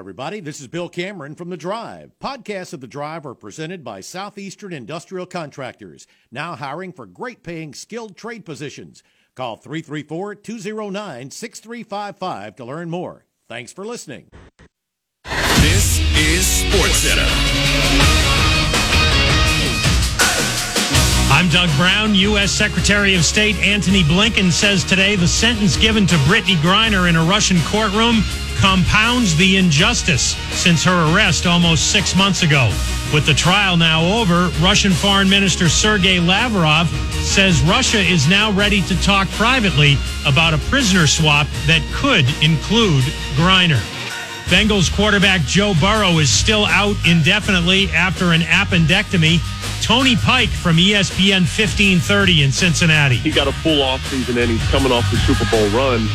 [0.00, 0.40] everybody.
[0.40, 2.12] This is Bill Cameron from The Drive.
[2.18, 7.74] Podcasts of The Drive are presented by Southeastern Industrial Contractors, now hiring for great paying
[7.74, 9.02] skilled trade positions.
[9.34, 13.26] Call 334 209 6355 to learn more.
[13.46, 14.30] Thanks for listening.
[15.60, 17.28] This is Sports Center.
[21.30, 22.14] I'm Doug Brown.
[22.14, 22.50] U.S.
[22.50, 27.24] Secretary of State Antony Blinken says today the sentence given to Brittney Griner in a
[27.24, 28.22] Russian courtroom
[28.60, 32.70] compounds the injustice since her arrest almost six months ago.
[33.12, 36.88] With the trial now over, Russian Foreign Minister Sergei Lavrov
[37.24, 39.96] says Russia is now ready to talk privately
[40.26, 43.02] about a prisoner swap that could include
[43.34, 43.80] Griner.
[44.50, 49.38] Bengals quarterback Joe Burrow is still out indefinitely after an appendectomy.
[49.82, 53.16] Tony Pike from ESPN 1530 in Cincinnati.
[53.16, 56.06] He got a full off season and he's coming off the Super Bowl run.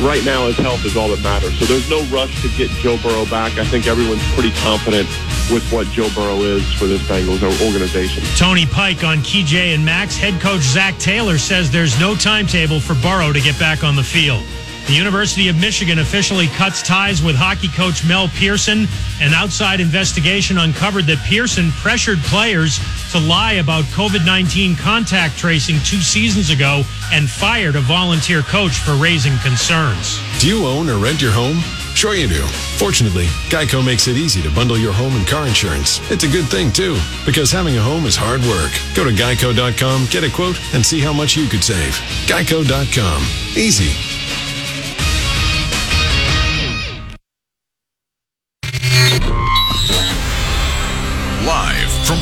[0.00, 1.58] Right now, his health is all that matters.
[1.58, 3.56] So there's no rush to get Joe Burrow back.
[3.58, 5.08] I think everyone's pretty confident
[5.50, 8.22] with what Joe Burrow is for this Bengals organization.
[8.36, 10.16] Tony Pike on KJ and Max.
[10.16, 14.02] Head coach Zac Taylor says there's no timetable for Burrow to get back on the
[14.02, 14.44] field.
[14.86, 18.86] The University of Michigan officially cuts ties with hockey coach Mel Pearson.
[19.20, 22.78] An outside investigation uncovered that Pearson pressured players
[23.10, 28.78] to lie about COVID 19 contact tracing two seasons ago and fired a volunteer coach
[28.78, 30.20] for raising concerns.
[30.38, 31.58] Do you own or rent your home?
[31.96, 32.42] Sure you do.
[32.78, 35.98] Fortunately, Geico makes it easy to bundle your home and car insurance.
[36.12, 38.70] It's a good thing, too, because having a home is hard work.
[38.94, 41.94] Go to geico.com, get a quote, and see how much you could save.
[42.28, 43.22] Geico.com.
[43.56, 43.90] Easy.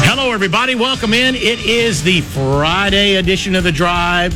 [0.00, 0.74] Hello, everybody.
[0.74, 1.34] Welcome in.
[1.34, 4.32] It is the Friday edition of The Drive,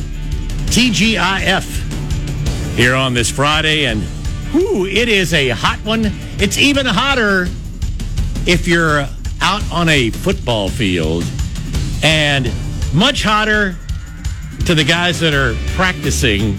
[0.67, 3.85] TGIF, here on this Friday.
[3.85, 4.03] And
[4.53, 6.11] whoo, it is a hot one.
[6.37, 7.47] It's even hotter
[8.45, 9.07] if you're
[9.41, 11.23] out on a football field,
[12.03, 12.51] and
[12.93, 13.75] much hotter
[14.65, 16.57] to the guys that are practicing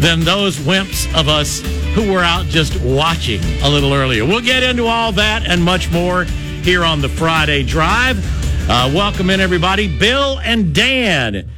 [0.00, 1.60] than those wimps of us
[1.94, 4.24] who were out just watching a little earlier.
[4.24, 6.24] We'll get into all that and much more
[6.62, 8.18] here on the Friday Drive.
[8.70, 9.88] Uh, welcome in, everybody.
[9.98, 11.50] Bill and Dan.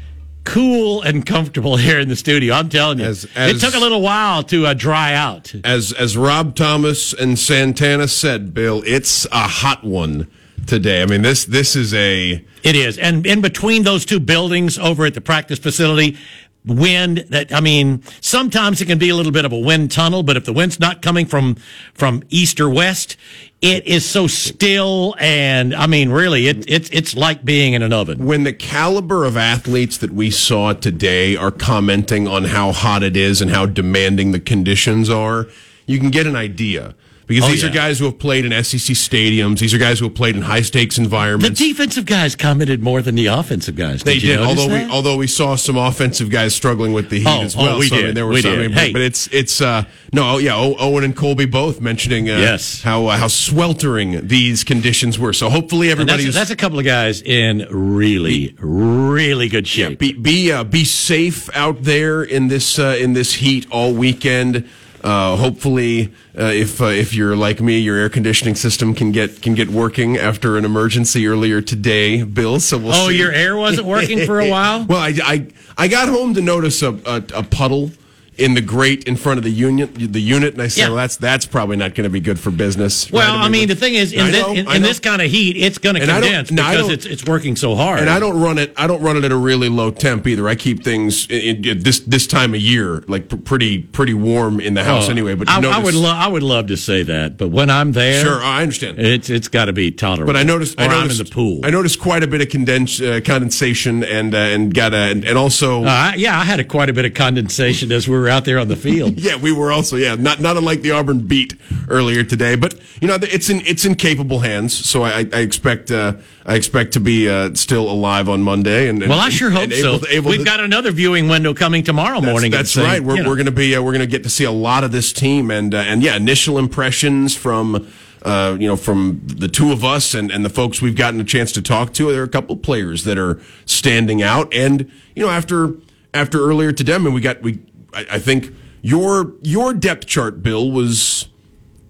[0.45, 2.55] Cool and comfortable here in the studio.
[2.55, 5.53] I'm telling you, As- as- it took a little while to uh, dry out.
[5.65, 10.31] As as Rob Thomas and Santana said, Bill, it's a hot one
[10.67, 11.03] today.
[11.03, 15.05] I mean this this is a It is, and in between those two buildings over
[15.07, 16.17] at the practice facility,
[16.65, 17.27] wind.
[17.29, 20.37] That I mean, sometimes it can be a little bit of a wind tunnel, but
[20.37, 21.57] if the wind's not coming from
[21.95, 23.17] from east or west,
[23.63, 27.93] it is so still, and I mean, really, it, it's it's like being in an
[27.93, 28.25] oven.
[28.25, 33.17] when the caliber of athletes that we saw today are commenting on how hot it
[33.17, 35.47] is and how demanding the conditions are,
[35.87, 36.95] you can get an idea.
[37.31, 39.61] Because Oh, these are guys who have played in SEC stadiums.
[39.61, 41.59] These are guys who have played in high stakes environments.
[41.59, 44.03] The defensive guys commented more than the offensive guys.
[44.03, 44.87] They did, you did, although that?
[44.89, 47.79] we although we saw some offensive guys struggling with the heat Oh, as oh, well.
[47.79, 48.17] we so, I mean, did.
[48.17, 48.61] there were We some, I did.
[48.71, 48.93] mean, Hey.
[48.93, 52.83] but it's it's uh no yeah Owen and Colby both mentioning uh, Yes.
[52.83, 55.33] how uh, how sweltering these conditions were.
[55.33, 59.99] So hopefully everybody that's, that's a couple of guys in really, really good shape.
[59.99, 64.69] be be uh, be safe out there in this uh, in this heat all weekend.
[65.03, 69.41] Uh, hopefully, uh, if uh, if you're like me, your air conditioning system can get
[69.41, 72.61] can get working after an emergency earlier today, Bill.
[72.61, 73.01] So we'll see.
[73.01, 73.19] oh, see.
[73.19, 74.85] your air wasn't working for a while.
[74.91, 75.47] Well, I, I,
[75.79, 77.93] I got home to notice a, a, a puddle
[78.41, 80.89] in the grate in front of the unit, the unit, and I said, Yeah.
[80.89, 83.45] "Well, that's that's probably not going to be good for business." Well, Right?
[83.47, 85.57] I mean, the thing is, in, I this, know, in, in this kind of heat,
[85.57, 88.01] it's going to And I don't- condense because it's it's working so hard.
[88.01, 88.73] and I don't run it.
[88.77, 90.49] I don't run it at a really low temp either.
[90.49, 94.61] I keep things in, in this this time of year like pr- pretty pretty warm
[94.61, 95.35] in the house Oh, anyway.
[95.35, 98.23] But I, I would lo- I would love to say that, but when I'm there,
[98.25, 98.99] sure, I understand.
[98.99, 100.33] it's it's got to be tolerable.
[100.33, 101.61] But I noticed, I I'm noticed in the pool.
[101.65, 105.25] I noticed quite a bit of condens- uh, condensation and uh, and got a and,
[105.25, 105.85] and also.
[105.85, 108.59] Uh, yeah, I had a, quite a bit of condensation as we were out there
[108.59, 109.15] on the field.
[109.21, 111.55] Yeah, we were also yeah, not not unlike the Auburn beat
[111.89, 115.91] earlier today, but you know it's in it's in capable hands, so I, I expect
[115.91, 116.15] uh,
[116.47, 118.89] I expect to be uh, still alive on Monday.
[118.89, 120.01] And, and well, I sure hope and so.
[120.09, 122.51] able We've to- got another viewing window coming tomorrow that's, morning.
[122.51, 123.03] That's same- right.
[123.03, 123.29] We're, you know.
[123.29, 125.13] we're going to be uh, we're going to get to see a lot of this
[125.13, 127.87] team, and uh, and yeah, initial impressions from
[128.23, 131.25] uh, you know, from the two of us and, and the folks we've gotten a
[131.25, 134.53] chance to talk to, there are a couple of players that are standing out.
[134.55, 135.75] And you know, after
[136.13, 137.61] after earlier today, I mean, we got we.
[137.95, 141.29] I, I think your your depth chart, Bill, was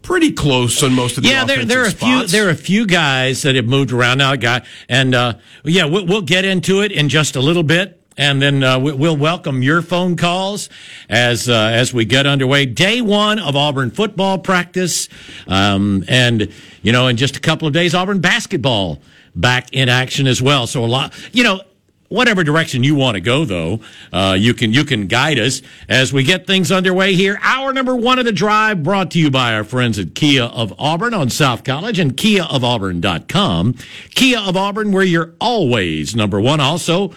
[0.02, 1.44] pretty close on most of the yeah.
[1.44, 2.06] There, there are a few.
[2.32, 6.06] There are a few guys that have moved around now, guy, and uh, yeah, we'll,
[6.06, 7.96] we'll get into it in just a little bit.
[8.16, 10.68] And then uh, we- we'll welcome your phone calls
[11.08, 12.66] as uh, as we get underway.
[12.66, 15.08] Day one of Auburn football practice,
[15.46, 19.00] um, and you know, in just a couple of days, Auburn basketball
[19.34, 20.66] back in action as well.
[20.66, 21.62] So a lot, you know,
[22.10, 23.80] whatever direction you want to go, though,
[24.12, 27.38] uh, you can you can guide us as we get things underway here.
[27.40, 30.74] Hour number one of the drive, brought to you by our friends at Kia of
[30.78, 33.74] Auburn on South College and KiaofAuburn.com.
[34.10, 36.60] Kia of Auburn, where you're always number one.
[36.60, 37.14] Also.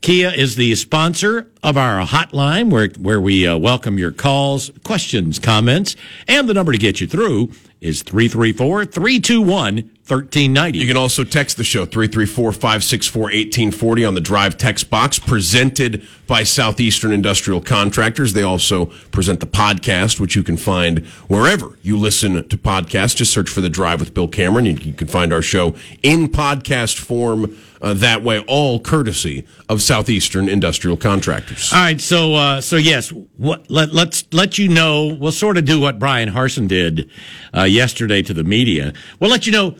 [0.00, 5.38] Kia is the sponsor of our hotline where, where we uh, welcome your calls, questions,
[5.38, 5.94] comments,
[6.26, 7.52] and the number to get you through
[7.82, 10.78] is 334 321 1390.
[10.78, 17.12] You can also text the show 334-564-1840 on the drive text box presented by Southeastern
[17.12, 18.32] Industrial Contractors.
[18.32, 23.14] They also present the podcast which you can find wherever you listen to podcasts.
[23.14, 24.66] Just search for the drive with Bill Cameron.
[24.66, 30.48] You can find our show in podcast form uh, that way all courtesy of Southeastern
[30.48, 31.72] Industrial Contractors.
[31.72, 35.16] All right, so uh, so yes, what, let, let's let you know.
[35.20, 37.10] We'll sort of do what Bryan Harsin did
[37.54, 38.92] uh, yesterday to the media.
[39.18, 39.76] We'll let you know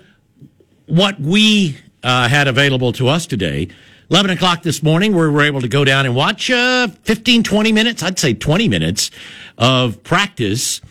[0.87, 3.69] what we uh, had available to us today.
[4.10, 7.72] 11 o'clock this morning, we were able to go down and watch uh, 15, 20
[7.72, 9.10] minutes, I'd say 20 minutes
[9.56, 10.82] of practice.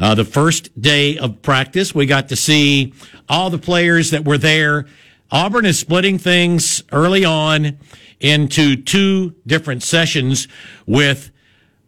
[0.00, 2.92] Uh, the first day of practice, we got to see
[3.28, 4.86] all the players that were there.
[5.34, 7.76] Auburn is splitting things early on
[8.20, 10.46] into two different sessions
[10.86, 11.32] with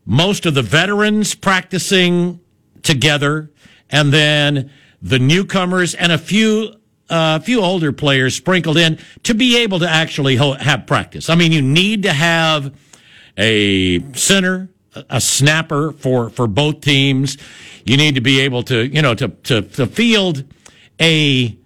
[0.04, 2.40] most of the veterans practicing
[2.82, 3.52] together
[3.88, 4.68] and then
[5.00, 6.74] the newcomers and a few
[7.08, 11.30] uh, a few older players sprinkled in to be able to actually ho- have practice.
[11.30, 12.76] I mean, you need to have
[13.38, 17.38] a center, a- a snapper for for both teams.
[17.84, 20.42] You need to be able to, you know, to to, to field
[21.00, 21.56] a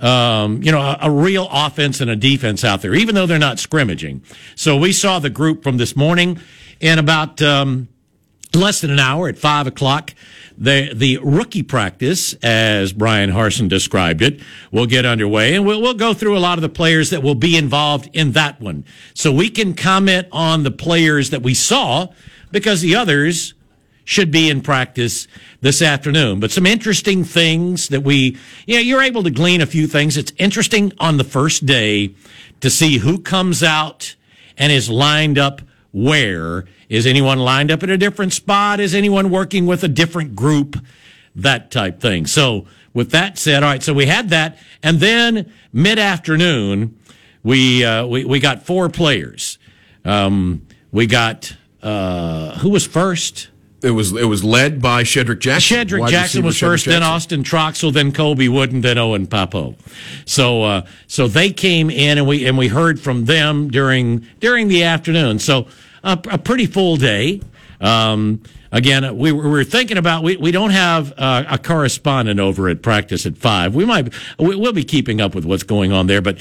[0.00, 3.38] um, you know, a, a real offense and a defense out there, even though they're
[3.38, 4.22] not scrimmaging.
[4.56, 6.40] So we saw the group from this morning
[6.80, 7.88] in about um,
[8.54, 10.14] less than an hour at five o'clock.
[10.58, 15.94] The the rookie practice, as Bryan Harsin described it, will get underway, and we'll we'll
[15.94, 19.32] go through a lot of the players that will be involved in that one, so
[19.32, 22.08] we can comment on the players that we saw
[22.50, 23.54] because the others
[24.10, 25.28] should be in practice
[25.60, 26.40] this afternoon.
[26.40, 28.36] But some interesting things that we,
[28.66, 30.16] you know, you're able to glean a few things.
[30.16, 32.16] It's interesting on the first day
[32.60, 34.16] to see who comes out
[34.58, 35.62] and is lined up
[35.92, 36.64] where.
[36.88, 38.80] Is anyone lined up at a different spot?
[38.80, 40.76] Is anyone working with a different group?
[41.36, 42.26] That type thing.
[42.26, 44.58] So with that said, all right, so we had that.
[44.82, 46.98] And then mid afternoon,
[47.44, 49.56] we, uh, we, we got four players.
[50.04, 53.50] Um, we got, uh, who was first?
[53.82, 55.76] It was it was led by Shedrick Jackson.
[55.78, 59.74] Shedrick Jackson was Shedrick first, then Austin Troxell, then Colby Wooden, then Owen Pappoe.
[60.26, 64.68] So, uh, so they came in and we and we heard from them during during
[64.68, 65.38] the afternoon.
[65.38, 65.66] So,
[66.04, 67.40] uh, a pretty full day.
[67.80, 68.42] Um,
[68.72, 72.68] again, we, were- we were thinking about we, we don't have uh, a correspondent over
[72.68, 73.74] at practice at five.
[73.74, 76.38] We might we, we'll be keeping up with what's going on there, but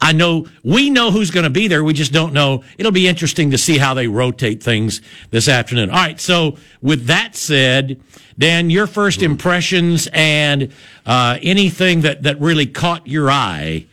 [0.00, 1.82] I know we know who's going to be there.
[1.82, 2.62] We just don't know.
[2.76, 5.00] It'll be interesting to see how they rotate things
[5.30, 5.90] this afternoon.
[5.90, 6.20] All right.
[6.20, 8.00] So with that said,
[8.38, 10.72] Dan, your first impressions and
[11.04, 13.86] uh, anything that that really caught your eye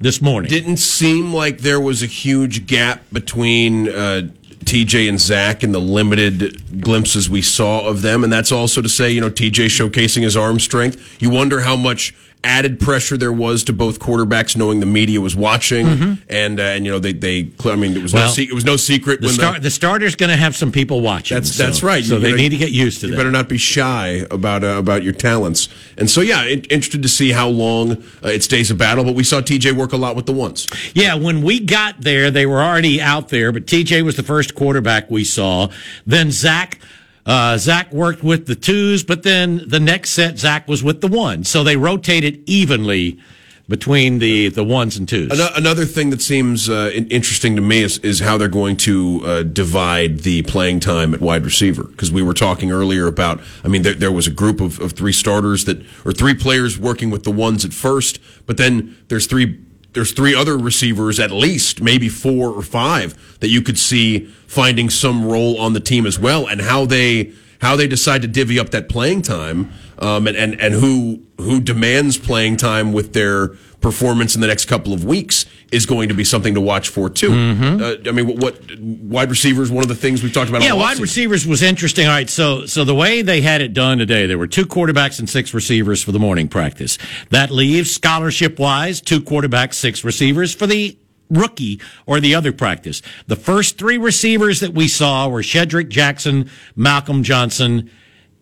[0.00, 0.50] this morning.
[0.50, 4.28] didn't seem like there was a huge gap between uh,
[4.64, 8.24] TJ and Zach and the limited glimpses we saw of them.
[8.24, 11.22] And that's also to say, you know, TJ showcasing his arm strength.
[11.22, 15.34] You wonder how much added pressure there was to both quarterbacks knowing the media was
[15.34, 15.86] watching.
[16.28, 18.64] And, uh, and you know, they, they, I mean, it was, no, se- it was
[18.64, 21.34] no secret the, when star, the starter's going to have some people watching.
[21.36, 22.04] That's so- that's right.
[22.04, 23.16] So You they gotta- need to get used to you that.
[23.16, 25.68] better not be shy about uh, about your talents.
[25.96, 29.04] And so, yeah, in- interested to see how long uh, it stays a battle.
[29.04, 30.68] But we saw TJ work a lot with the ones.
[30.94, 34.54] Yeah, when we got there, they were already out there, but TJ was the first
[34.54, 35.68] quarterback we saw.
[36.06, 36.78] Then Zach,
[37.26, 41.08] uh, Zach worked with the twos, but then the next set, Zach was with the
[41.08, 41.48] ones.
[41.48, 43.18] So they rotated evenly
[43.66, 45.30] between the, the ones and twos.
[45.56, 49.42] Another thing that seems uh, interesting to me is, is how they're going to uh,
[49.42, 51.84] divide the playing time at wide receiver.
[51.84, 54.92] Because we were talking earlier about, I mean, there, there was a group of, of
[54.92, 59.26] three starters that, or three players working with the ones at first, but then there's
[59.26, 59.58] three.
[59.94, 64.90] There's three other receivers, at least, maybe four or five, that you could see finding
[64.90, 68.58] some role on the team as well, and how they how they decide to divvy
[68.58, 73.48] up that playing time um, and, and and who who demands playing time with their
[73.80, 77.10] performance in the next couple of weeks is going to be something to watch for
[77.10, 77.32] too.
[77.32, 79.70] Uh, I mean, what, what wide receivers?
[79.70, 80.62] One of the things we've talked about.
[80.62, 82.06] Yeah, wide receivers was interesting.
[82.06, 85.18] All right, so so the way they had it done today, there were two quarterbacks
[85.18, 86.98] and six receivers for the morning practice.
[87.30, 90.98] That leaves scholarship wise two quarterbacks, six receivers for the
[91.30, 93.02] rookie or the other practice.
[93.26, 97.90] The first three receivers that we saw were Shedrick Jackson, Malcolm Johnson,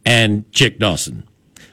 [0.04, 1.26] and Chick Dawson.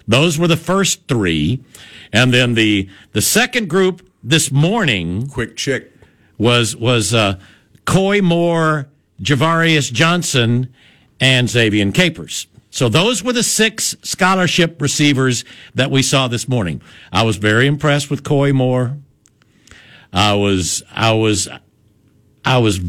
[0.07, 1.63] Those were the first three,
[2.11, 5.93] and then the the second group this morning quick chick.
[6.37, 7.39] was was uh,
[7.85, 8.87] Koy Moore,
[9.21, 10.73] Ja'Varrius Johnson,
[11.19, 12.47] and Ze'Vian Capers.
[12.71, 16.81] So those were the six scholarship receivers that we saw this morning.
[17.11, 18.97] I was very impressed with Koy Moore.
[20.13, 21.47] I was I was
[22.45, 22.79] I was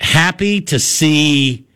[0.00, 1.66] happy to see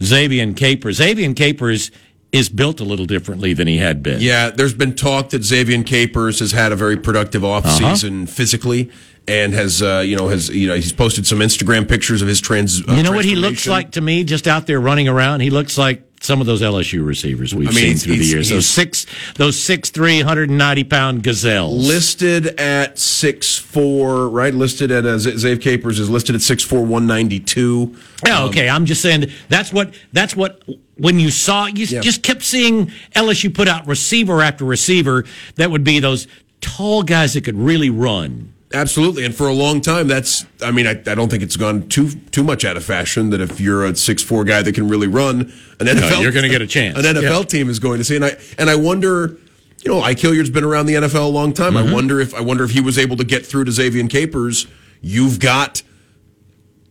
[0.00, 0.98] Ze'Vian Capers.
[0.98, 1.90] Ze'Vian Capers
[2.36, 4.20] is built a little differently than he had been.
[4.20, 8.32] Yeah, there's been talk that Ze'Vian Capers has had a very productive offseason Uh-huh.
[8.32, 8.90] physically
[9.28, 12.40] and has uh, you know has you know he's posted some Instagram pictures of his
[12.40, 12.80] trans.
[12.86, 15.40] Uh, You know what he looks like to me, just out there running around.
[15.40, 18.48] He looks like some of those LSU receivers we've I mean, seen through the years.
[18.48, 21.86] Those six, those six three, hundred and ninety pound gazelles.
[21.86, 24.52] listed at six four, right?
[24.54, 27.94] Listed at uh, Zave Capers is listed at six four one ninety two.
[28.26, 28.68] Yeah, okay.
[28.68, 30.62] I'm just saying that's what that's what
[30.96, 32.00] when you saw you Yeah.
[32.00, 35.24] just kept seeing LSU put out receiver after receiver
[35.56, 36.26] that would be those
[36.62, 38.52] tall guys that could really run.
[38.74, 40.44] Absolutely, and for a long time, that's.
[40.60, 43.40] I mean, I, I don't think it's gone too too much out of fashion that
[43.40, 46.62] if you're a six four guy that can really run, an NFL, you're gonna get
[46.62, 46.98] a chance.
[46.98, 47.42] An NFL Yeah.
[47.44, 49.38] team is going to see, and I and I wonder.
[49.84, 51.74] You know, Ike Hilliard's been around the NFL a long time.
[51.74, 51.90] Mm-hmm.
[51.90, 54.66] I wonder if I wonder if he was able to get through to Ze'Vian Capers.
[55.00, 55.82] You've got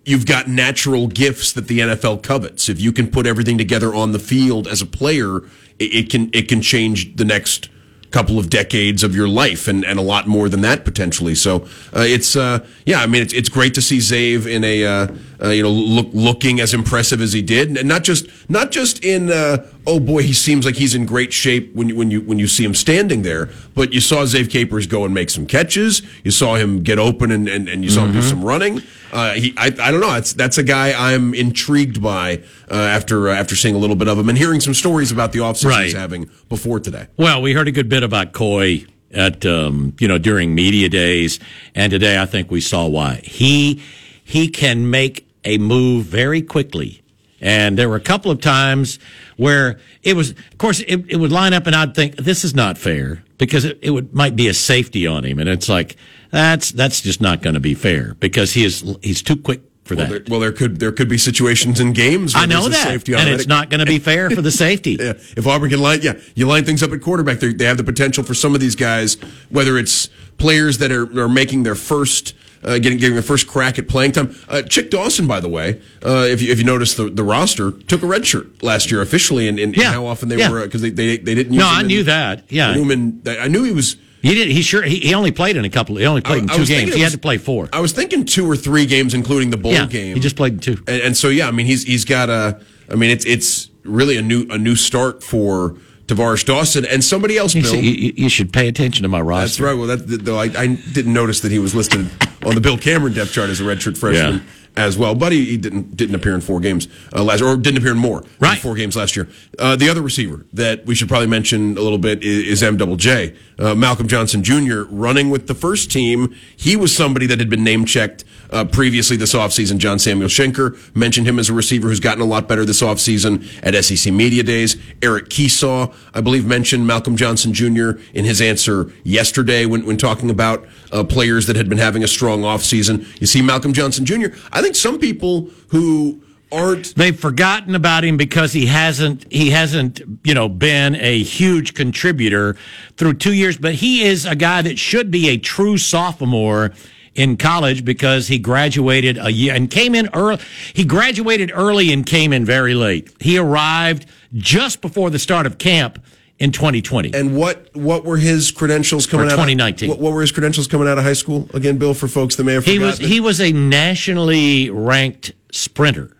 [0.06, 2.70] you've got natural gifts that the NFL covets.
[2.70, 5.40] If you can put everything together on the field as a player,
[5.78, 7.68] it, it can it can change the next
[8.16, 11.36] couple of decades of your life and, and a lot more than that potentially.
[11.36, 14.86] So uh, it's uh, yeah, I mean it's it's great to see Zave in a
[14.86, 15.08] uh,
[15.44, 19.04] uh, you know look, looking as impressive as he did, and not just not just
[19.04, 22.22] in uh, oh boy he seems like he's in great shape when you when you
[22.22, 25.46] when you see him standing there, but you saw Zave Capers go and make some
[25.46, 28.82] catches, you saw him get open and and, and you saw him do some running.
[29.16, 30.12] Uh, he, I, I don't know.
[30.12, 34.08] That's that's a guy I'm intrigued by uh, after uh, after seeing a little bit
[34.10, 36.02] of him and hearing some stories about the offseason he's Right.
[36.02, 37.08] having before today.
[37.18, 41.40] Well, we heard a good bit about Koy at um, you know during media days,
[41.74, 43.82] and today I think we saw why he
[44.24, 47.02] he can make a move very quickly.
[47.42, 48.98] And there were a couple of times
[49.38, 52.56] where it was, of course, it, it would line up, and I'd think this is
[52.56, 55.96] not fair because it, it would might be a safety on him, and it's like
[56.44, 59.96] that's that's just not going to be fair because he is he's too quick for
[59.96, 60.12] Well that.
[60.12, 62.34] there, well, there could there could be situations in games.
[62.34, 64.52] Where I know that, safety and automatic- it's not going to be fair for the
[64.66, 64.98] safety.
[65.00, 67.40] Yeah, if Auburn can line, yeah, you line things up at quarterback.
[67.40, 69.16] They they have the potential for some of these guys,
[69.50, 72.34] whether it's players that are, are making their first.
[72.64, 74.36] Uh, getting getting their first crack at playing time.
[74.50, 77.70] Uh, Chick Dawson, by the way, uh, if you if you notice the, the roster,
[77.70, 80.50] took a red shirt last year officially, and, and Yeah, how often they yeah.
[80.50, 81.54] were because they, they they didn't.
[81.54, 82.52] Use No, I knew that.
[82.52, 82.70] Yeah.
[82.70, 83.98] I knew, in, I knew he was.
[84.26, 84.48] He did.
[84.48, 84.82] He sure.
[84.82, 85.98] He, he only played in a couple.
[85.98, 86.90] He only played in I two was games.
[86.90, 87.70] it He had to play four.
[87.72, 90.16] I was thinking two or three games, including the bowl yeah, game.
[90.16, 90.84] he just played in two.
[90.88, 92.60] And, and so yeah, I mean he's he's got a.
[92.90, 95.76] I mean it's it's really a new a new start for
[96.08, 97.54] Tar'Varish Dawson and somebody else.
[97.54, 97.76] Bill.
[97.76, 99.46] you, you should pay attention to my roster.
[99.46, 99.74] That's right.
[99.74, 102.10] Well, that though I, I didn't notice that he was listed
[102.46, 104.42] on the Bill Cameron depth chart as a redshirt freshman Yeah.
[104.78, 105.16] As well.
[105.16, 107.98] But he, he didn't didn't appear in four games uh, last, or didn't appear in
[107.98, 108.58] more than Right.
[108.60, 109.28] four games last year.
[109.60, 112.78] Uh, the other receiver that we should probably mention a little bit is, is M
[112.78, 114.84] Double J, uh, Malcolm Johnson Jr.
[114.90, 116.36] running with the first team.
[116.56, 119.78] He was somebody that had been name checked uh, previously this offseason.
[119.78, 123.46] John Samuel Shenker mentioned him as a receiver who's gotten a lot better this offseason
[123.64, 124.78] at SEC Media Days.
[125.02, 127.92] Eric Kiesau, I believe, mentioned Malcolm Johnson Jr.
[128.14, 132.08] in his answer yesterday when, when talking about uh, players that had been having a
[132.08, 133.06] strong offseason.
[133.20, 136.22] You see Malcolm Johnson Jr., I think some people who
[136.52, 141.74] aren't They've forgotten about him because he hasn't he hasn't you know been a huge
[141.74, 142.56] contributor
[142.98, 146.72] through two years, but he is a guy that should be a true sophomore
[147.16, 150.42] in college because he graduated a year and came in early.
[150.74, 153.12] He graduated early and came in very late.
[153.20, 156.04] He arrived just before the start of camp
[156.38, 157.14] in 2020.
[157.14, 159.48] And what what were his credentials coming For out?
[159.48, 159.90] 2019.
[159.90, 161.94] Of, what, what were his credentials coming out of high school again, Bill?
[161.94, 162.82] For folks that may have forgotten.
[162.82, 166.16] he was he was a nationally ranked sprinter.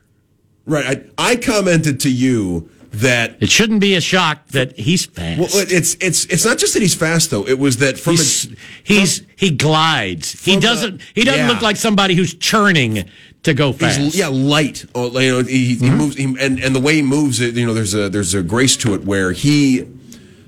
[0.66, 1.04] right.
[1.18, 2.70] I, I commented to you
[3.02, 5.40] that It shouldn't be a shock that he's fast.
[5.40, 7.48] well, it's it's it's not just that he's fast though.
[7.48, 10.44] It was that from he's, a, he's he glides.
[10.44, 11.48] He doesn't he doesn't yeah.
[11.52, 13.10] look like somebody who's churning
[13.44, 14.00] to go fast.
[14.00, 14.86] He's, yeah, light.
[14.96, 15.98] Oh, You know, he, he Mm-hmm.
[15.98, 18.42] moves, he, and and the way he moves, it you know, there's a there's a
[18.44, 19.86] grace to it where he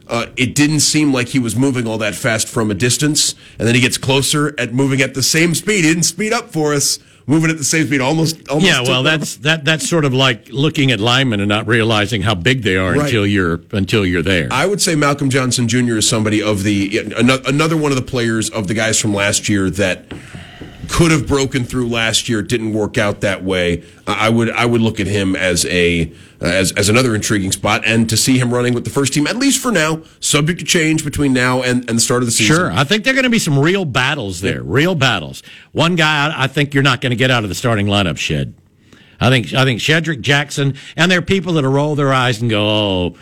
[0.08, 3.36] uh, it didn't seem like he was moving all that fast from a distance.
[3.60, 5.84] And then he gets closer at moving at the same speed.
[5.84, 6.98] He didn't speed up for us,
[7.28, 8.02] moving at the same speed.
[8.02, 8.66] Almost, almost.
[8.66, 12.34] Yeah, well, that's that that's sort of like looking at linemen and not realizing how
[12.34, 13.02] big they are Right.
[13.06, 14.48] until you're until you're there.
[14.52, 15.98] I would say Malcolm Johnson Jr.
[15.98, 16.98] is somebody of the
[17.48, 20.06] another one of the players of the guys from last year that
[20.90, 22.42] could have broken through last year.
[22.42, 23.84] Didn't work out that way.
[24.08, 28.10] I would I would look at him as a as as another intriguing spot, and
[28.10, 31.04] to see him running with the first team at least for now, subject to change
[31.04, 32.56] between now and, and the start of the season.
[32.56, 34.62] Sure, I think there are going to be some real battles there.
[34.62, 35.44] Real battles.
[35.72, 38.18] One guy, I I think you're not going to get out of the starting lineup,
[38.18, 38.54] Shed.
[39.20, 42.42] I think I think Shedrick Jackson, and there are people that will roll their eyes
[42.42, 43.16] and go, "Oh,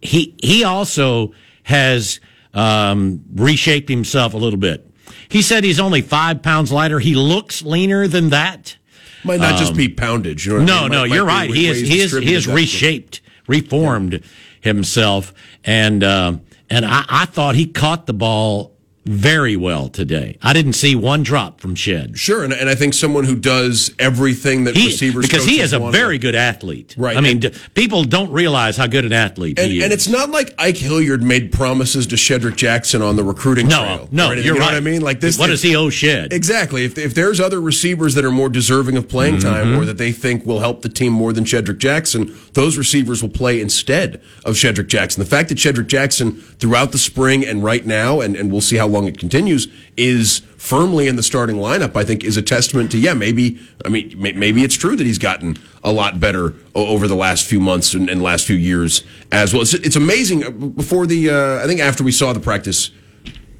[0.00, 1.32] he he also
[1.62, 2.20] has
[2.54, 4.88] um, reshaped himself a little bit."
[5.28, 6.98] He said he's only five pounds lighter.
[6.98, 8.76] He looks leaner than that.
[9.24, 10.46] Might not just be poundage.
[10.46, 10.90] You know what I No, mean?
[10.92, 11.50] no, Might- you're right.
[11.50, 14.22] He is he is he has reshaped, reformed
[14.60, 15.32] himself,
[15.64, 18.71] and um, and I, I thought he caught the ball
[19.04, 20.38] very well today.
[20.42, 22.18] I didn't see one drop from Shed.
[22.18, 25.72] Sure, and, and I think someone who does everything that He, receivers because he is
[25.72, 26.94] a very good athlete.
[26.96, 27.16] Right.
[27.16, 29.84] I mean, d- people don't realize how good an athlete And, he is.
[29.84, 33.78] and it's not like Ike Hilliard made promises to Shedrick Jackson on the recruiting no,
[33.84, 34.08] trail.
[34.12, 34.72] no, anything, you're you know right.
[34.74, 35.00] what I mean?
[35.00, 35.38] Like this.
[35.38, 36.32] What does he owe Shed?
[36.32, 36.84] Exactly.
[36.84, 39.48] If, if there's other receivers that are more deserving of playing Mm-hmm.
[39.48, 43.22] time or that they think will help the team more than Shedrick Jackson, those receivers
[43.22, 45.22] will play instead of Shedrick Jackson.
[45.22, 48.76] The fact that Shedrick Jackson throughout the spring and right now, and, and we'll see
[48.76, 52.92] how long it continues, is firmly in the starting lineup, I think is a testament
[52.92, 57.08] to, yeah, maybe, I mean, maybe it's true that he's gotten a lot better over
[57.08, 59.62] the last few months and, and last few years as well.
[59.62, 60.44] It's, it's amazing.
[60.44, 62.90] uh, Before the, uh, I think after we saw the practice,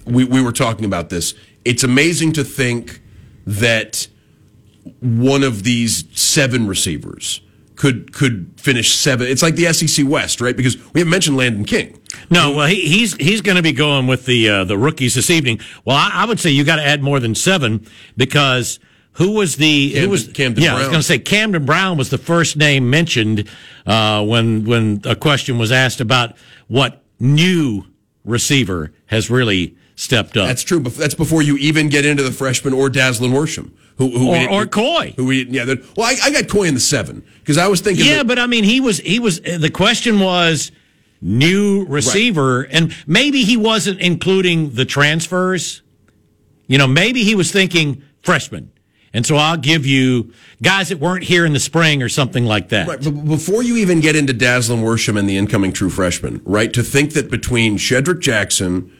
[0.05, 1.35] we, we were talking about this.
[1.65, 3.01] It's amazing to think
[3.47, 4.07] that
[5.01, 7.41] one of these seven receivers
[7.83, 9.27] could could finish seven.
[9.27, 10.57] It's like the SEC West, right?
[10.57, 11.99] Because we haven't mentioned Landen King.
[12.31, 15.31] No, well, he, he's he's going to be going with the uh, the rookies this
[15.31, 15.59] evening.
[15.85, 17.85] Well, I, I would say you got to add more than seven
[18.17, 18.79] because
[19.15, 20.77] who was the who was Camden yeah?
[20.77, 23.49] I was going to say Camden Brown was the first name mentioned
[23.85, 26.37] uh, when when a question was asked about
[26.69, 27.85] what new
[28.25, 30.47] receiver has really stepped up.
[30.47, 30.79] That's true.
[30.79, 34.67] That's before you even get into the freshman or Dazalin Worsham, who, who Or- or
[34.67, 35.15] Koy.
[35.17, 35.65] who we yeah.
[35.97, 38.05] Well, I, I got Koy in the seven because I was thinking.
[38.07, 40.73] yeah, that- but I mean, he was he was the question was
[41.21, 45.83] new receiver, and maybe he wasn't including the transfers.
[46.67, 48.71] You know, maybe he was thinking freshman.
[49.15, 52.71] And so I'll give you guys that weren't here in the spring or something like
[52.71, 52.89] that.
[52.89, 56.73] Right, but before you even get into Dazalin Worsham and the incoming true freshman, right?
[56.73, 58.91] To think that between Shedrick Jackson,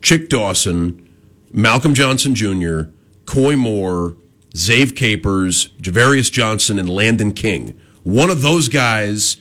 [0.00, 1.06] Chick Dawson,
[1.52, 2.84] Malcolm Johnson Jr.,
[3.26, 4.16] Koy Moore,
[4.54, 9.36] Zave Capers, Ja'Varrius Johnson, and Landen King, one of those guys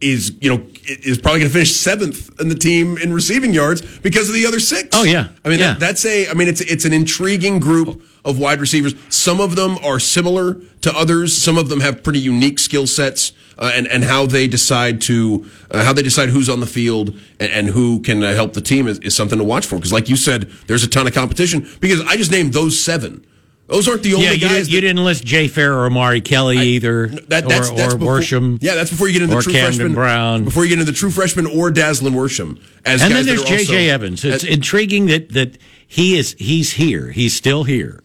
[0.00, 3.82] is you know is probably going to finish seventh in the team in receiving yards
[4.00, 4.88] because of the other six.
[4.92, 5.28] Oh, yeah.
[5.44, 5.74] I mean Yeah.
[5.74, 8.94] that, that's a I mean it's it's an intriguing group of wide receivers.
[9.10, 11.36] Some of them are similar to others.
[11.36, 15.48] Some of them have pretty unique skill sets uh, and and how they decide to
[15.70, 18.60] uh, how they decide who's on the field and, and who can uh, help the
[18.60, 19.76] team is, is something to watch for.
[19.76, 21.64] Because like you said, there's a ton of competition.
[21.78, 23.24] Because I just named those seven.
[23.72, 24.50] Those aren't the only yeah, you, guys.
[24.50, 27.98] didn't, you didn't list Jay Fair or Omari Kelly either, that, that's, or, that's or
[27.98, 28.58] before, Worsham.
[28.60, 29.94] Yeah, that's before you get into or the true Camden freshman.
[29.94, 30.44] Brown.
[30.44, 32.60] Before you get into the true freshman or Dazalin Worsham.
[32.84, 33.88] As and then there's J.J.
[33.90, 34.24] Evans.
[34.24, 35.56] It's Uh, intriguing that that
[35.86, 37.10] he is he's here.
[37.10, 38.02] He's still here.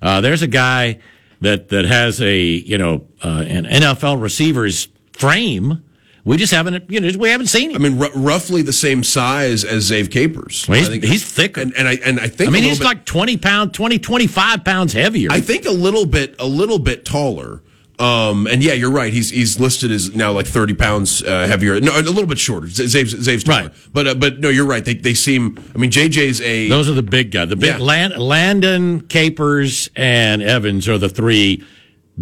[0.00, 1.00] Uh, there's a guy
[1.40, 5.82] that that has a you know uh, an NFL receiver's frame.
[6.28, 9.64] We just haven't you know we haven't seen I mean, r- roughly the same size
[9.64, 10.66] as Zave Capers.
[10.68, 11.60] Well, he's- I think- he's thicker.
[11.60, 14.64] and, and I and I think I mean, he's bit- like 20 pound, 20, 25
[14.64, 15.30] pounds heavier.
[15.32, 17.62] I think a little bit a little bit taller.
[17.98, 19.12] Um, and yeah, you're right.
[19.12, 21.80] He's he's listed as now like 30 pounds uh, heavier.
[21.80, 22.68] No, a little bit shorter.
[22.68, 23.62] Zave's, Zave's taller.
[23.62, 23.72] Right.
[23.92, 24.84] But uh, but no, you're right.
[24.84, 25.58] They they seem.
[25.74, 27.48] I mean, JJ's a Those are the big guys.
[27.48, 27.78] The big Yeah.
[27.78, 31.64] Land, Landen, Capers, and Evans are the three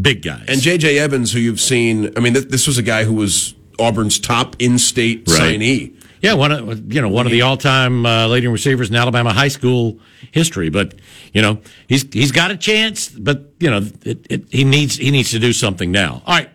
[0.01, 0.45] big guys.
[0.49, 0.99] And J.J.
[0.99, 4.57] Evans, who you've seen, I mean, th- this was a guy who was Auburn's top
[4.59, 5.59] in-state Right.
[5.61, 5.93] signee.
[6.23, 9.49] Yeah, one of you know one of the all-time uh, leading receivers in Alabama high
[9.49, 9.99] school
[10.33, 10.71] history.
[10.71, 10.95] But
[11.33, 15.11] you know he's he's got a chance, but you know it, it, he needs he
[15.11, 16.23] needs to do something now.
[16.27, 16.49] All right,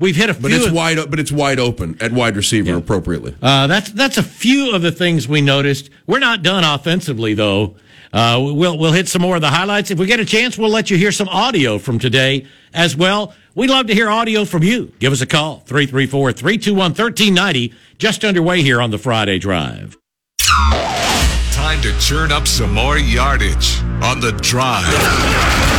[0.00, 0.56] we've hit a But few.
[0.58, 3.34] it's of- wide, but it's wide open at wide receiver appropriately.
[3.40, 5.90] uh, that's that's a few of the things we noticed.
[6.06, 7.76] We're not done offensively though.
[8.14, 9.90] Uh, we'll we'll hit some more of the highlights.
[9.90, 13.34] If we get a chance, we'll let you hear some audio from today as well.
[13.56, 14.92] We'd love to hear audio from you.
[15.00, 17.74] Give us a call 334-321-1390.
[17.98, 19.96] Just underway here on the Friday Drive.
[20.38, 25.73] Time to churn up some more yardage on the drive.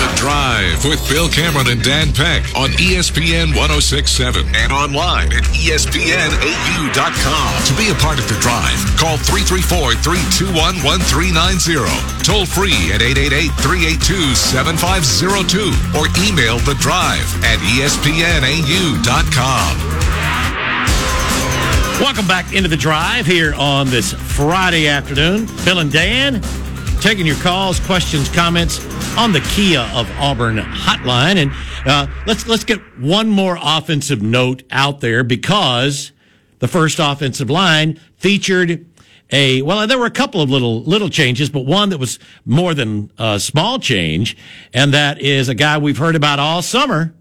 [0.00, 6.96] The Drive with Bill Cameron and Dan Peck on ESPN 1067 and online at ESPNAU.com.
[7.68, 11.84] To be a part of the drive, call 334 321 1390.
[12.24, 19.04] Toll free at 888 382 7502 or email the drive at ESPNAU.com.
[22.00, 25.44] Welcome back into the drive here on this Friday afternoon.
[25.66, 26.40] Bill and Dan
[27.04, 28.80] taking your calls, questions, comments
[29.16, 31.52] on the Kia of Auburn hotline, and
[31.86, 36.12] uh, let's let's get one more offensive note out there because
[36.58, 38.86] the first offensive line featured
[39.32, 42.74] a well, there were a couple of little little changes, but one that was more
[42.74, 44.36] than a small change,
[44.72, 47.14] and that is a guy we've heard about all summer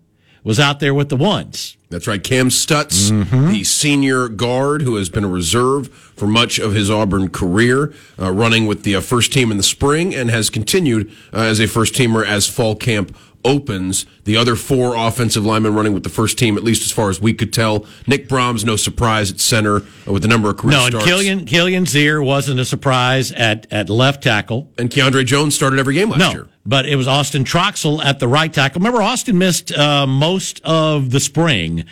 [0.44, 1.78] was out there with the ones.
[1.90, 2.24] That's right.
[2.24, 7.30] Kam Stutts, the senior guard who has been a reserve for much of his Auburn
[7.30, 11.38] career, uh, running with the uh, first team in the spring and has continued uh,
[11.42, 14.06] as a first teamer as fall camp opens.
[14.26, 17.20] The other four offensive linemen running with the first team, at least as far as
[17.20, 17.86] we could tell.
[18.06, 21.00] Nick Brahms, no surprise at center uh, with the number of career No, and.
[21.02, 24.72] Killian Kilian Zierer wasn't a surprise at at left tackle.
[24.78, 26.48] and Keiondre Jones started every game last No, year.
[26.70, 28.80] But it was Austin Troxell at the right tackle.
[28.80, 31.86] Remember, Austin missed uh, most of the spring,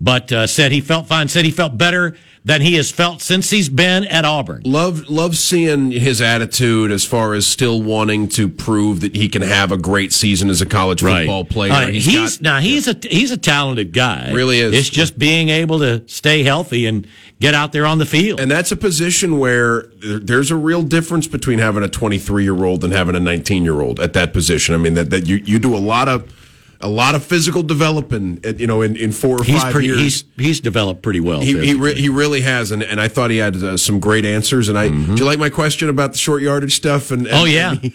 [0.00, 1.28] but uh, said he felt fine.
[1.28, 4.62] Said he felt better than he has felt since he's been at Auburn.
[4.66, 9.40] Love love seeing his attitude as far as still wanting to prove that he can
[9.40, 11.72] have a great season as a college football player.
[11.72, 12.06] Uh, he's
[12.38, 14.32] got- now he's a he's a talented guy.
[14.32, 14.74] Really is.
[14.74, 17.06] It's just being able to stay healthy and
[17.44, 18.40] get out there on the field.
[18.40, 22.82] And that's a position where there's a real difference between having a 23 year old
[22.84, 24.74] and having a 19 year old at that position.
[24.74, 26.32] I mean, that, that you, you do a lot of
[26.80, 30.00] a lot of physical development, you know, in, in four or he's five pretty years.
[30.00, 31.40] he's he's developed pretty well.
[31.40, 34.26] he, he, re- he really has, and, and I thought he had uh, some great
[34.26, 34.68] answers.
[34.68, 37.10] And I, do you like my question about the short yardage stuff?
[37.10, 37.36] And, and Mm-hmm.
[37.40, 37.44] Oh,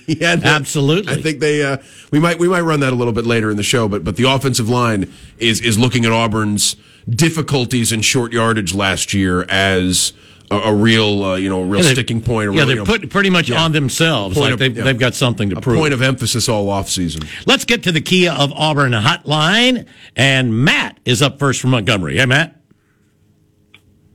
[0.07, 0.31] yeah.
[0.33, 1.13] and Absolutely.
[1.13, 1.77] I think they uh,
[2.11, 3.87] we might we might run that a little bit later in the show.
[3.87, 6.75] But but the offensive line is is looking at Auburn's
[7.09, 10.13] difficulties in short yardage last year as
[10.51, 12.49] a, a real uh, you know a real they- sticking point.
[12.49, 13.61] A yeah, real, they're you know, put pretty much yeah.
[13.61, 14.35] on themselves.
[14.35, 14.83] Point like of- they've, yeah.
[14.83, 15.77] they've got something to a prove.
[15.79, 17.23] point of emphasis all off season.
[17.45, 22.17] Let's get to the Kia of Auburn hotline, and Matt is up first from Montgomery.
[22.17, 22.55] Hey, Matt.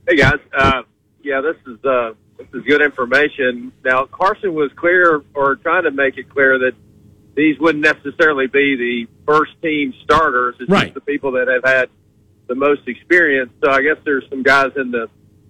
[0.07, 0.83] Hey guys, uh,
[1.23, 3.71] yeah, this is uh, this is good information.
[3.83, 6.73] Now Carson was clear, or trying to make it clear that
[7.35, 10.55] these wouldn't necessarily be the first team starters.
[10.59, 10.83] It's Right.
[10.83, 11.89] just the people that have had
[12.47, 13.51] the most experience.
[13.63, 15.09] So I guess there's some guys in the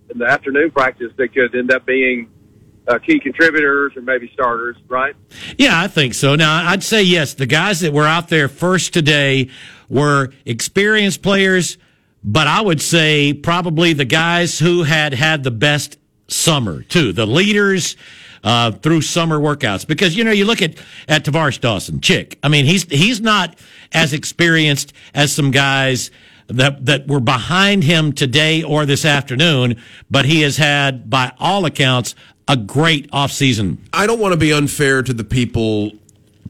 [0.10, 2.30] in the afternoon practice that could end up being
[2.88, 5.16] uh, key contributors or maybe starters, right?
[5.58, 6.36] Yeah, I think so.
[6.36, 7.34] Now, I'd say yes.
[7.34, 9.50] The guys that were out there first today
[9.90, 11.78] were experienced players,
[12.24, 17.14] but I would say probably the guys who had had the best summer too.
[17.14, 17.96] The leaders
[18.44, 20.76] uh, through summer workouts, because you know you look at
[21.08, 22.38] at Tar'Varish Dawson, Chick.
[22.44, 23.58] I mean, he's he's not
[23.92, 26.12] as experienced as some guys
[26.48, 31.66] that that were behind him today or this afternoon, but he has had, by all
[31.66, 32.16] accounts,
[32.48, 33.78] a great offseason.
[33.94, 35.92] I don't want to be unfair to the people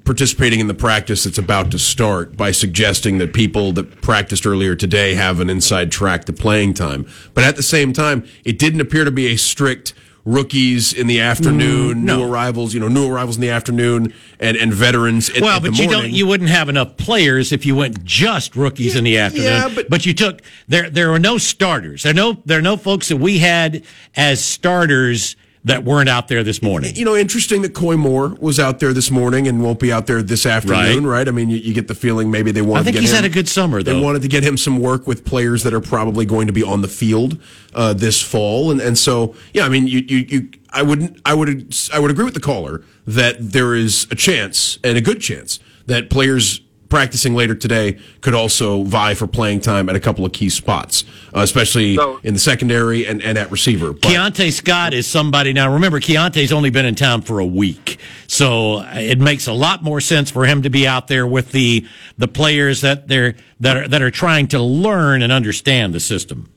[0.03, 4.75] participating in the practice that's about to start by suggesting that people that practiced earlier
[4.75, 7.07] today have an inside track to playing time.
[7.33, 11.21] But at the same time, it didn't appear to be a strict rookies in the
[11.21, 12.17] afternoon, mm, no.
[12.17, 15.61] new arrivals, you know, new arrivals in the afternoon and, and veterans at, Well, at
[15.61, 16.01] but you morning.
[16.01, 16.11] don't.
[16.11, 19.45] You wouldn't have enough players if you went just rookies in the afternoon.
[19.45, 20.89] yeah, but- you took there.
[20.89, 22.03] There were no starters.
[22.03, 22.37] There are no.
[22.45, 23.83] There are no folks that we had
[24.15, 26.95] as starters that weren't out there this morning.
[26.95, 30.05] you know, interesting that Koy Moore was out there this morning and won't be out
[30.05, 31.27] there this afternoon, right?
[31.27, 33.11] I mean, you, you get the feeling maybe they wanted I think to get he's
[33.11, 35.73] him, had a good summer, They wanted to get him some work with players that
[35.73, 37.39] are probably going to be on the field
[37.73, 41.33] uh, this fall, and and so yeah, I mean, you you, you I wouldn't I
[41.33, 45.19] would I would agree with the caller that there is a chance and a good
[45.19, 50.25] chance that players practicing later today could also vie for playing time at a couple
[50.25, 51.03] of key spots,
[51.35, 53.93] uh, especially So- in the secondary and, and at receiver.
[53.93, 55.73] But- Keionte Scott is somebody now.
[55.73, 59.99] Remember, Keionte's only been in town for a week, so it makes a lot more
[60.01, 61.85] sense for him to be out there with the
[62.17, 66.49] the players that they're that are that are trying to learn and understand the system.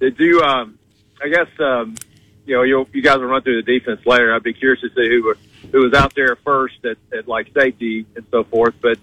[0.00, 0.40] Did you?
[0.42, 0.78] Um,
[1.22, 1.96] I guess um,
[2.46, 4.32] you know you you guys will run through the defense later.
[4.34, 5.38] I'd be curious to see who were-
[5.72, 8.74] who was out there first at, at like safety and so forth.
[8.80, 8.98] But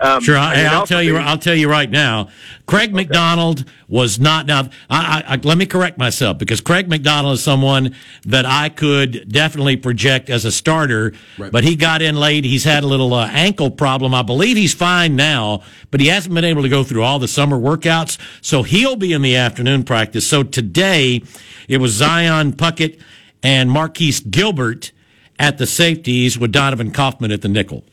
[0.00, 1.12] um, Sure, I I, mean, I'll tell you.
[1.14, 2.28] be- I'll tell you right now.
[2.66, 4.46] Craig McDonald was not.
[4.46, 8.68] Now, I, I, I, let me correct myself because Craig McDonald is someone that I
[8.68, 11.12] could definitely project as a starter.
[11.36, 12.44] But he got in late.
[12.44, 14.14] He's had a little uh, ankle problem.
[14.14, 17.28] I believe he's fine now, but he hasn't been able to go through all the
[17.28, 18.18] summer workouts.
[18.40, 20.26] So he'll be in the afternoon practice.
[20.26, 21.22] So today
[21.68, 23.00] it was Zion Puckett
[23.42, 24.92] and Marquise Gilbert
[25.38, 27.84] at the safeties with Donovan Kaufman at the nickel.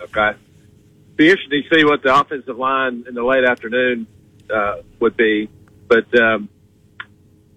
[0.00, 0.32] Okay.
[1.20, 4.06] Be interesting to see what the offensive line in the late afternoon
[4.48, 5.50] uh, would be.
[5.86, 6.48] But um,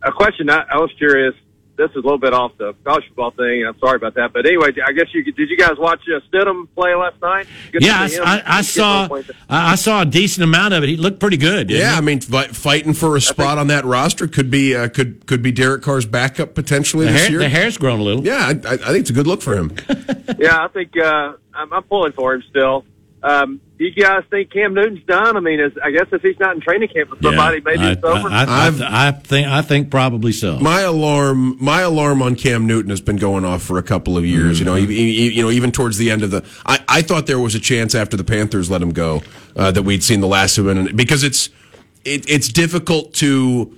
[0.02, 1.34] a question I, I was curious.
[1.78, 3.64] This is a little bit off the college football thing.
[3.66, 4.34] I'm sorry about that.
[4.34, 7.48] But anyway, I guess you did you guys watch uh, Stidham play last night?
[7.72, 8.00] Good Yeah.
[8.02, 9.32] I, I, I saw getting on point.
[9.50, 10.90] I I saw a decent amount of it.
[10.90, 11.70] He looked pretty good.
[11.70, 11.98] didn't Yeah, he?
[11.98, 15.42] I mean, fi- fighting for a spot on that roster could be uh, could could
[15.42, 17.40] be Derek Carr's backup potentially this hair, year.
[17.40, 18.26] the hair's grown a little.
[18.26, 19.74] Yeah, I, I think it's a good look for him.
[20.38, 22.84] Yeah, I think uh, I'm, I'm pulling for him still.
[23.24, 25.38] Um, do you guys think Cam Newton's done?
[25.38, 27.92] I mean, is, I guess if he's not in training camp with somebody, maybe I,
[27.94, 28.28] it's over.
[28.30, 30.60] I, I, I've- I, I think I think probably so.
[30.60, 34.26] My alarm, my alarm on Cam Newton has been going off for a couple of
[34.26, 34.60] years.
[34.60, 34.92] You know, Mm-hmm.
[34.92, 34.96] e-
[35.28, 37.60] e- you know, even towards the end of the, I, I thought there was a
[37.62, 39.22] chance after the Panthers let him go
[39.56, 41.50] uh, that we'd seen the last of him, because it's
[42.04, 43.78] it, it's difficult to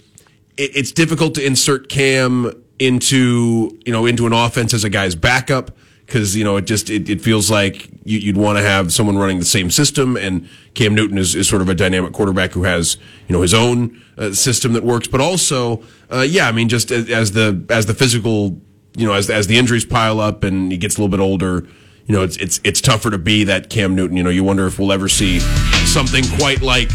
[0.58, 5.16] it, it's difficult to insert Cam into you know into an offense as a guy's
[5.16, 5.72] backup
[6.06, 9.18] because you know it just it, it feels like you, you'd want to have someone
[9.18, 12.64] running the same system and Cam Newton is, is sort of a dynamic quarterback who
[12.64, 16.70] has you know his own uh, system that works but also uh, yeah I mean
[16.70, 18.62] just as, as the as the physical
[18.96, 21.68] you know as as the injuries pile up and he gets a little bit older
[22.06, 24.68] you know it's it's it's tougher to be that Cam Newton you know you wonder
[24.68, 25.40] if we'll ever see
[25.86, 26.90] something quite like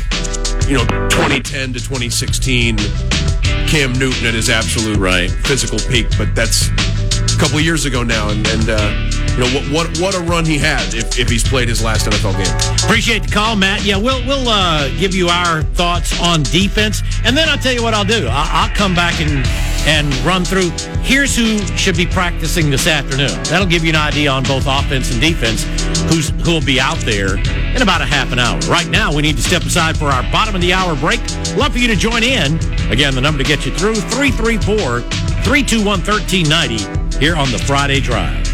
[0.68, 2.76] you know 2010 to 2016
[3.66, 5.30] Cam Newton at his absolute Right.
[5.30, 6.68] physical peak, but that's
[7.40, 10.59] couple years ago now, and, and uh, you know what, what what a run he
[10.59, 12.85] had if, if he's played his last NFL game.
[12.85, 13.83] Appreciate the call, Matt.
[13.83, 17.83] Yeah, we'll we'll uh, give you our thoughts on defense, and then I'll tell you
[17.83, 18.26] what I'll do.
[18.29, 19.46] I'll, I'll come back and
[19.88, 20.68] and run through.
[21.00, 23.42] Here's who should be practicing this afternoon.
[23.44, 25.64] That'll give you an idea on both offense and defense.
[26.12, 28.61] Who's who'll be out there in about a half an hour.
[28.68, 31.20] Right now, we need to step aside for our bottom of the hour break.
[31.57, 32.57] Love for you to join in.
[32.90, 38.46] Again, the number to get you through 334 321 1390 here on the Friday Drive.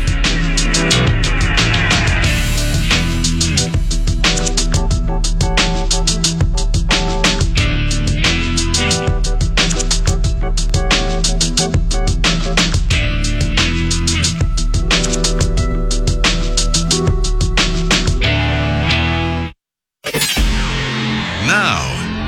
[21.47, 21.87] Now,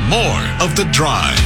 [0.08, 1.36] more of The Drive.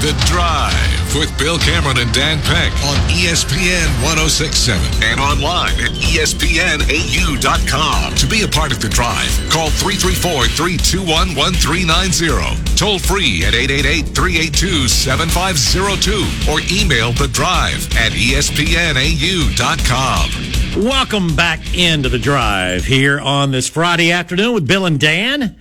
[0.00, 8.14] The Drive with Bill Cameron and Dan Peck on ESPN 1067 and online at ESPNAU.com.
[8.14, 12.76] To be a part of The Drive, call 334 321 1390.
[12.76, 20.84] Toll free at 888 382 7502 or email The Drive at ESPNAU.com.
[20.84, 25.56] Welcome back into the drive here on this Friday afternoon with Bill and Dan.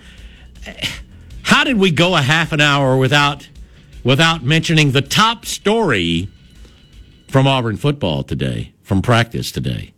[1.41, 3.47] How did we go a half an hour without
[4.03, 6.29] without mentioning the top story
[7.27, 9.93] from Auburn football today, from practice today?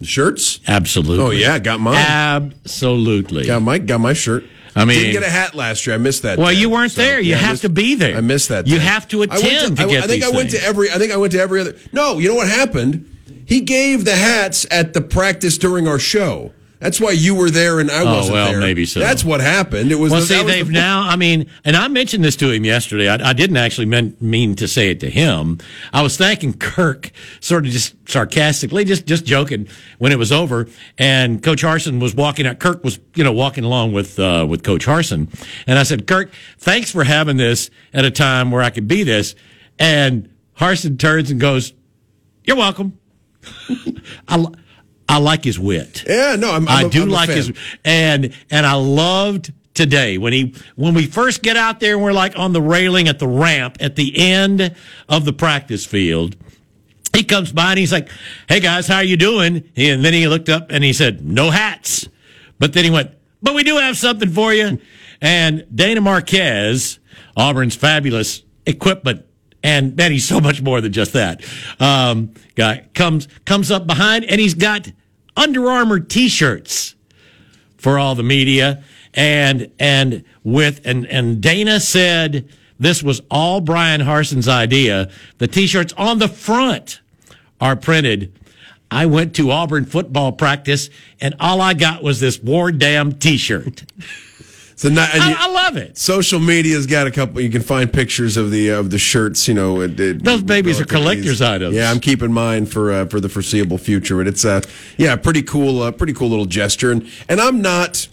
[0.00, 0.60] The shirts?
[0.66, 1.24] Absolutely.
[1.24, 1.94] Oh yeah, got mine.
[1.96, 3.46] Absolutely.
[3.46, 4.44] got my got my shirt.
[4.76, 5.94] I mean- didn't get a hat last year.
[5.94, 6.36] I missed that.
[6.38, 7.20] Well, you weren't So, there.
[7.20, 8.16] You yeah, have missed- to be there.
[8.16, 8.66] I missed that.
[8.66, 10.62] You have to attend I attend to I, get I think I went things.
[10.62, 10.90] to every.
[10.90, 11.76] I think I went to every other.
[11.92, 13.08] No, you know what happened?
[13.46, 16.52] He gave the hats at the practice during our show.
[16.84, 18.60] That's why you were there and I Oh, wasn't well, there.
[18.60, 19.00] maybe so.
[19.00, 19.90] That's what happened.
[19.90, 20.12] It was.
[20.12, 21.00] Well, see, they've the- now.
[21.08, 23.08] I mean, and I mentioned this to him yesterday.
[23.08, 25.56] I, I didn't actually mean, mean to say it to him.
[25.94, 29.66] I was thanking Kirk, sort of just sarcastically, just just joking
[29.96, 30.68] when it was over.
[30.98, 32.58] And Coach Harsin was walking out.
[32.58, 35.28] Kirk was, you know, walking along with uh, with Coach Harsin,
[35.66, 39.04] and I said, Kirk, thanks for having this at a time where I could be
[39.04, 39.34] this.
[39.78, 41.72] And Harsin turns and goes,
[42.44, 42.98] "You're welcome."
[44.28, 44.44] I,
[45.08, 46.04] I like his wit.
[46.06, 47.52] Yeah, no, I'm, I I'm do I'm like his
[47.84, 52.12] and and I loved today when he when we first get out there and we're
[52.12, 54.74] like on the railing at the ramp at the end
[55.08, 56.36] of the practice field.
[57.14, 58.08] He comes by and he's like,
[58.48, 61.50] "Hey guys, how are you doing?" And then he looked up and he said, "No
[61.50, 62.08] hats."
[62.58, 63.10] But then he went,
[63.42, 64.80] "But we do have something for you."
[65.20, 66.98] And Dana Marquez,
[67.36, 69.24] Auburn's fabulous equipment
[69.64, 71.42] and man, he's so much more than just that.
[71.80, 74.92] Um, guy comes comes up behind, and he's got
[75.36, 76.94] Under Armour T-shirts
[77.78, 82.48] for all the media, and and with and and Dana said
[82.78, 85.10] this was all Bryan Harsin's idea.
[85.38, 87.00] The T-shirts on the front
[87.60, 88.38] are printed.
[88.90, 93.84] I went to Auburn football practice, and all I got was this war damn T-shirt.
[94.76, 95.96] So not, I, you- I love it.
[95.96, 97.40] social media's got a couple.
[97.40, 99.46] You can find pictures of the of the shirts.
[99.48, 101.42] You know, it, it- Those babies are collector's these.
[101.42, 101.74] items.
[101.76, 104.16] Yeah, I'm keeping mine for uh, for the foreseeable future.
[104.16, 104.60] But it's uh,
[104.96, 106.90] yeah, pretty cool, uh, pretty cool little gesture.
[106.90, 108.08] And and I'm not.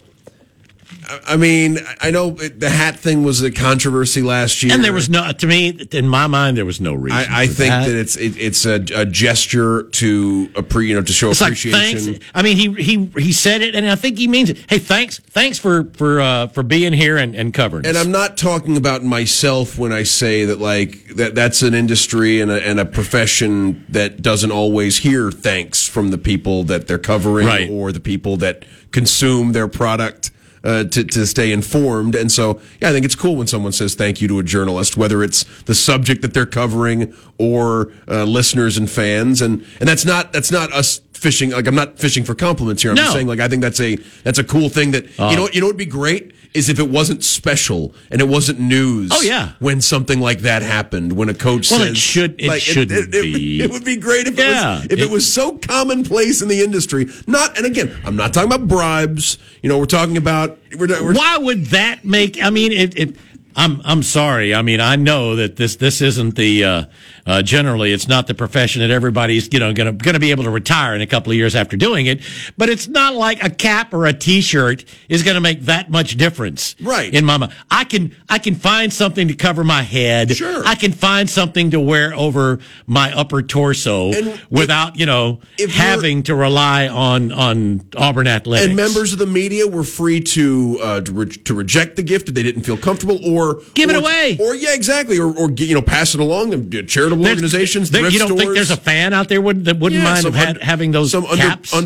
[1.26, 5.08] I mean, I know the hat thing was a controversy last year, And there was
[5.08, 7.18] no, to me, in my mind, there was no reason.
[7.18, 11.12] I, I think that, it's it, it's a, a gesture to appre- you know to
[11.12, 11.98] show It's like appreciation.
[12.14, 12.26] thanks.
[12.34, 14.58] I mean, he he he said it, and I think he means it.
[14.68, 17.86] Hey, thanks, thanks for for uh, for being here and, and covering.
[17.86, 18.04] And us.
[18.04, 22.50] I'm not talking about myself when I say that like that that's an industry and
[22.50, 27.46] a, and a profession that doesn't always hear thanks from the people that they're covering
[27.46, 27.70] Right.
[27.70, 30.30] or the people that consume their product.
[30.64, 32.14] Uh, to, to stay informed.
[32.14, 34.96] And so, yeah, I think it's cool when someone says thank you to a journalist,
[34.96, 39.42] whether it's the subject that they're covering or uh, listeners and fans.
[39.42, 41.50] And, and that's not, that's not us fishing.
[41.50, 42.92] Like, I'm not fishing for compliments here.
[42.92, 43.02] I'm No.
[43.02, 45.30] just saying, like, I think that's a, that's a cool thing that, Uh.
[45.30, 48.60] you know you know would be great is if it wasn't special and it wasn't
[48.60, 49.10] news.
[49.12, 49.52] Oh, yeah.
[49.58, 53.22] When something like that happened, when a coach Well, says, it should- it shouldn't it,
[53.22, 53.62] be.
[53.62, 56.48] It would be great if, Yeah, it was, if it, it- was so commonplace in
[56.48, 57.06] the industry.
[57.26, 59.38] Not, and again, I'm not talking about bribes.
[59.62, 62.42] You know, we're talking about, we're, we're Why would that make?
[62.42, 62.98] I mean, it.
[62.98, 63.16] it
[63.54, 64.54] I'm I'm sorry.
[64.54, 66.84] I mean, I know that this this isn't the uh,
[67.26, 70.50] uh, generally it's not the profession that everybody's you know going to be able to
[70.50, 72.20] retire in a couple of years after doing it.
[72.56, 76.16] But it's not like a cap or a T-shirt is going to make that much
[76.16, 77.12] difference, Right.
[77.14, 80.36] In my mind, I can I can find something to cover my head.
[80.36, 80.62] Sure.
[80.66, 85.72] I can find something to wear over my upper torso And without you know if
[85.74, 88.66] having to rely on on Auburn athletics.
[88.66, 92.28] and members of the media were free to uh, to, re- to reject the gift
[92.28, 94.36] if they didn't feel comfortable, or Give it away.
[94.40, 98.08] or yeah, exactly, or, or you know, pass it along to charitable There's- organizations, there-
[98.08, 100.46] you don't think there's a fan out there would, that wouldn't Yeah, mind some ha-
[100.50, 101.42] un- having those some under,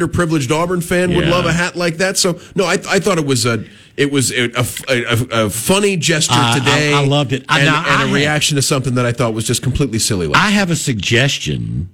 [0.07, 2.17] underprivileged Auburn fan would love a hat like that.
[2.19, 3.65] So no, I I thought it was a
[3.97, 6.93] it was a, a, a- a funny gesture Uh, today.
[6.93, 7.45] I loved it.
[7.49, 9.99] I- and, now, and I a reaction to something that I thought was just completely
[9.99, 10.27] silly.
[10.27, 11.89] Last I have a suggestion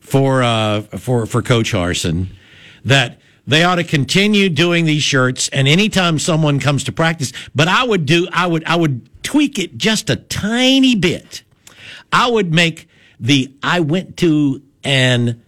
[0.00, 2.26] for uh, for for Coach Harsin
[2.84, 7.68] that they ought to continue doing these shirts, and anytime someone comes to practice, but
[7.68, 11.43] I would do I would I would tweak it just a tiny bit.
[12.14, 15.42] I would make the I went to an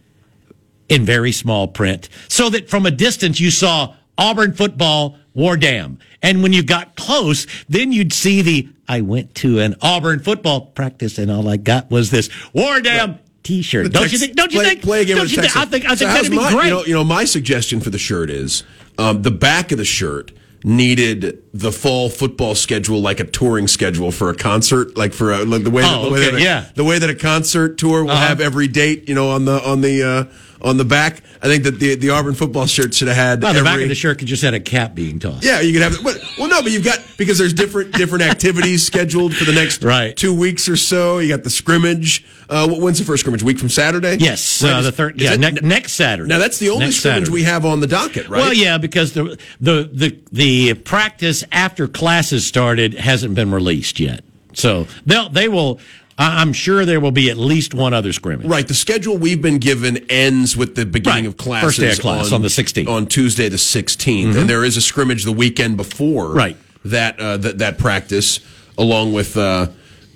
[0.88, 5.98] in very small print so that from a distance you saw Auburn football War Dam.
[6.22, 10.62] And when you got close, then you'd see the I went to an Auburn football
[10.62, 13.92] practice and all I got was this War Dam t-shirt.
[13.92, 15.56] Don't you think don't you play, think play a game don't with you think.
[15.56, 16.64] I think I think how's that'd be my, great.
[16.64, 18.64] You know, you know, my suggestion for the shirt is
[18.98, 20.32] um, the back of the shirt
[20.66, 25.44] needed the fall football schedule like a touring schedule for a concert, like for a,
[25.44, 26.66] like the way, Oh, the, way that a, yeah.
[26.74, 28.26] the way that a concert tour will Uh-huh.
[28.26, 30.24] have every date, you know, on the on the uh,
[30.62, 31.22] on the back.
[31.42, 33.88] I think that the the Auburn football shirt should have had the every, back of
[33.88, 35.44] the shirt could just had a cap being tossed.
[35.44, 36.02] Yeah, you could have.
[36.02, 39.82] But, well, no, but you've got because there's different different activities scheduled for the next
[39.84, 40.16] Right.
[40.16, 41.18] two weeks or so.
[41.18, 42.24] You got the scrimmage.
[42.48, 43.42] Uh, when's the first scrimmage?
[43.42, 44.16] Week from Saturday.
[44.20, 45.20] Yes, Right, uh, the third.
[45.20, 46.28] Yeah, ne- next Saturday.
[46.28, 47.32] now that's the only Next scrimmage Saturday.
[47.32, 48.40] we have on the docket, right?
[48.40, 54.22] Well, yeah, because the the the the practice after classes started hasn't been released yet,
[54.54, 55.80] so they'll they will.
[56.18, 58.46] I- I'm sure there will be at least one other scrimmage.
[58.46, 58.66] Right.
[58.66, 61.28] The schedule we've been given ends with the beginning Right.
[61.28, 61.66] of classes.
[61.68, 62.88] First day of class on the 16th.
[62.88, 64.34] On Tuesday the 16th.
[64.36, 66.56] And there is a scrimmage the weekend before Right.
[66.86, 68.40] that, uh, that, that practice,
[68.78, 69.66] along with, uh,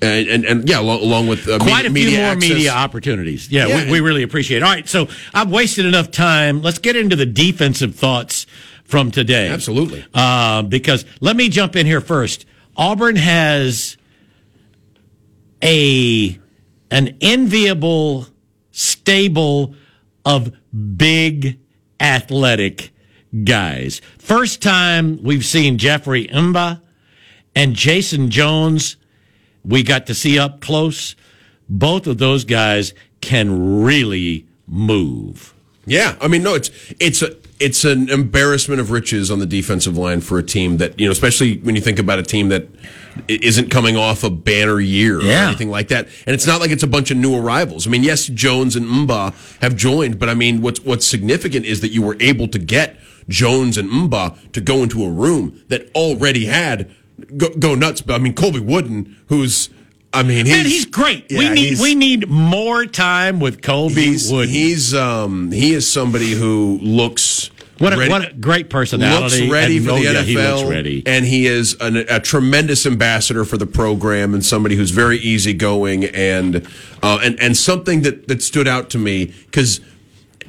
[0.03, 2.49] and, and, and yeah, along, with uh, Quite a few media more access.
[2.51, 3.49] media opportunities.
[3.51, 4.63] Yeah, Yeah, we, we really appreciate it.
[4.63, 6.63] All right, so I've wasted enough time.
[6.63, 8.47] Let's get into the defensive thoughts
[8.85, 9.49] from today.
[9.49, 10.03] Absolutely.
[10.15, 12.47] Uh, because let me jump in here first.
[12.79, 13.99] Auburn has
[15.63, 16.39] a
[16.91, 18.27] an enviable
[18.73, 19.75] stable
[20.25, 20.53] of
[20.97, 21.59] big
[22.01, 22.91] athletic
[23.45, 24.01] guys.
[24.19, 26.81] First time we've seen Jeffrey M'ba
[27.55, 28.97] and Jayson Jones
[29.65, 31.15] we got to see up close.
[31.69, 35.55] Both of those guys can really move.
[35.87, 39.97] Yeah, I mean, no, it's it's a it's an embarrassment of riches on the defensive
[39.97, 42.69] line for a team that you know, especially when you think about a team that
[43.29, 46.07] isn't coming off a banner year or anything like that.
[46.27, 47.87] And it's not like it's a bunch of new arrivals.
[47.87, 51.81] I mean, yes, Jones and M'ba have joined, but I mean, what's what's significant is
[51.81, 52.97] that you were able to get
[53.29, 56.91] Jones and M'ba to go into a room that already had
[57.37, 58.01] go, go nuts.
[58.01, 59.71] But I mean, Colby Wooden, who's
[60.13, 61.27] I mean, he's, Man, he's great.
[61.31, 64.49] we need we need more time with Colby He's, Wood.
[64.49, 69.41] he's um he is somebody who looks what a, ready, what a great personality.
[69.41, 70.25] looks ready And, for oh, the yeah, NFL.
[70.25, 71.03] he looks ready.
[71.07, 76.05] and he is an, a tremendous ambassador for the program and somebody who's very easygoing
[76.05, 76.67] and
[77.03, 79.81] uh, and and something that that stood out to me because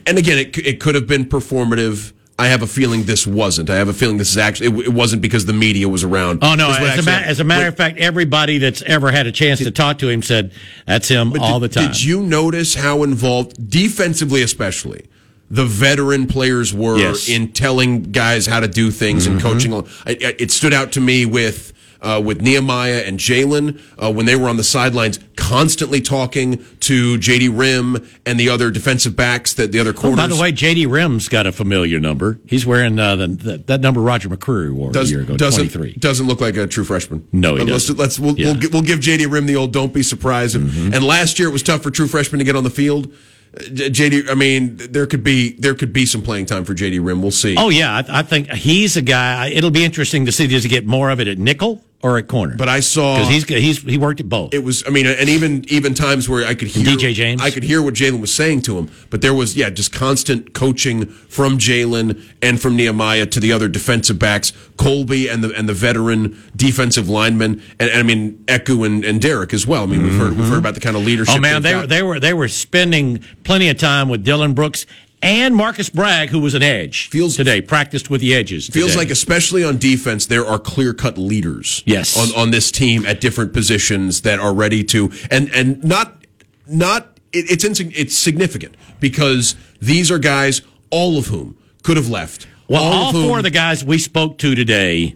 [0.06, 2.14] and again it it could have been performative.
[2.40, 3.70] I have a feeling this wasn't.
[3.70, 6.40] I have a feeling this is actually it, it wasn't because the media was around.
[6.44, 6.72] Oh no!
[6.72, 9.60] As would a, ma- as a matter of fact, everybody that's ever had a chance
[9.60, 10.52] to talk to him said
[10.88, 11.92] that's him all did, the time.
[11.92, 15.06] Did you notice how involved, defensively especially,
[15.52, 17.28] the veteran players were Yes.
[17.30, 19.74] in telling guys how to do things and coaching.
[19.74, 21.74] I- I- It stood out to me with
[22.04, 27.16] uh, with Nehemiah and Jalen uh, when they were on the sidelines, constantly talking to
[27.20, 30.88] JD Rhym and the other defensive backs, that the other Oh, by the way, JD
[30.88, 32.40] Rhym's got a familiar number.
[32.48, 35.70] He's wearing uh, the, the, that number Roger McCreary wore does, a year ago, doesn't
[35.70, 35.94] 23.
[36.00, 37.28] doesn't look like a true freshman.
[37.32, 38.00] No, he But let's, doesn't.
[38.00, 38.54] let's we'll, Yeah.
[38.60, 40.96] we'll, we'll give JD Rhym the old "don't be surprised." Mm-hmm.
[40.96, 43.14] And last year it was tough for true freshmen to get on the field.
[43.54, 47.22] JD, I mean, there could be there could be some playing time for JD Rhym.
[47.22, 47.56] We'll see.
[47.58, 48.04] Oh, yeah.
[48.08, 49.48] I, I think he's a guy.
[49.48, 52.28] It'll be interesting to see does he get more of it at nickel or at
[52.28, 52.56] corner?
[52.58, 54.54] But I saw Because he's, he's, he worked at both.
[54.54, 54.84] it was.
[54.86, 57.42] I mean, and even even times where I could hear DJ James?
[57.42, 58.90] I could hear what Jalen was saying to him.
[59.10, 63.68] But there was yeah, just constant coaching from Jalen and from Nehemiah to the other
[63.68, 68.86] defensive backs, Colby and the and the veteran defensive linemen, and, and I mean Eku
[68.86, 69.84] and, and Derek as well.
[69.84, 70.58] I mean, we've heard we've heard mm-hmm.
[70.60, 71.36] about the kind of leadership.
[71.36, 71.90] Oh man, they got.
[71.90, 74.86] they were they were spending plenty of time with Dylan Brooks
[75.22, 78.68] and Marcus Bragg, who was an edge Feels- today, practiced with the edges.
[78.68, 79.00] Feels today.
[79.00, 81.84] like, especially on defense, there are clear cut leaders.
[81.86, 82.18] Yes.
[82.18, 86.24] on on this team at different positions that are ready to and and not
[86.68, 92.48] not it, it's it's significant because these are guys all of whom could have left.
[92.68, 95.16] well, all, of whom- four of the guys we spoke to today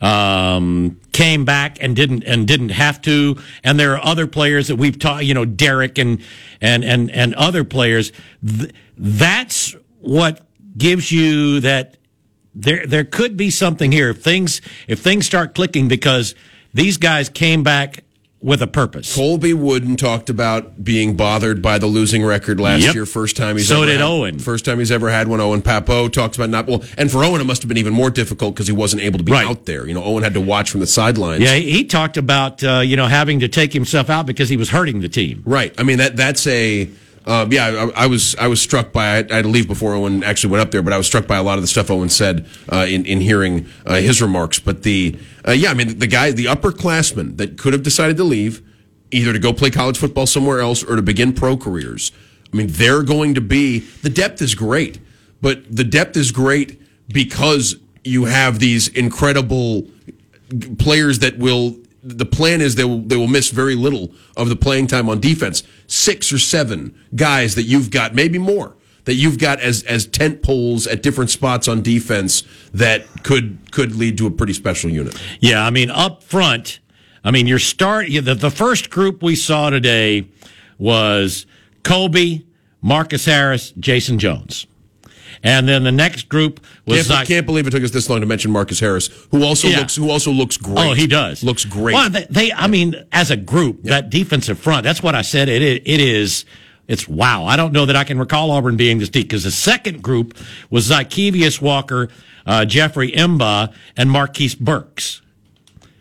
[0.00, 3.36] um, came back and didn't and didn't have to.
[3.64, 6.22] And there are other players that we've taught, you know, Derek and
[6.60, 8.12] and and and other players.
[8.46, 10.46] Th- that's what
[10.76, 11.96] gives you that
[12.54, 16.34] there there could be something here if things if things start clicking because
[16.74, 18.04] these guys came back
[18.42, 19.14] with a purpose.
[19.14, 22.94] Colby Wooden talked about being bothered by the losing record last Yep.
[22.94, 23.04] year.
[23.06, 24.38] First time he's So ever did had- Owen.
[24.38, 25.40] First time he's ever had one.
[25.40, 28.08] Owen Pappoe talks about not well, and for Owen it must have been even more
[28.10, 29.46] difficult because he wasn't able to be Right.
[29.46, 29.86] out there.
[29.86, 31.42] You know, Owen had to watch from the sidelines.
[31.42, 34.56] Yeah, he he talked about uh, you know having to take himself out because he
[34.56, 35.42] was hurting the team.
[35.44, 35.74] Right.
[35.76, 36.88] I mean that that's a
[37.26, 37.66] um, yeah.
[37.66, 40.62] I, I was I was struck by I had to leave before Owen actually went
[40.62, 42.86] up there, but I was struck by a lot of the stuff Owen said uh,
[42.88, 44.58] in in hearing uh, his remarks.
[44.58, 48.24] But the uh, yeah, I mean the guy, the upperclassmen that could have decided to
[48.24, 48.62] leave,
[49.10, 52.10] either to go play college football somewhere else or to begin pro careers.
[52.52, 54.98] I mean they're going to be the depth is great,
[55.42, 59.86] but the depth is great because you have these incredible
[60.78, 64.56] players that will the plan is they will they will miss very little of the
[64.56, 65.62] playing time on defense.
[65.86, 70.42] Six or seven guys that you've got, maybe more, that you've got as as tent
[70.42, 72.42] poles at different spots on defense
[72.72, 75.20] that could could lead to a pretty special unit.
[75.40, 76.80] Yeah, I mean up front,
[77.24, 80.28] I mean your start the, the first group we saw today
[80.78, 81.44] was
[81.82, 82.42] Kobe,
[82.80, 84.66] Marcus Harris, Jayson Jones.
[85.42, 88.20] And then the next group was Can't, Zach- can't believe it took us this long
[88.20, 89.78] to mention Marcus Harris, who also Yeah.
[89.78, 90.78] looks who also looks great.
[90.78, 91.42] Oh, he does.
[91.42, 91.94] looks great.
[91.94, 95.48] Well, they, they I mean, as a group, that defensive front, that's what I said.
[95.48, 96.44] It, it, it is,
[96.88, 97.44] it's wow.
[97.46, 100.36] I don't know that I can recall Auburn being this deep because the second group
[100.68, 102.08] was Zykeivous Walker,
[102.44, 105.22] uh, Jeffrey M'ba, and Marquise Burks.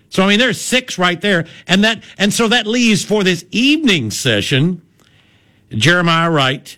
[0.09, 1.45] So, I mean, there's six right there.
[1.67, 4.81] And that, and so that leaves for this evening session,
[5.69, 6.77] Jeremiah Wright,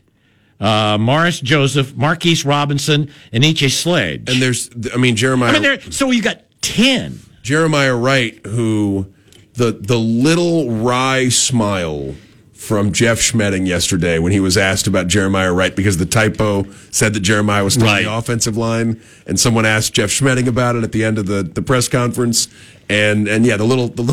[0.62, 4.30] uh, Morris Joseph, Marquise Robinson, and Iche Sledge.
[4.30, 5.49] and there's, I mean, Jeremiah.
[5.49, 7.20] I mean, there, so you got 10.
[7.43, 9.12] Jeremiah Wright, who
[9.55, 12.16] the the little wry smile
[12.53, 17.14] from Jeff Schmedding yesterday when he was asked about Jeremiah Wright because the typo said
[17.16, 18.03] that Jeremiah was still on Right.
[18.05, 21.41] the offensive line, and someone asked Jeff Schmedding about it at the end of the,
[21.41, 22.47] the press conference,
[22.88, 24.03] and and yeah, the little the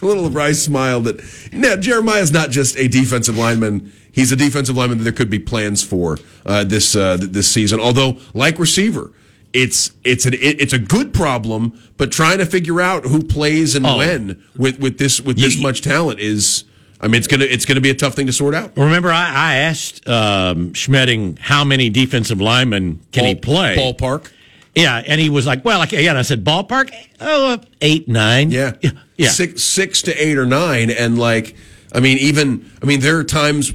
[0.00, 1.20] little, wry smile that
[1.52, 3.92] yeah, Jeremiah's not just a defensive lineman.
[4.16, 7.78] He's a defensive lineman that there could be plans for uh, this uh, this season.
[7.80, 9.12] Although, like receiver,
[9.52, 13.74] it's it's an it, it's a good problem, but trying to figure out who plays
[13.76, 13.98] and Oh.
[13.98, 16.64] when with with this with this You- much talent is.
[16.98, 18.72] I mean, it's gonna it's gonna be a tough thing to sort out.
[18.74, 23.76] Remember, I, I asked um, Schmedding how many defensive linemen can he play?
[23.76, 24.32] Ballpark.
[24.74, 26.90] Yeah, and he was like, "Well, like, yeah." And I said, "Ballpark?
[27.20, 28.50] Oh, uh, eight, nine.
[28.50, 28.72] Yeah.
[29.18, 30.90] yeah." Six six to eight or nine.
[30.90, 31.54] And like
[31.92, 33.74] I mean, even I mean, there are times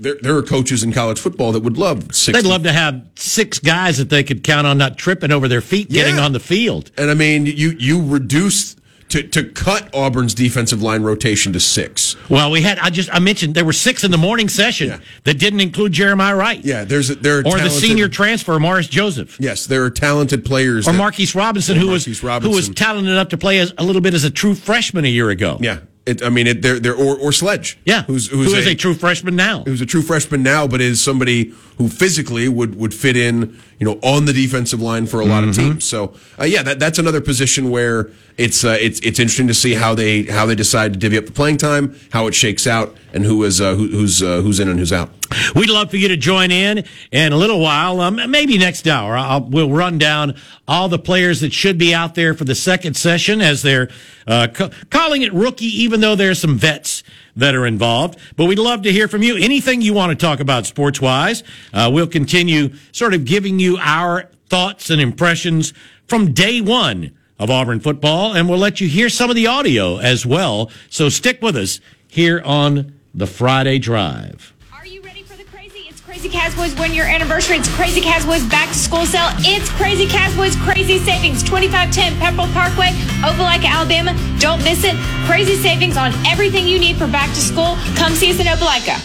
[0.00, 2.36] there there are coaches in college football that would love six.
[2.40, 5.60] They'd love to have six guys that they could count on not tripping over their
[5.60, 6.90] feet getting on the field.
[6.98, 8.76] and I mean, you you reduce
[9.10, 12.16] to to cut Auburn's defensive line rotation to six.
[12.30, 14.98] Well, we had I just I mentioned there were six in the morning session Yeah.
[15.24, 16.64] that didn't include Jeremiah Wright.
[16.64, 19.36] Yeah, there's a, there are or the senior transfer Morris Joseph.
[19.38, 20.88] Yes, there are talented players.
[20.88, 23.72] Or that- Marquise Robinson, Or who was Marquise who was talented enough to play as,
[23.78, 25.58] a little bit as a true freshman a year ago.
[25.60, 27.78] Yeah, it, I mean, it, they're they're or, or Sledge.
[27.84, 28.02] yeah.
[28.02, 29.62] who's who's Who is a, true freshman now?
[29.64, 33.86] who's a true freshman now, but is somebody who physically would, would fit in, you
[33.86, 35.50] know, on the defensive line for a lot Mm-hmm.
[35.50, 35.84] of teams.
[35.84, 39.74] So, uh, yeah, that, that's another position where it's uh, it's it's interesting to see
[39.74, 42.94] how they how they decide to divvy up the playing time, how it shakes out,
[43.14, 45.10] and who is uh, who, who's uh, who's in and who's out.
[45.54, 49.16] We'd love for you to join in in a little while, um, maybe next hour.
[49.16, 50.34] I'll, we'll run down
[50.68, 53.88] all the players that should be out there for the second session as they're
[54.26, 57.02] uh, ca- calling it rookie, even though there's some vets
[57.36, 58.18] that are involved.
[58.36, 59.36] But we'd love to hear from you.
[59.36, 61.42] Anything you want to talk about sports wise,
[61.72, 65.72] uh, we'll continue sort of giving you our thoughts and impressions
[66.06, 69.98] from day one of Auburn football, and we'll let you hear some of the audio
[69.98, 70.70] as well.
[70.90, 74.52] So stick with us here on the Friday Drive.
[74.72, 75.86] Are you ready for the crazy?
[75.88, 77.56] It's Crazy Cowboys one year anniversary.
[77.56, 79.28] It's Crazy Cowboys back to school sale.
[79.38, 82.88] It's Crazy Cowboys Crazy Savings 2510 Pepperell Parkway,
[83.22, 84.18] Opelika, Alabama.
[84.40, 84.96] Don't miss it.
[85.26, 87.76] Crazy savings on everything you need for back to school.
[87.94, 88.98] Come see us in Opelika.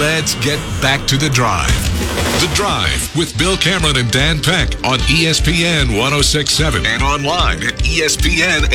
[0.00, 1.89] Let's get back to the drive.
[2.40, 8.70] The Drive with Bill Cameron and Dan Peck on ESPN 1067 and online at ESPNAU.com.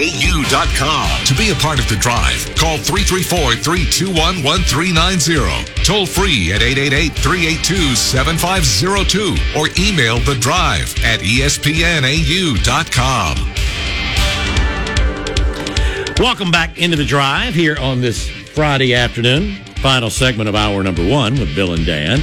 [1.25, 5.83] To be a part of the drive, call 334 321 1390.
[5.83, 11.55] Toll free at 888 382 7502 or email the drive at ESPNAU.com.
[16.19, 19.55] Welcome back into the drive here on this Friday afternoon.
[19.81, 22.21] Final segment of hour number one with Bill and Dan.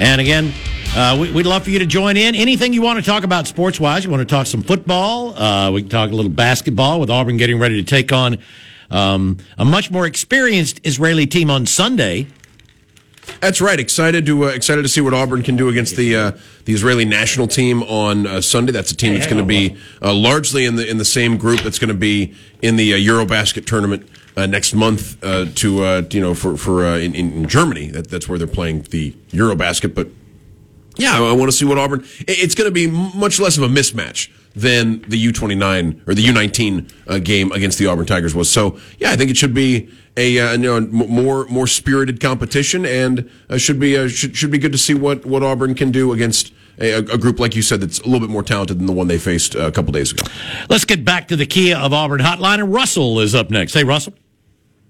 [0.00, 0.52] And again,
[0.96, 2.34] uh, we, would love for you to join in.
[2.34, 5.70] Anything you want to talk about sports wise, you want to talk some football, uh,
[5.70, 8.38] we can talk a little basketball with Auburn getting ready to take on
[8.90, 12.26] um, a much more experienced Israeli team on Sunday.
[13.40, 13.78] That's right.
[13.80, 16.32] Excited to uh, excited to see what Auburn can do against the uh,
[16.66, 18.72] the Israeli national team on uh, Sunday.
[18.72, 21.60] That's a team that's going to be uh, largely in the in the same group
[21.60, 24.06] that's going to be in the uh, EuroBasket tournament
[24.36, 27.88] uh, next month uh, to uh, you know for for uh, in, in Germany.
[27.88, 29.94] That, that's where they're playing the EuroBasket.
[29.94, 30.08] But
[30.96, 32.00] yeah, I, want to see what Auburn.
[32.20, 36.00] it- It's going to be much less of a mismatch than the U twenty nine
[36.06, 38.48] or the U nineteen uh, game against the Auburn Tigers was.
[38.50, 42.86] So yeah, I think it should be a uh, you know more more spirited competition,
[42.86, 46.52] and should be should should be good to see what what Auburn can do against.
[46.80, 49.06] A, a group like you said that's a little bit more talented than the one
[49.06, 50.24] they faced a couple days ago.
[50.68, 53.74] Let's get back to the Kia of Auburn hotline, and Russell is up next.
[53.74, 54.12] Hey, Russell.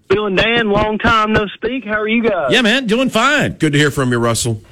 [0.09, 1.85] Bill and Dan, long time no speak.
[1.85, 2.53] How are you guys?
[2.53, 3.55] Yeah, man, doing fine.
[3.55, 4.63] Good to hear from you, Russell.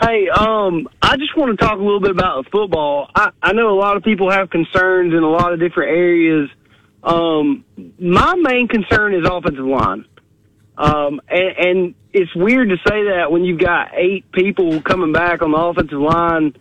[0.00, 3.10] Hey, um, I just want to talk a little bit about football.
[3.14, 6.48] I, I know a lot of people have concerns in a lot of different areas.
[7.02, 7.64] Um,
[7.98, 10.06] my main concern is offensive line.
[10.78, 15.42] Um, and, and it's weird to say that when you've got eight people coming back
[15.42, 16.56] on the offensive line.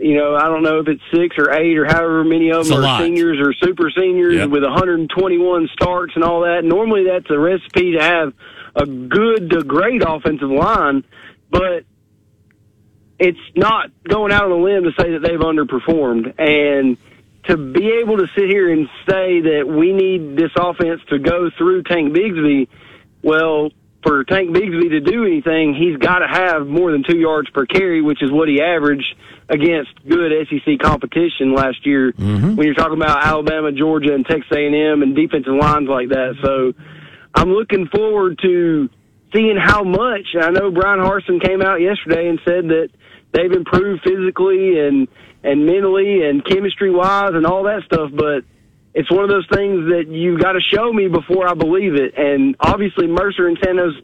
[0.00, 2.68] You know, I don't know if it's six or eight or however many of It's
[2.68, 3.02] them are lot.
[3.02, 4.50] seniors or super seniors Yep.
[4.50, 6.64] with 121 starts and all that.
[6.64, 8.32] Normally, that's a recipe to have
[8.76, 11.02] a good to great offensive line,
[11.50, 11.84] but
[13.18, 16.34] it's not going out on a limb to say that they've underperformed.
[16.38, 16.96] And
[17.44, 21.50] to be able to sit here and say that we need this offense to go
[21.58, 22.68] through Tank Bigsby,
[23.22, 23.70] well,
[24.04, 27.66] for Tank Bigsby to do anything, he's got to have more than two yards per
[27.66, 29.14] carry, which is what he averaged
[29.48, 32.12] against good SEC competition last year.
[32.12, 32.56] Mm-hmm.
[32.56, 36.72] When you're talking about Alabama, Georgia, and Texas A&M and defensive lines like that, so
[37.34, 38.88] I'm looking forward to
[39.34, 40.26] seeing how much.
[40.40, 42.90] I know Bryan Harsin came out yesterday and said that
[43.32, 45.08] they've improved physically and
[45.44, 48.44] and mentally and chemistry wise and all that stuff, but
[48.94, 52.14] it's one of those things that you got to show me before I believe it.
[52.16, 54.00] And obviously, Mercer and San Jose,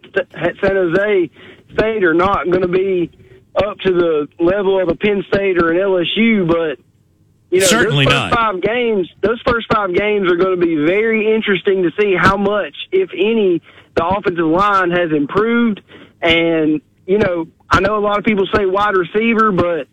[0.62, 1.30] San Jose
[1.72, 3.11] State are not going to be
[3.55, 6.79] up to the level of a Penn State or an LSU, but
[7.51, 8.35] you know, Certainly those first not.
[8.35, 12.37] five games, those first five games are going to be very interesting to see how
[12.37, 13.63] much, if any,
[13.95, 15.81] the offensive line has improved.
[16.21, 19.87] And you know, I know a lot of people say wide receiver, but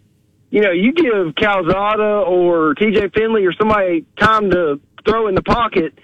[0.50, 5.44] you know, you give Calzada or TJ Finley or somebody time to throw in the
[5.44, 5.98] pocket.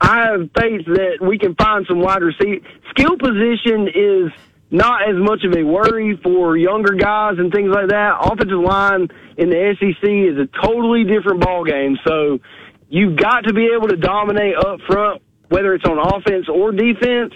[0.00, 2.64] I have faith that we can find some wide receiver.
[2.90, 4.32] Skill position is
[4.70, 8.18] not as much of a worry for younger guys and things like that.
[8.20, 11.98] Offensive line in the SEC is a totally different ball game.
[12.06, 12.40] So
[12.88, 17.34] you've got to be able to dominate up front, whether it's on offense or defense.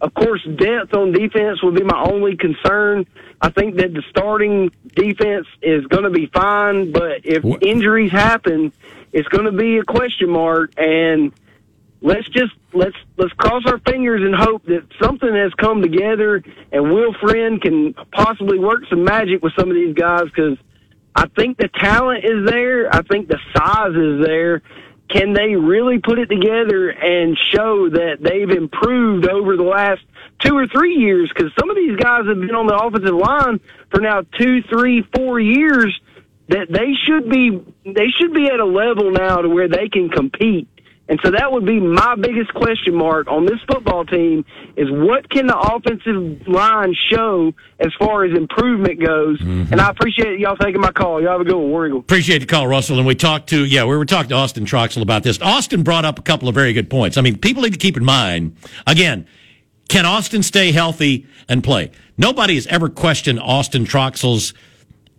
[0.00, 3.06] Of course, depth on defense would be my only concern.
[3.40, 8.10] I think that the starting defense is going to be fine, but if What- injuries
[8.10, 8.72] happen,
[9.12, 10.72] it's going to be a question mark.
[10.76, 11.32] And
[12.02, 16.42] let's just let's let's cross our fingers and hope that something has come together
[16.72, 20.58] and Will Friend can possibly work some magic with some of these guys because
[21.14, 22.92] I think the talent is there.
[22.92, 24.62] I think the size is there.
[25.08, 30.00] Can they really put it together and show that they've improved over the last
[30.38, 31.30] two or three years?
[31.34, 35.06] Because some of these guys have been on the offensive line for now two, three,
[35.14, 35.98] four years.
[36.48, 37.50] That they should be
[37.84, 40.68] they should be at a level now to where they can compete
[41.08, 44.44] And so that would be my biggest question mark on this football team
[44.76, 49.38] is what can the offensive line show as far as improvement goes?
[49.40, 49.72] Mm-hmm.
[49.72, 51.20] And I appreciate y'all taking my call.
[51.20, 51.68] Y'all have a good one.
[51.68, 51.98] War Eagle.
[51.98, 52.98] Appreciate the call, Russell.
[52.98, 55.40] And we talked to, yeah, we were talking to Austin Troxell about this.
[55.42, 57.16] Austin brought up a couple of very good points.
[57.16, 59.26] I mean, people need to keep in mind, again,
[59.88, 61.90] can Austin stay healthy and play?
[62.16, 64.54] Nobody has ever questioned Austin Troxell's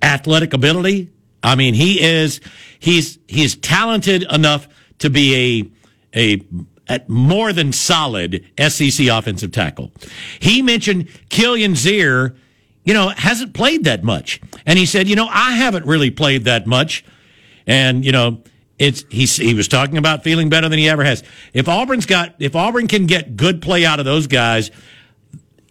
[0.02, 1.12] athletic ability.
[1.44, 2.40] I mean, he is,
[2.80, 4.68] he's, he's talented enough
[5.00, 5.72] to be
[6.14, 6.44] a, a,
[6.88, 9.92] at more than solid SEC offensive tackle.
[10.40, 12.36] He mentioned Kilian Zierer,
[12.84, 14.42] you know, hasn't played that much.
[14.66, 17.06] And he said, you know, I haven't really played that much.
[17.66, 18.44] And, you know,
[18.78, 21.24] it's, he, he was talking about feeling better than he ever has.
[21.54, 24.72] If Auburn's got, if Auburn can get good play out of those guys,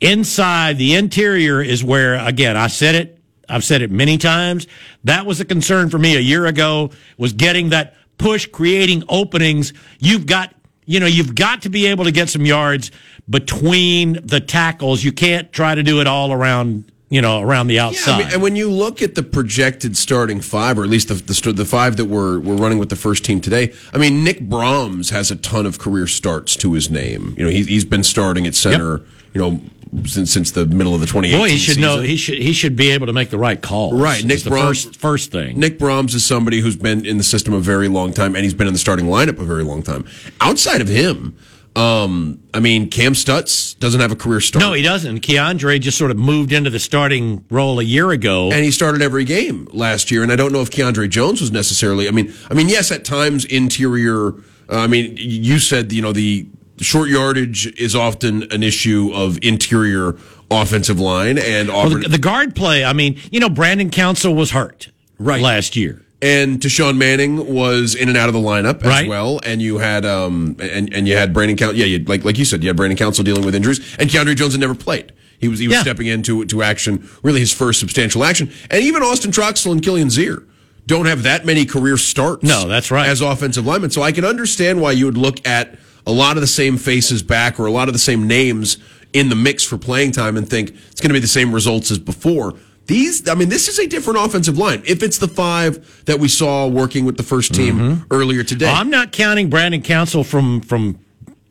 [0.00, 3.18] inside the interior is where, again, I said it,
[3.48, 4.66] I've said it many times.
[5.04, 9.72] That was a concern for me a year ago was getting that push, creating openings.
[9.98, 10.54] You've got,
[10.86, 12.90] you know, you've got to be able to get some yards
[13.30, 15.02] between the tackles.
[15.02, 18.18] You can't try to do it all around, you know, around the Yeah, I outside.
[18.18, 21.52] mean, and when you look at the projected starting five, or at least the the,
[21.52, 25.10] the five that we're we're running with the first team today, I mean, Nick Brahms
[25.10, 27.34] has a ton of career starts to his name.
[27.38, 29.02] You know, he, he's been starting at center.
[29.34, 29.60] You know,
[30.06, 31.82] since since the middle of the 2018 Boy, he should season.
[31.82, 32.00] know.
[32.00, 32.38] He should.
[32.38, 33.92] He should be able to make the right call.
[33.96, 35.58] Right, Nick the Brahms- first first thing.
[35.58, 38.54] Nick Brahms is somebody who's been in the system a very long time, and he's
[38.54, 40.04] been in the starting lineup a very long time.
[40.40, 41.36] Outside of him,
[41.76, 44.62] um, I mean, Kam Stutts doesn't have a career start.
[44.62, 45.20] no, he doesn't.
[45.20, 48.50] Keiondre just sort of moved into the starting role a year ago.
[48.52, 50.22] and he started every game last year.
[50.22, 52.08] And I don't know if Keiondre Jones was necessarily.
[52.08, 54.28] I mean, I mean, yes, at times interior.
[54.70, 56.46] Uh, I mean, you said you know the
[56.80, 60.16] short yardage is often an issue of interior
[60.50, 62.84] offensive line and Well, the, the guard play.
[62.84, 65.40] I mean, you know, Brandon Council was hurt Right.
[65.42, 66.02] last year.
[66.20, 69.02] and Tashawn Manning was in and out of the lineup Right.
[69.04, 69.40] as well.
[69.44, 71.76] And you had um and and you had Brandon Council.
[71.76, 74.36] Yeah, you, like like you said, you had Brandon Council dealing with injuries, and Keiondre
[74.36, 75.12] Jones had never played.
[75.40, 75.82] He was he was Yeah.
[75.82, 78.50] stepping into to action, really his first substantial action.
[78.70, 80.44] And even Austin Troxell and Kilian Zierer
[80.86, 82.44] don't have that many career starts.
[82.44, 83.08] No, that's right.
[83.08, 86.40] As offensive linemen, so I can understand why you would look at a lot of
[86.40, 88.78] the same faces back or a lot of the same names
[89.12, 91.90] in the mix for playing time and think it's going to be the same results
[91.90, 92.54] as before.
[92.86, 94.82] These, I mean, this is a different offensive line.
[94.84, 98.74] If it's the five that we saw working with the first team earlier today, Well,
[98.74, 100.98] I'm not counting Brandon Council from from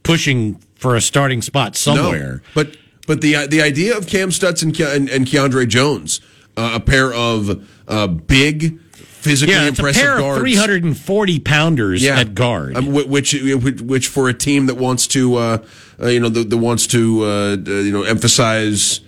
[0.04, 2.34] pushing for a starting spot somewhere.
[2.36, 2.76] No, but
[3.08, 6.20] but the the idea of Kam Stutts and, Ke- and, and Keiondre Jones,
[6.58, 8.80] uh, a pair of uh, big,
[9.22, 10.38] physically yeah, it's a impressive pair guards.
[10.38, 12.76] of 340 pounders at guard.
[12.76, 15.58] Um, which which which for a team that wants to uh,
[16.02, 19.02] uh, you know that, that wants to uh, uh, you know emphasize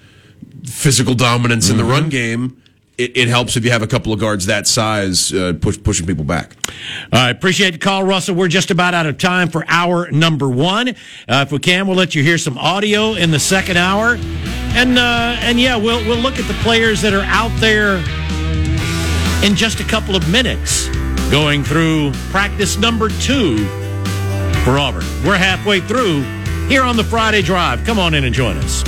[0.66, 1.92] physical dominance in the Mm-hmm.
[1.92, 2.60] run game.
[2.96, 6.06] It, it helps if you have a couple of guards that size uh, push, pushing
[6.06, 6.56] people back.
[7.12, 8.36] All right, appreciate the call, Russell.
[8.36, 10.90] We're just about out of time for hour number one.
[10.90, 10.94] Uh,
[11.46, 14.16] if we can, we'll let you hear some audio in the second hour,
[14.76, 17.98] and uh, and yeah, we'll we'll look at the players that are out there
[19.44, 20.88] in just a couple of minutes,
[21.30, 23.58] going through practice number two
[24.64, 25.04] for Auburn.
[25.26, 26.22] We're halfway through
[26.70, 27.86] here on the Friday Drive.
[27.86, 28.84] Come on in and join us.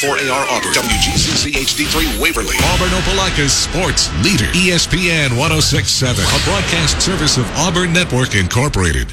[0.00, 7.44] W294AR Auburn, WGCC HD3 Waverly, Auburn Opelika's sports leader, ESPN 1067, a broadcast service of
[7.58, 9.12] Auburn Network Incorporated.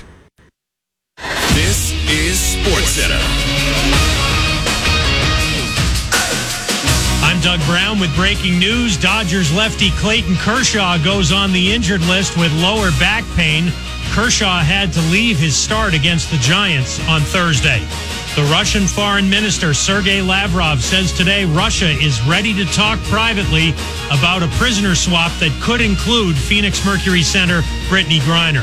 [1.53, 3.19] This is Sports Center.
[7.21, 8.95] I'm Doug Brown with breaking news.
[8.95, 13.73] Dodgers lefty Clayton Kershaw goes on the injured list with lower back pain.
[14.11, 17.85] Kershaw had to leave his start against the Giants on Thursday.
[18.37, 23.71] The Russian Foreign Minister Sergei Lavrov says today Russia is ready to talk privately
[24.11, 28.61] about a prisoner swap that could include Phoenix Mercury center Brittney Griner.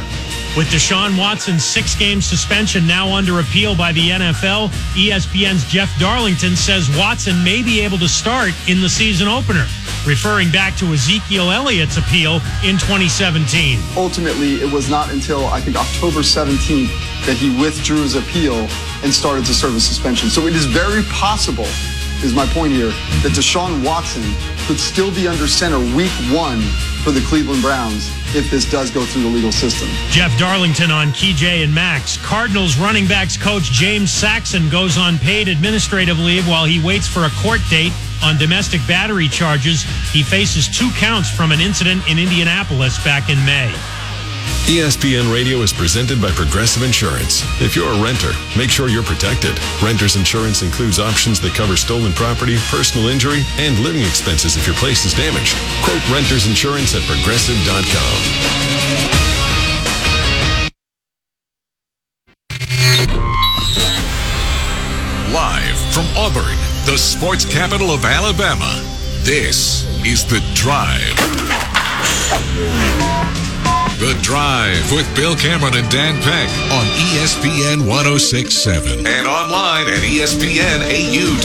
[0.57, 6.55] With Deshaun Watson's six game suspension now under appeal by the NFL, ESPN's Jeff Darlington
[6.55, 9.67] says Watson may be able to start in the season opener,
[10.07, 13.81] referring back to Ezekiel Elliott's appeal in 2017.
[13.97, 18.69] Ultimately, it was not until I think October 17th that he withdrew his appeal
[19.05, 20.31] and started to serve a suspension.
[20.31, 21.69] So it is very possible,
[22.25, 22.89] is my point here,
[23.23, 24.25] that Deshaun Watson
[24.67, 26.61] could still be under center week one
[27.05, 29.89] for the Cleveland Browns if this does go through the legal system.
[30.09, 32.17] Jeff Darlington on KJ and Max.
[32.25, 37.25] Cardinals running backs coach James Saxon goes on paid administrative leave while he waits for
[37.25, 37.93] a court date
[38.23, 39.83] on domestic battery charges.
[40.13, 43.73] He faces two counts from an incident in Indianapolis back in May.
[44.67, 47.43] ESPN Radio is presented by Progressive Insurance.
[47.61, 49.59] If you're a renter, make sure you're protected.
[49.83, 54.77] Renter's insurance includes options that cover stolen property, personal injury, and living expenses if your
[54.77, 55.57] place is damaged.
[55.85, 58.15] Quote renter's insurance at progressive.com.
[65.33, 68.81] Live from Auburn, the sports capital of Alabama,
[69.25, 71.19] this is The Drive.
[73.99, 76.85] The Drive with Bill Cameron and Dan Peck on
[77.15, 81.41] ESPN 1067 and online at ESPNAU.com.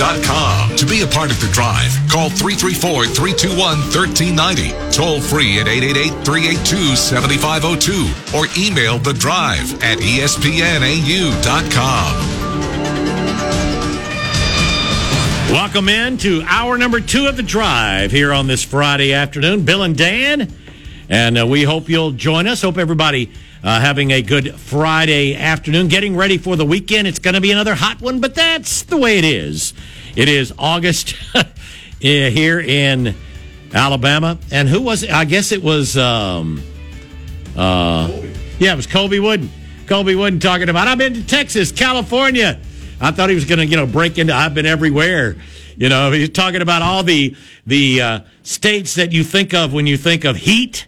[0.75, 6.25] To be a part of The Drive, call 334 321 1390, toll free at 888
[6.25, 11.39] 382 7502, or email The Drive at ESPNAU.com.
[15.51, 19.65] Welcome in to hour number two of the drive here on this Friday afternoon.
[19.65, 20.53] Bill and Dan,
[21.09, 22.61] and uh, we hope you'll join us.
[22.61, 23.31] Hope everybody
[23.63, 27.07] uh, having a good Friday afternoon, getting ready for the weekend.
[27.07, 29.73] It's going to be another hot one, but that's the way it is.
[30.15, 31.15] It is August
[31.99, 33.15] here in
[33.73, 35.11] Alabama, and who was it?
[35.11, 35.97] I guess it was.
[35.97, 36.61] Um,
[37.57, 38.09] uh,
[38.59, 39.49] yeah, it was Colby Wooden.
[39.87, 40.87] Colby Wooden talking about.
[40.87, 42.59] I've been to Texas, California.
[43.01, 44.33] I thought he was going to, you know, break into.
[44.33, 45.35] I've been everywhere.
[45.75, 47.35] You know, he's talking about all the
[47.65, 50.85] the uh, states that you think of when you think of heat.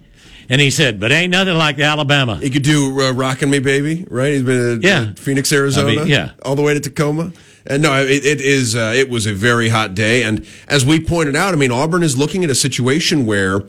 [0.51, 4.05] And he said, "But ain't nothing like Alabama." He could do uh, "Rockin' Me, Baby,"
[4.09, 4.33] right?
[4.33, 5.13] He's been to Yeah.
[5.15, 6.31] Phoenix, Arizona, I mean, yeah.
[6.43, 7.31] all the way to Tacoma.
[7.65, 8.75] And no, it, it is.
[8.75, 12.03] Uh, it was a very hot day, and as we pointed out, I mean, Auburn
[12.03, 13.59] is looking at a situation where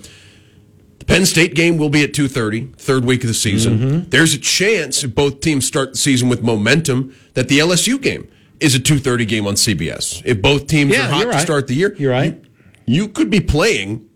[0.99, 3.79] the Penn State game will be at 2.30, third week of the season.
[3.79, 4.11] Mm-hmm.
[4.11, 8.27] There's a chance if both teams start the season with momentum that the LSU game
[8.61, 10.23] is a 2.30 game on CBS.
[10.25, 12.43] If both teams Yeah, are hot you're to start the year, You're right.
[12.87, 14.09] you could be playing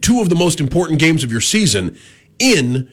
[0.00, 1.98] two of the most important games of your season
[2.38, 2.90] in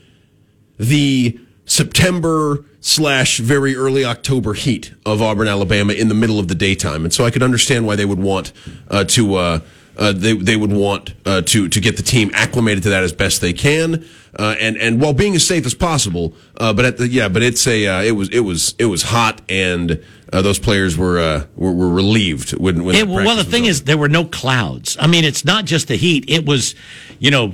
[0.77, 6.55] the September slash very early October heat of Auburn, Alabama, in the middle of the
[6.55, 8.51] daytime, and so I could understand why they would want
[8.89, 9.35] uh, to.
[9.35, 9.59] Uh,
[9.97, 13.13] uh, they they would want uh, to to get the team acclimated to that as
[13.13, 14.05] best they can,
[14.37, 16.33] uh, and and while being as safe as possible.
[16.57, 19.03] Uh, but at the yeah, but it's a uh, it was it was it was
[19.03, 23.35] hot, and uh, those players were, uh, were were relieved when when It, the well,
[23.35, 23.69] the thing over.
[23.69, 24.97] is, there were no clouds.
[24.99, 26.25] I mean, it's not just the heat.
[26.27, 26.75] It was,
[27.19, 27.53] you know,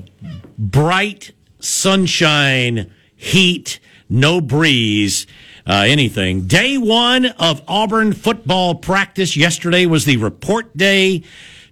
[0.57, 3.79] bright sunshine, heat,
[4.09, 5.27] no breeze,
[5.67, 6.47] uh, anything.
[6.47, 9.37] Day one of Auburn football practice.
[9.37, 11.23] Yesterday was the report day.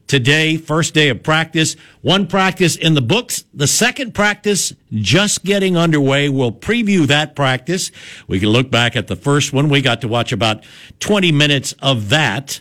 [0.10, 1.76] Today, first day of practice.
[2.02, 3.46] One practice in the books.
[3.54, 6.30] The second practice just getting underway.
[6.30, 7.92] We'll preview that practice.
[8.28, 9.70] We can look back at the first one.
[9.70, 10.64] We got to watch about
[11.00, 12.60] 20 minutes of that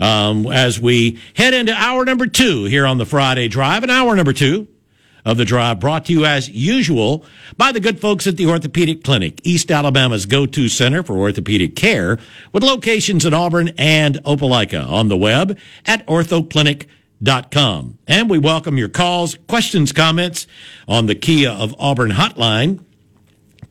[0.00, 3.84] um, as we head into hour number two here on the Friday Drive.
[3.84, 4.66] And hour number two
[5.28, 7.24] of the drive brought to you as usual
[7.56, 12.18] by the good folks at the Orthopedic Clinic, East Alabama's go-to center for orthopedic care
[12.52, 17.98] with locations in Auburn and Opelika on the web at orthoclinic.com.
[18.06, 20.46] And we welcome your calls, questions, comments
[20.88, 22.84] on the Kia of Auburn hotline.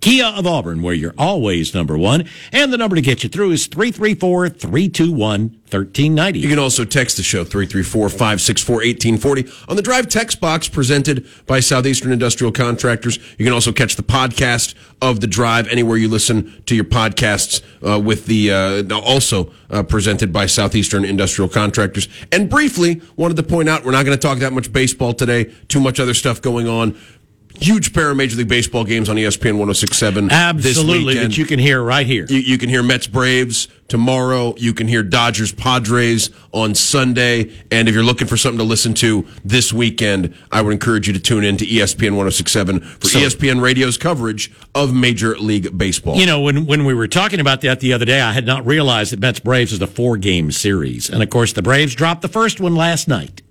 [0.02, 2.26] Kia of Auburn, where you're always number one.
[2.52, 6.39] And the number to get you through is 334 321 1390.
[6.39, 12.14] You can also text the show 334-564-1840 on the drive text box presented by Southeastern
[12.14, 13.20] Industrial Contractors.
[13.38, 17.62] You can also catch the podcast of the drive anywhere you listen to your podcasts
[17.86, 22.08] uh, with the uh, also uh, presented by Southeastern Industrial Contractors.
[22.32, 25.52] And briefly, wanted to point out we're not going to talk that much baseball today.
[25.68, 26.98] Too much other stuff going on.
[27.60, 31.60] Huge pair of Major League Baseball games on ESPN 1067 this Absolutely, that you can
[31.60, 32.26] hear right here.
[32.30, 34.53] You, you can hear Mets Braves tomorrow.
[34.58, 37.51] You can hear Dodgers Padres on Sunday.
[37.72, 41.14] And if you're looking for something to listen to this weekend, I would encourage you
[41.14, 46.18] to tune in to ESPN 1067 for So- ESPN Radio's coverage of Major League Baseball.
[46.18, 48.66] You know, when when we were talking about that the other day, I had not
[48.66, 52.22] realized that Mets Braves is a four game series, and of course the Braves dropped
[52.22, 53.41] the first one last night.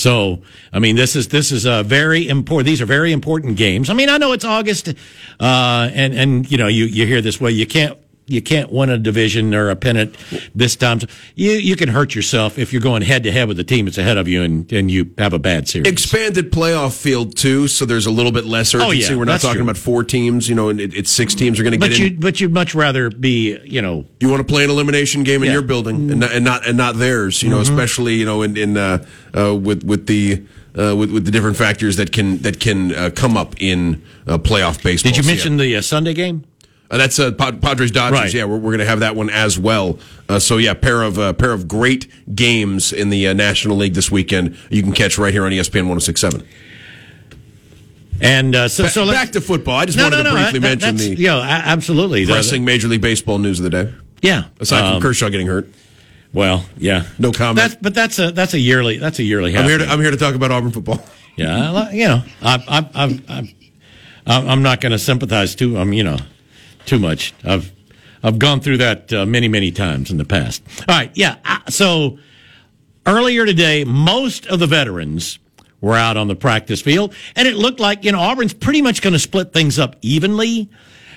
[0.00, 0.40] So,
[0.72, 2.66] I mean, this is this is a very important.
[2.66, 3.90] These are very important games.
[3.90, 7.38] I mean, I know it's August, uh, and and you know, you you hear this
[7.38, 7.50] way.
[7.50, 7.98] You can't
[8.30, 10.14] you can't win a division or a pennant
[10.54, 11.00] this time.
[11.34, 13.98] You you can hurt yourself if you're going head to head with the team that's
[13.98, 15.86] ahead of you, and and you have a bad series.
[15.90, 19.04] Expanded playoff field too, so there's a little bit less urgency.
[19.06, 19.62] Oh, yeah, We're not talking true.
[19.64, 21.98] about four teams, you know, and it, it's six teams are going to but get
[21.98, 22.20] you in.
[22.20, 25.46] but you'd much rather be you know You want to play an elimination game in
[25.48, 25.54] Yeah.
[25.54, 27.62] your building and not and not, and not theirs, you know, Mhm.
[27.62, 29.04] especially you know in in uh,
[29.36, 30.42] uh, with with the.
[30.72, 34.38] Uh, with, with the different factors that can that can uh, come up in uh,
[34.38, 35.10] playoff baseball.
[35.10, 35.34] Did you So, yeah.
[35.34, 36.44] mention the uh, Sunday game?
[36.90, 38.18] Uh, that's uh, Padres Dodgers.
[38.20, 38.34] Right.
[38.34, 39.98] Yeah, we're, we're going to have that one as well.
[40.28, 43.94] Uh, so yeah, pair of uh, pair of great games in the uh, National League
[43.94, 44.56] this weekend.
[44.70, 46.46] You can catch right here on ESPN 1067.
[48.22, 49.76] And uh, so, so let's- back to football.
[49.76, 52.88] I just No, wanted no, to no, briefly that- mention the yeah, absolutely pressing Major
[52.88, 53.94] League Baseball news of the day.
[54.20, 55.68] Yeah, Aside from Um, Kershaw getting hurt.
[56.32, 57.56] Well, yeah, no comment.
[57.56, 59.56] That's, but that's a that's a yearly that's a yearly.
[59.56, 59.86] I'm here to.
[59.88, 61.02] I'm here to talk about Auburn football.
[61.36, 63.54] Yeah, you know, I, I, I, I,
[64.26, 65.76] I'm I'm not going to sympathize too.
[65.78, 66.18] I'm you know,
[66.86, 67.34] too much.
[67.44, 67.72] I've
[68.22, 70.62] I've gone through that uh, many many times in the past.
[70.88, 71.36] All right, yeah.
[71.44, 72.18] I- So
[73.06, 75.38] earlier today, most of the veterans
[75.80, 79.00] were out on the practice field, and it looked like you know Auburn's pretty much
[79.02, 80.68] going to split things up evenly.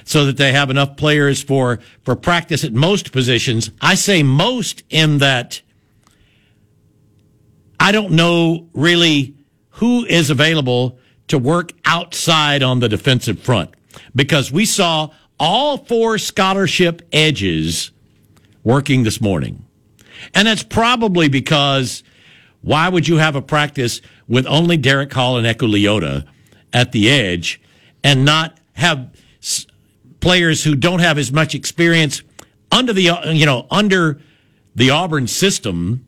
[0.06, 3.72] So that they have enough players for, for practice at most positions.
[3.80, 5.62] I say most in that
[7.80, 9.34] I don't know really
[9.70, 10.98] who is available
[11.30, 13.72] to work outside on the defensive front
[14.14, 15.10] because we saw
[15.44, 17.92] all four scholarship edges
[18.64, 19.66] working this morning.
[20.34, 22.02] And that's probably because
[22.62, 26.26] why would you have a practice with only Derek Hall and Eku Leota
[26.72, 27.62] at the edge
[28.06, 29.14] and not have
[30.22, 32.24] players who don't have as much experience
[32.72, 34.22] under the, uh, you know, under
[34.74, 36.08] the Auburn system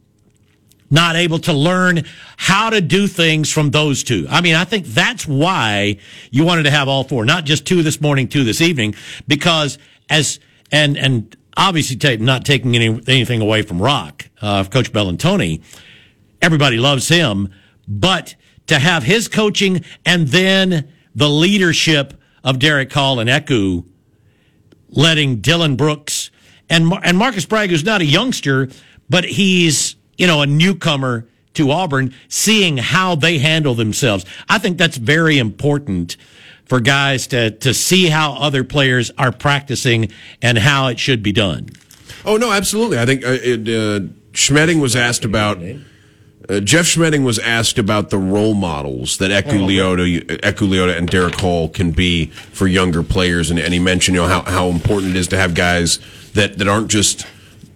[0.90, 2.04] not able to learn
[2.38, 4.28] how to do things from those two.
[4.30, 5.98] I mean, I think that's why
[6.32, 8.96] you wanted to have all four, not just two this morning, two this evening,
[9.28, 9.78] because
[10.10, 10.40] as
[10.72, 15.64] and and obviously ta- not taking any, anything away from Roc, uh, Coach Bellantoni,
[16.42, 17.50] everybody loves him,
[17.88, 18.36] but
[18.68, 22.14] to have his coaching and then the leadership
[22.44, 23.86] of Derek Hall and Eku
[24.90, 26.32] letting Dylan Brooks
[26.70, 28.70] and and Marcus Bragg, who's not a youngster,
[29.10, 34.26] but he's you know a newcomer to Auburn, seeing how they handle themselves.
[34.50, 36.18] I think that's very important
[36.66, 40.12] for guys to to see how other players are practicing
[40.42, 41.70] and how it should be done.
[42.26, 43.00] Oh no, absolutely.
[43.00, 45.60] I think uh, it, uh, Schmedding was asked about.
[46.48, 51.10] Uh, Jeff Schmedding was asked about the role models that Eku Leota, Eku Leota and
[51.10, 54.68] Derek Hall can be for younger players, and, and he mentioned you know how, how
[54.68, 55.98] important it is to have guys
[56.34, 57.26] that, that aren't just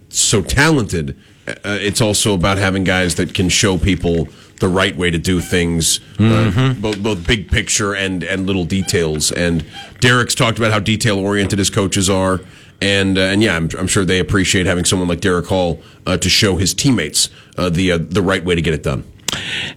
[0.08, 1.16] so talented.
[1.64, 4.28] Uh, it's also about having guys that can show people
[4.60, 9.32] the right way to do things, uh, both both big picture and and little details.
[9.32, 9.64] And
[10.00, 12.40] Derek's talked about how detail oriented his coaches are.
[12.82, 16.16] And uh, and yeah, I'm, I'm sure they appreciate having someone like Derek Hall uh,
[16.18, 17.28] to show his teammates
[17.58, 19.04] uh, the uh, the right way to get it done.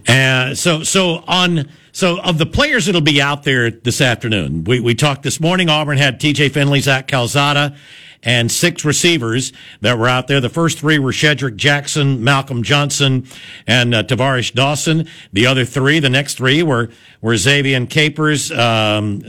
[0.08, 4.80] Uh, so so on so of the players that'll be out there this afternoon, we
[4.80, 5.68] we talked this morning.
[5.68, 6.48] Auburn had T.J.
[6.48, 7.76] Finley, Zach Calzada,
[8.24, 10.40] and six receivers that were out there.
[10.40, 13.26] The first three were Shedrick Jackson, Malcolm Johnson,
[13.66, 15.06] and uh, Dawson.
[15.32, 19.22] The other three, the next three, were were Ze'Vian Capers, um,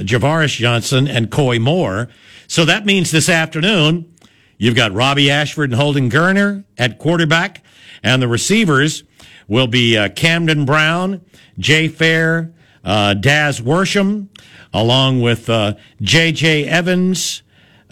[0.58, 2.10] Johnson, and Koy Moore.
[2.48, 4.12] So that means this afternoon.
[4.58, 7.62] You've got Robbie Ashford and Holden Geriner at quarterback,
[8.02, 9.04] and the receivers
[9.48, 11.22] will be uh, Camden Brown,
[11.60, 14.30] Jay Fair, uh, Daz Worsham,
[14.74, 16.66] along with uh, J.J.
[16.66, 17.42] Evans.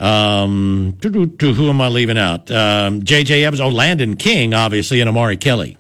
[0.04, 2.52] Um, to, who am I leaving out?
[2.52, 3.46] Um, J.J.
[3.46, 5.78] Evans, oh, Landen King, obviously, and Omari Kelly.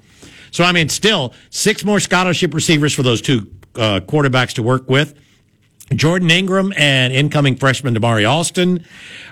[0.51, 4.89] So, I mean, still six more scholarship receivers for those two uh, quarterbacks to work
[4.89, 5.19] with.
[5.93, 8.85] Jordan Ingram and incoming freshman Damari Alston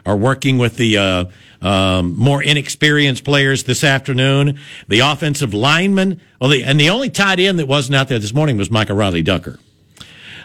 [0.06, 1.26] are working with the uh,
[1.62, 4.60] um, more inexperienced players this afternoon.
[4.90, 8.34] The offensive lineman, well, the, and the only tight end that wasn't out there this
[8.34, 9.58] morning was Micah Riley Ducker.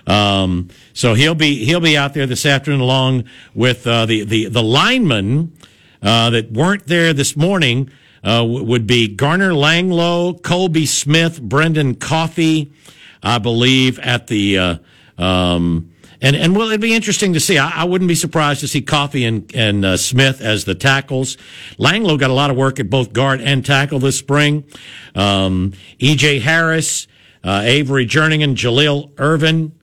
[0.07, 4.49] Um, so he'll be he'll be out there this afternoon along with uh, the the
[4.49, 5.57] the linemen
[6.03, 7.91] uh, that weren't there this morning.
[8.25, 12.73] Uh, would be Garner Langlow, Colby Smith, Brendan Coffey,
[13.23, 14.79] I believe, at the uh,
[15.17, 17.59] um, and and well, it'd be interesting to see.
[17.59, 21.37] I, I wouldn't be surprised to see Coffey and and uh, Smith as the tackles.
[21.79, 24.65] Langlow got a lot of work at both guard and tackle this spring.
[25.15, 26.41] Um, E.J.
[26.41, 27.07] Harris,
[27.45, 29.76] uh, Avery Jernigan, Jaleel Irvin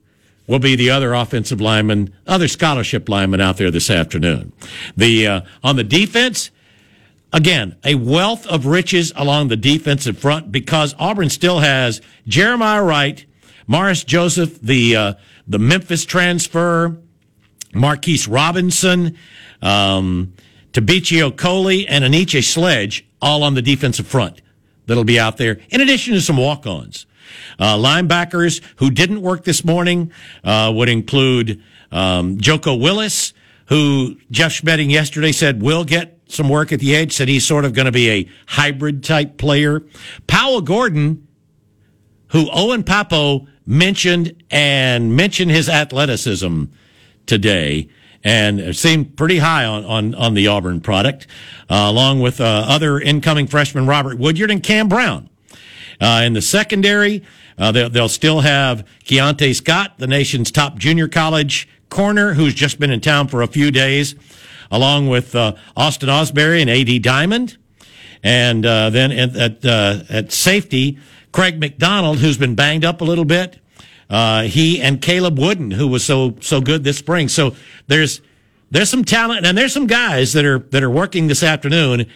[0.46, 4.52] will be the other offensive lineman, other scholarship lineman out there this afternoon.
[4.96, 6.50] The uh, on the defense,
[7.32, 13.24] again, a wealth of riches along the defensive front because Auburn still has Jeremiah Wright,
[13.66, 15.14] Morris Joseph, the uh,
[15.46, 16.96] the Memphis transfer,
[17.74, 19.16] Marquise Robinson,
[19.62, 20.34] um,
[20.72, 24.40] Tabichi Okoli, and Aniche Sledge, all on the defensive front
[24.86, 27.06] that'll be out there, in addition to some walk ons.
[27.58, 30.12] Uh, linebackers who didn't work this morning
[30.42, 31.62] uh, would include
[31.92, 33.32] um, Joko Willis,
[33.66, 37.64] who Jeff Schmedding yesterday said will get some work at the edge, said he's sort
[37.64, 39.82] of going to be a hybrid type player.
[40.26, 41.26] Powell Gordon,
[42.28, 46.64] who Owen Pappoe mentioned and mentioned his athleticism
[47.26, 47.88] today
[48.22, 51.26] and seemed pretty high on, on, on the Auburn product,
[51.68, 55.28] uh, along with uh, other incoming freshmen Robert Woodyard and Cam Brown.
[56.00, 57.22] Uh, in the secondary,
[57.58, 62.80] uh, they'll, they'll, still have Keionte Scott, the nation's top junior college corner, who's just
[62.80, 64.14] been in town for a few days,
[64.70, 66.98] along with uh, Austin Osbury and A.D.
[66.98, 67.56] Diamond.
[68.22, 70.98] And uh, then at, at, uh, at, safety,
[71.30, 73.58] Craig McDonald, who's been banged up a little bit.
[74.08, 77.28] Uh, he and Caleb Wooden, who was so so good this spring.
[77.28, 77.54] So
[77.86, 78.20] there's
[78.70, 82.06] there's some talent, and there's some guys that are that are working this afternoon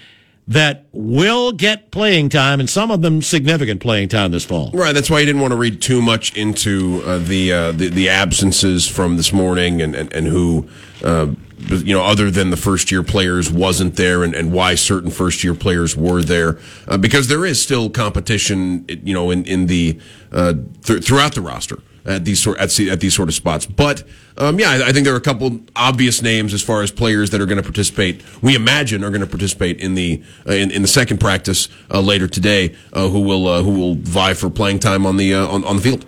[0.49, 4.71] that will get playing time, and some of them significant playing time this fall.
[4.73, 4.95] Right.
[4.95, 8.09] That's why you didn't want to read too much into uh, the, uh, the, the
[8.09, 10.69] absences from this morning and and, and who.
[11.05, 11.35] Uh,
[11.71, 15.43] you know, other than the first year players wasn't there and, and why certain first
[15.43, 19.99] year players were there, uh, because there is still competition, you know, in, in the,
[20.31, 23.67] uh, th- throughout the roster at these sort at, at these sort of spots.
[23.67, 24.03] But
[24.37, 27.31] um, yeah, I, I, think there are a couple obvious names as far as players
[27.31, 28.23] that are going to participate.
[28.43, 32.01] We imagine are going to participate in the uh, in, in, the second practice uh,
[32.01, 35.47] later today, uh, who will uh, who will vie for playing time on the uh,
[35.47, 36.07] on, on the field.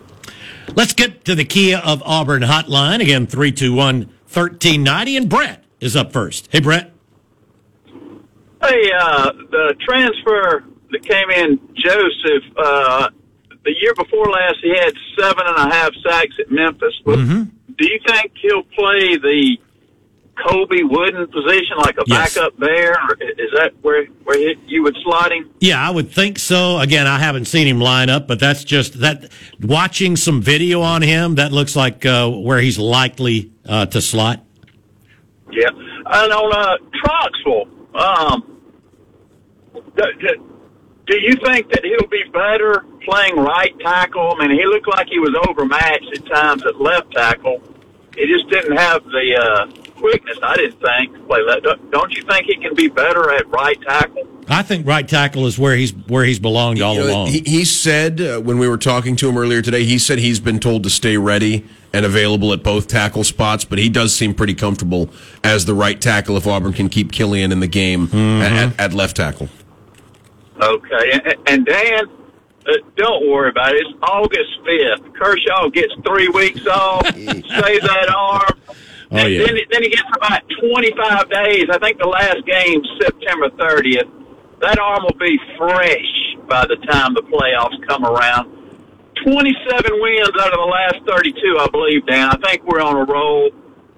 [0.74, 6.12] Let's get to the Kia of Auburn hotline again 321 1390 and Brett is up
[6.12, 6.48] first.
[6.50, 6.92] Hey Brett.
[8.62, 12.44] Hey, uh, the transfer that came in, Joseph,
[13.70, 16.94] the year before last, he had seven and a half sacks at Memphis.
[17.06, 17.42] Mm-hmm.
[17.78, 19.58] Do you think he'll play the
[20.44, 22.34] Colby Wooden position like a yes.
[22.34, 22.92] backup there?
[22.92, 25.50] Or is that where where you would slide him?
[25.60, 26.78] Yeah, I would think so.
[26.78, 29.30] Again, I haven't seen him line up, but that's just that.
[29.60, 34.44] Watching some video on him, that looks like uh, where he's likely uh, to slot.
[35.52, 38.50] Yeah, and on uh, Troxell, um,
[41.10, 44.36] do you think that he'll be better playing right tackle?
[44.38, 47.60] I mean, he looked like he was overmatched at times at left tackle.
[48.16, 51.66] He just didn't have the uh, quickness, I didn't think, to play left.
[51.90, 54.26] Don't you think he can be better at right tackle?
[54.48, 57.26] I think right tackle is where he's where he's belonged all you know, along.
[57.28, 60.40] He, he said uh, when we were talking to him earlier today, he said he's
[60.40, 64.34] been told to stay ready and available at both tackle spots, but he does seem
[64.34, 65.10] pretty comfortable
[65.42, 68.42] as the right tackle if Auburn can keep Kilian in the game mm-hmm.
[68.42, 69.48] at, at left tackle.
[70.62, 72.04] Okay, and, and Dan,
[72.68, 73.86] uh, don't worry about it.
[73.86, 75.14] It's August fifth.
[75.14, 77.06] Kershaw gets three weeks off.
[77.16, 78.60] save that arm.
[79.12, 79.46] Oh, and yeah.
[79.46, 81.64] then, then he gets about 25 days.
[81.70, 84.08] I think the last game's September 30th.
[84.60, 88.60] That arm will be fresh by the time the playoffs come around.
[89.24, 92.28] 27 wins out of the last 32, I believe, Dan.
[92.28, 93.50] I think we're on a roll.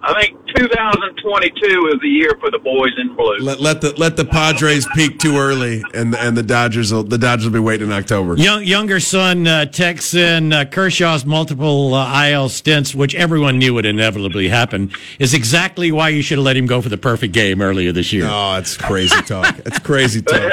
[0.05, 3.39] I think 2022 is the year for the boys in blue.
[3.39, 7.19] Let, let the let the Padres peak too early, and and the Dodgers will the
[7.19, 8.37] Dodgers will be waiting in October.
[8.37, 13.75] Young, younger son uh, texts in uh, Kershaw's multiple uh, IL stints, which everyone knew
[13.75, 14.91] would inevitably happen,
[15.21, 18.13] is exactly why you should have let him go for the perfect game earlier this
[18.13, 18.27] year.
[18.29, 19.57] Oh, it's crazy talk.
[19.61, 20.53] it's crazy talk.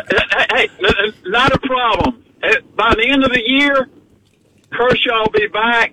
[0.51, 0.69] hey,
[1.25, 2.23] not a problem.
[2.75, 3.89] By the end of the year,
[4.71, 5.91] Kershaw will be back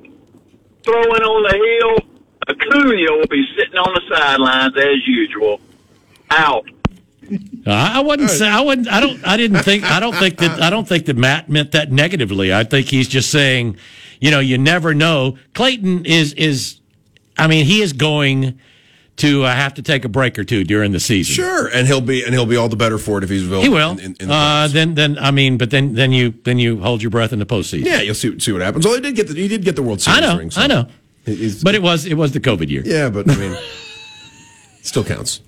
[0.85, 2.16] throwing on the hill
[2.49, 5.61] Acuna will be sitting on the sidelines as usual,
[6.31, 6.67] out.
[7.67, 8.89] I wouldn't say I wouldn't.
[8.89, 9.27] I don't.
[9.27, 9.83] I didn't think.
[9.83, 10.63] I don't think that.
[10.63, 12.55] I don't think that Matt meant that negatively.
[12.55, 13.77] I think he's just saying,
[14.21, 15.37] you know, you never know.
[15.55, 16.81] Clayton is is.
[17.37, 18.59] I mean, he is going
[19.17, 21.35] to uh, have to take a break or two during the season.
[21.35, 23.65] Sure, and he'll be and he'll be all the better for it if he's available.
[23.65, 23.93] He will.
[23.93, 26.81] In, in, in the uh, then then I mean, but then then you then you
[26.81, 27.87] hold your breath in the postseason.
[27.87, 28.85] Yeah, you'll see see what happens.
[28.85, 30.39] Well, he did get the he did get the World Series I know.
[30.39, 30.53] ring.
[30.53, 30.61] So.
[30.61, 30.87] I know
[31.63, 32.83] but it was it was the COVID year.
[32.85, 33.57] Yeah, but I mean,
[34.83, 35.39] still counts.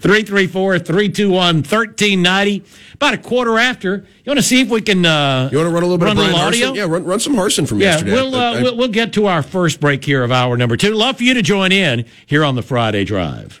[0.00, 2.64] 334 321 1390.
[2.94, 3.96] About a quarter after.
[3.96, 5.04] You want to see if we can.
[5.04, 6.72] Uh, you want to run a little bit of Bryan audio?
[6.72, 8.12] Yeah, run, run some Harsin from yeah, yesterday.
[8.12, 10.76] We'll, uh, I, I, we'll, we'll get to our first break here of hour number
[10.76, 10.94] two.
[10.94, 13.60] Love for you to join in here on the Friday Drive.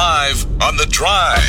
[0.00, 1.44] Live on The Drive.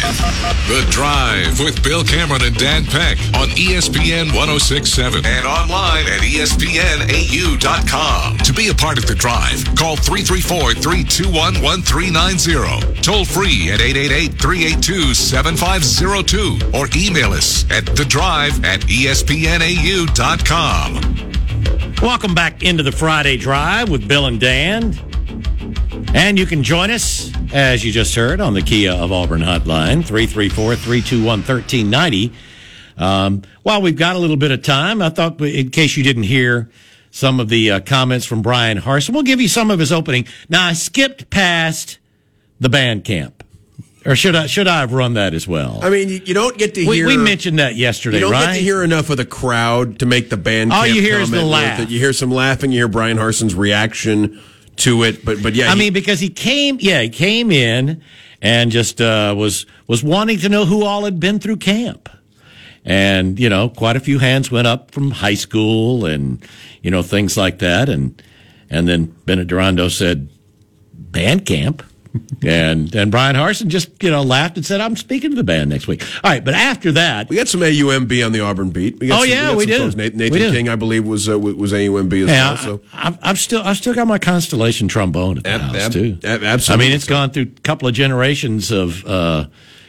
[0.68, 6.78] The Drive with Bill Cameron and Dan Peck on ESPN 1067 and online at ESPNAU.com.
[8.39, 13.02] To be a part of The Drive, call 334 321 1390.
[13.02, 20.12] Toll free at 888 382 7502 or email us at The Drive at ESPNAU.com.
[22.02, 24.99] Welcome back into the Friday Drive with Bill and Dan.
[26.14, 30.06] And you can join us, as you just heard, on the Kia of Auburn hotline,
[30.06, 32.34] 334 321 1390.
[32.97, 36.24] Um, while we've got a little bit of time, I thought, in case you didn't
[36.24, 36.70] hear
[37.10, 40.28] some of the uh, comments from Bryan Harsin, we'll give you some of his opening.
[40.49, 41.99] Now, I skipped past
[42.60, 43.43] the band camp.
[44.04, 45.80] Or should I should I have run that as well?
[45.84, 47.06] I mean, you, you don't get to we, hear.
[47.06, 48.47] we mentioned that yesterday, You don't right?
[48.47, 50.74] get to hear enough of the crowd to make the band.
[50.74, 51.88] All camp you hear is the laugh.
[51.88, 52.72] You hear some laughing.
[52.72, 54.41] You hear Bryan Harsin's reaction
[54.82, 55.23] to it.
[55.25, 58.01] But but yeah, I he- mean, because he came, yeah, he came in
[58.41, 62.09] and just uh, was was wanting to know who all had been through camp,
[62.86, 66.43] and you know, quite a few hands went up from high school and
[66.82, 68.21] you know things like that, and
[68.69, 70.29] and then Bennett Durando said,
[70.93, 71.84] "Band camp."
[72.43, 75.70] And and Bryan Harsin just you know laughed and said, "I'm speaking to the band
[75.70, 78.99] next week." All right, but after that, we got some AUMB on the Auburn beat.
[78.99, 79.95] We got Oh, some, yeah, we folks.
[79.95, 80.51] Nathan, Nathan We do.
[80.51, 82.57] King, I believe, was uh, was AUMB as Yeah, well.
[82.57, 85.76] So I, I've, I've still I've still got my Constellation trombone at the Ab- house
[85.76, 86.18] ab- too.
[86.24, 86.86] ab- absolutely.
[86.86, 89.45] I mean, it's gone through a couple of generations of, uh,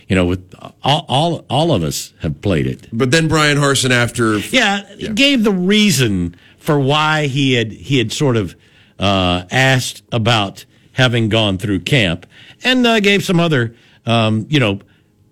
[0.08, 2.86] you know, with all, all all of us have played it.
[2.92, 4.82] But then Bryan Harsin, after Yeah,
[5.14, 8.54] gave the reason for why he had he had sort of
[9.00, 12.26] uh, asked about having gone through camp,
[12.64, 13.74] and uh, gave some other,
[14.06, 14.80] um, you know,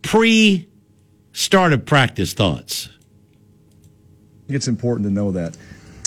[0.02, 0.68] pre
[1.32, 2.88] start of practice thoughts.
[4.48, 5.56] It's important to know that.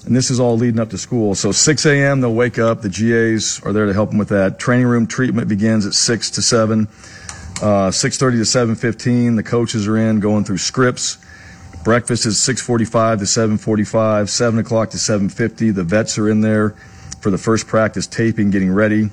[0.05, 1.33] And this is all leading up to school.
[1.33, 2.19] So 6 a.m.
[2.19, 2.81] they'll wake up.
[2.81, 4.59] The GAs are there to help them with that.
[4.59, 6.87] Training room treatment begins at 6 to 7.
[7.61, 9.37] Uh, 6:30 to 7:15.
[9.37, 11.17] The coaches are in going through scripts.
[11.83, 14.29] Breakfast is 6:45 to 7:45.
[14.29, 15.71] 7 o'clock to 7:50.
[15.71, 16.75] The vets are in there
[17.21, 19.09] for the first practice taping, getting ready.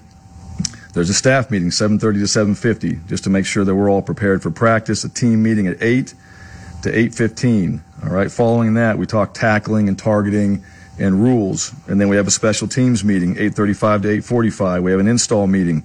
[0.93, 4.43] There's a staff meeting 7:30 to 7:50 just to make sure that we're all prepared
[4.43, 5.05] for practice.
[5.05, 6.15] A team meeting at 8
[6.83, 7.83] to 8:15.
[8.03, 8.31] All right.
[8.31, 10.63] Following that, we talk tackling and targeting
[10.99, 14.83] and rules, and then we have a special teams meeting 8:35 to 8:45.
[14.83, 15.85] We have an install meeting.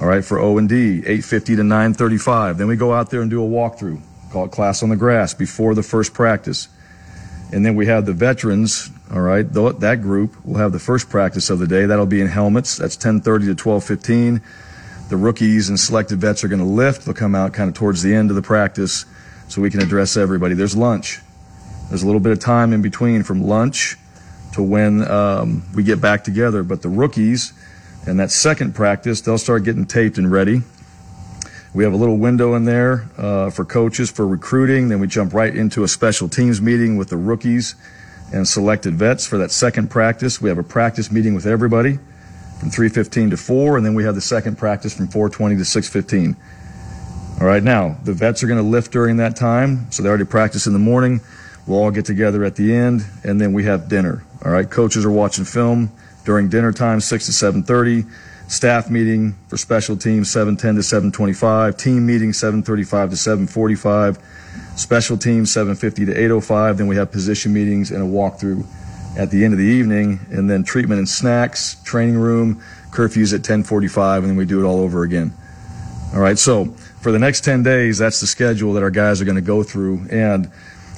[0.00, 2.58] All right, for O and D, 8:50 to 9:35.
[2.58, 3.98] Then we go out there and do a walkthrough,
[4.30, 6.68] call it class on the grass before the first practice.
[7.50, 11.48] And then we have the veterans, all right, that group will have the first practice
[11.48, 11.86] of the day.
[11.86, 12.76] That'll be in helmets.
[12.76, 14.40] That's 10:30 to 12:15.
[15.08, 17.04] The rookies and selected vets are going to lift.
[17.04, 19.04] They'll come out kind of towards the end of the practice
[19.46, 20.54] so we can address everybody.
[20.54, 21.20] There's lunch.
[21.88, 23.96] There's a little bit of time in between from lunch
[24.54, 26.64] to when um, we get back together.
[26.64, 27.52] But the rookies
[28.06, 30.62] and that second practice, they'll start getting taped and ready.
[31.72, 34.88] We have a little window in there uh, for coaches for recruiting.
[34.88, 37.76] Then we jump right into a special teams meeting with the rookies
[38.32, 40.40] and selected vets for that second practice.
[40.40, 41.98] We have a practice meeting with everybody
[42.58, 46.36] from 3:15 to 4, and then we have the second practice from 4:20 to 6:15.
[47.40, 50.24] All right, now the vets are going to lift during that time, so they already
[50.24, 51.20] practice in the morning.
[51.66, 54.22] We'll all get together at the end, and then we have dinner.
[54.44, 55.90] All right, coaches are watching film
[56.24, 58.06] during dinner time, 6 to 7:30.
[58.48, 61.76] Staff meeting for special teams, 7:10 to 7:25.
[61.76, 64.18] Team meeting, 7:35 to 7:45.
[64.76, 66.78] Special teams, 7:50 to 8:05.
[66.78, 68.64] Then we have position meetings and a walkthrough
[69.16, 73.42] at the end of the evening, and then treatment and snacks, training room, curfews at
[73.42, 75.32] 10:45, and then we do it all over again.
[76.14, 76.66] All right, so
[77.00, 79.62] for the next 10 days, that's the schedule that our guys are going to go
[79.62, 80.06] through.
[80.10, 80.50] And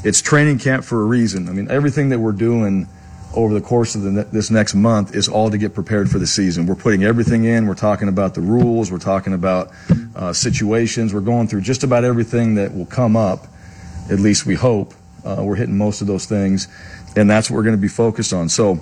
[0.04, 1.48] it's training camp for a reason.
[1.48, 2.88] I mean, everything that we're doing
[3.34, 6.26] over the course of the, this next month is all to get prepared for the
[6.26, 6.66] season.
[6.66, 7.66] We're putting everything in.
[7.66, 8.90] We're talking about the rules.
[8.90, 9.70] We're talking about
[10.16, 11.12] uh, situations.
[11.12, 13.46] We're going through just about everything that will come up,
[14.10, 14.94] at least we hope.
[15.24, 16.68] Uh, we're hitting most of those things.
[17.16, 18.48] And that's what we're going to be focused on.
[18.48, 18.80] So,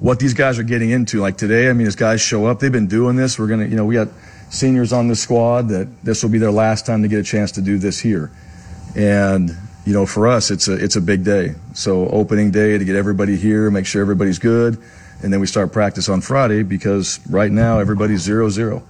[0.00, 1.20] what these guys are getting into.
[1.20, 3.38] Like today, I mean, as guys show up, they've been doing this.
[3.38, 4.08] We're gonna, you know, we got
[4.50, 7.52] seniors on the squad that this will be their last time to get a chance
[7.52, 8.30] to do this here,
[8.94, 11.54] and you know, for us, it's a it's a big day.
[11.74, 14.82] So opening day to get everybody here, make sure everybody's good,
[15.22, 18.82] and then we start practice on Friday because right now everybody's zero zero.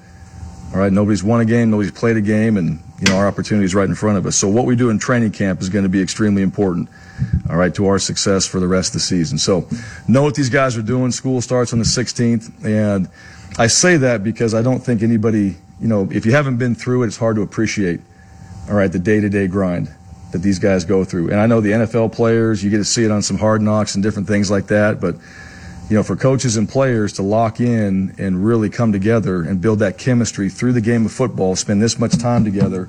[0.72, 3.64] All right, nobody's won a game, nobody's played a game, and you know our opportunity
[3.64, 4.36] is right in front of us.
[4.36, 6.88] So what we do in training camp is going to be extremely important.
[7.48, 9.38] All right, to our success for the rest of the season.
[9.38, 9.68] So
[10.08, 11.10] know what these guys are doing.
[11.10, 13.08] School starts on the 16th, and
[13.56, 17.04] I say that because I don't think anybody, you know, if you haven't been through
[17.04, 18.00] it, it's hard to appreciate.
[18.68, 19.94] All right, the day-to-day grind
[20.34, 21.30] that these guys go through.
[21.30, 23.94] And I know the NFL players, you get to see it on some hard knocks
[23.94, 25.14] and different things like that, but
[25.88, 29.78] you know, for coaches and players to lock in and really come together and build
[29.78, 32.88] that chemistry through the game of football, spend this much time together,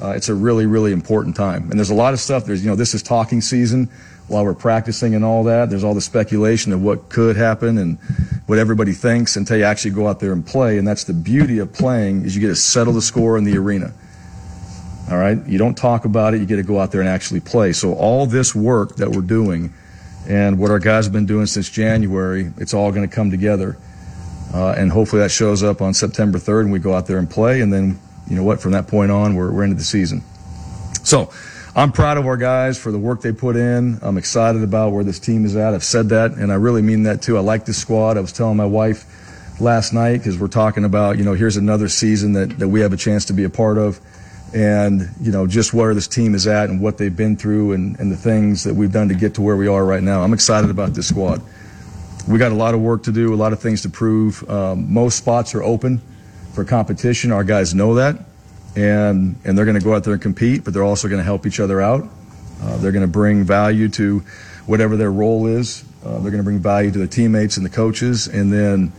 [0.00, 1.70] uh, it's a really, really important time.
[1.70, 2.46] And there's a lot of stuff.
[2.46, 3.90] There's, you know, this is talking season
[4.28, 5.68] while we're practicing and all that.
[5.68, 7.98] There's all the speculation of what could happen and
[8.46, 10.78] what everybody thinks until you actually go out there and play.
[10.78, 13.58] And that's the beauty of playing is you get to settle the score in the
[13.58, 13.92] arena.
[15.10, 15.38] All right.
[15.46, 16.40] You don't talk about it.
[16.40, 17.72] You get to go out there and actually play.
[17.72, 19.72] So all this work that we're doing
[20.28, 23.78] and what our guys have been doing since January, it's all going to come together.
[24.52, 27.30] Uh, and hopefully that shows up on September 3rd and we go out there and
[27.30, 27.60] play.
[27.60, 30.22] And then, you know what, from that point on, we're, we're into the season.
[31.04, 31.30] So
[31.76, 34.00] I'm proud of our guys for the work they put in.
[34.02, 35.74] I'm excited about where this team is at.
[35.74, 37.36] I've said that, and I really mean that too.
[37.36, 38.16] I like this squad.
[38.16, 41.88] I was telling my wife last night because we're talking about, you know, here's another
[41.88, 44.00] season that, that we have a chance to be a part of
[44.56, 48.00] and you know just where this team is at and what they've been through and,
[48.00, 50.22] and the things that we've done to get to where we are right now.
[50.22, 51.42] I'm excited about this squad.
[52.26, 54.48] We got a lot of work to do, a lot of things to prove.
[54.48, 56.00] Um, most spots are open
[56.54, 57.32] for competition.
[57.32, 58.16] Our guys know that,
[58.74, 61.24] and and they're going to go out there and compete, but they're also going to
[61.24, 62.08] help each other out.
[62.62, 64.20] Uh, they're going to bring value to
[64.64, 65.84] whatever their role is.
[66.02, 68.90] Uh, they're going to bring value to the teammates and the coaches, and then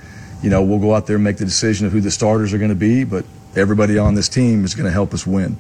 [0.44, 2.60] you know we'll go out there and make the decision of who the starters are
[2.60, 3.26] going to be, but
[3.58, 5.58] everybody on this team is going to help us win.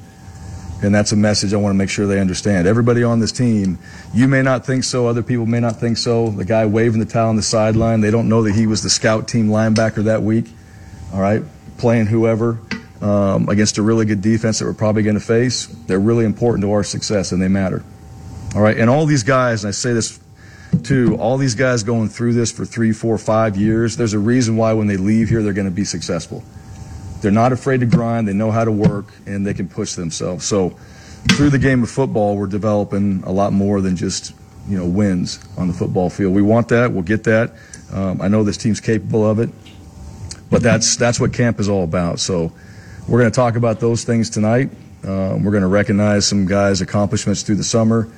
[0.83, 2.67] And that's a message I want to make sure they understand.
[2.67, 3.79] Everybody on this team,
[4.13, 6.29] you may not think so, other people may not think so.
[6.29, 8.89] The guy waving the towel on the sideline, they don't know that he was the
[8.89, 10.45] scout team linebacker that week,
[11.11, 11.41] all right,
[11.79, 12.59] playing whoever
[13.01, 15.65] um, against a really good defense that we're probably going to face.
[15.65, 17.83] They're really important to our success and they matter.
[18.55, 20.19] All right, and all these guys, and I say this
[20.83, 24.57] too, all these guys going through this for three, four, five years, there's a reason
[24.57, 26.43] why when they leave here, they're going to be successful.
[27.21, 28.27] They're not afraid to grind.
[28.27, 30.45] They know how to work, and they can push themselves.
[30.45, 30.69] So,
[31.31, 34.33] through the game of football, we're developing a lot more than just
[34.67, 36.33] you know wins on the football field.
[36.33, 36.91] We want that.
[36.91, 37.53] We'll get that.
[37.91, 39.49] Um, I know this team's capable of it,
[40.49, 42.19] but that's that's what camp is all about.
[42.19, 42.51] So,
[43.07, 44.69] we're going to talk about those things tonight.
[45.03, 48.11] Um, we're going to recognize some guys' accomplishments through the summer.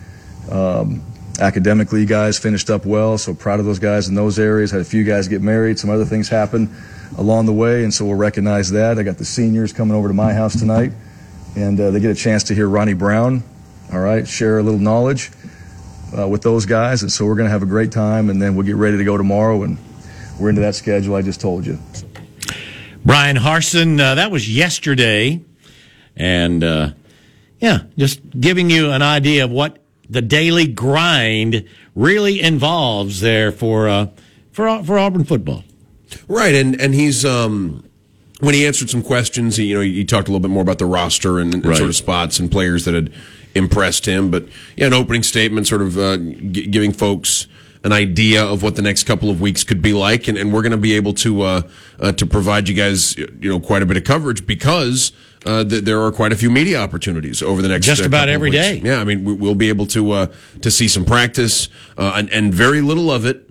[0.52, 1.04] Um,
[1.40, 4.72] academically, guys finished up well, so proud of those guys in those areas.
[4.72, 5.80] Had a few guys get married.
[5.80, 6.76] Some other things happen
[7.18, 8.99] along the way, and so we'll recognize that.
[8.99, 10.91] I got the seniors coming over to my house tonight,
[11.56, 13.44] and uh, they get a chance to hear Ronnie Brown,
[13.91, 15.31] all right, share a little knowledge
[16.18, 18.56] uh, with those guys, and so we're going to have a great time, and then
[18.56, 19.77] we'll get ready to go tomorrow, and
[20.40, 21.80] we're into that schedule I just told you.
[23.06, 25.41] Bryan Harsin, uh, that was yesterday,
[26.15, 26.91] and uh,
[27.60, 29.80] yeah, just giving you an idea of what
[30.10, 31.65] the daily grind
[31.95, 34.07] really involves there for uh,
[34.52, 35.64] for for Auburn football.
[36.27, 37.84] Right, and and he's um,
[38.40, 40.80] when he answered some questions, he, you know, he talked a little bit more about
[40.80, 41.77] the roster and, and right.
[41.77, 43.14] sort of spots and players that had
[43.53, 44.31] impressed him.
[44.31, 47.48] But yeah, an opening statement, sort of uh, g- giving folks
[47.84, 50.61] an idea of what the next couple of weeks could be like, and, and we're
[50.61, 51.61] going to be able to uh,
[51.99, 55.11] uh, to provide you guys, you know, quite a bit of coverage because.
[55.45, 58.27] Uh, th- there are quite a few media opportunities over the next just uh, about
[58.27, 58.81] every day.
[58.84, 60.27] Yeah, I mean, we, will be able to uh,
[60.61, 63.49] to see some practice, uh, and, and very little of it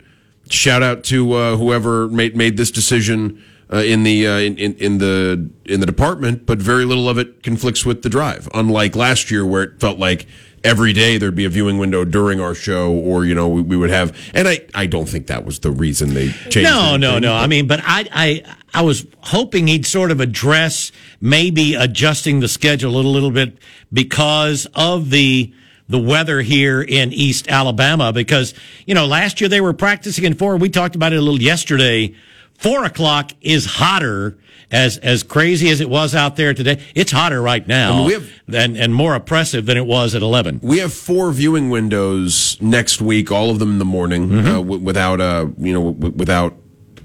[0.49, 3.43] shout out to uh, whoever made made this decision
[3.73, 7.43] uh, in the uh, in, in the in the department, but very little of it
[7.43, 8.49] conflicts with the drive.
[8.55, 10.27] Unlike last year, where it felt like
[10.65, 13.77] every day there'd be a viewing window during our show, or you know we, we
[13.77, 14.17] would have.
[14.35, 16.63] And I I don't think that was the reason they changed.
[16.63, 17.01] No, anything.
[17.01, 17.35] no, no.
[17.35, 22.49] I mean, but I I I was hoping he'd sort of address maybe adjusting the
[22.49, 23.59] schedule a little, little bit
[23.93, 25.53] because of the
[25.89, 28.55] the weather here in East Alabama because,
[28.87, 30.57] you know, last year they were practicing in four.
[30.57, 32.15] We talked about it a little yesterday.
[32.55, 34.39] Four o'clock is hotter
[34.71, 36.83] as as crazy as it was out there today.
[36.95, 40.15] It's hotter right now I mean, we have, and, and more oppressive than it was
[40.15, 40.61] at 11.
[40.63, 44.47] We have four viewing windows next week, all of them in the morning, mm-hmm.
[44.47, 46.57] uh, w- without, uh, you know, w- without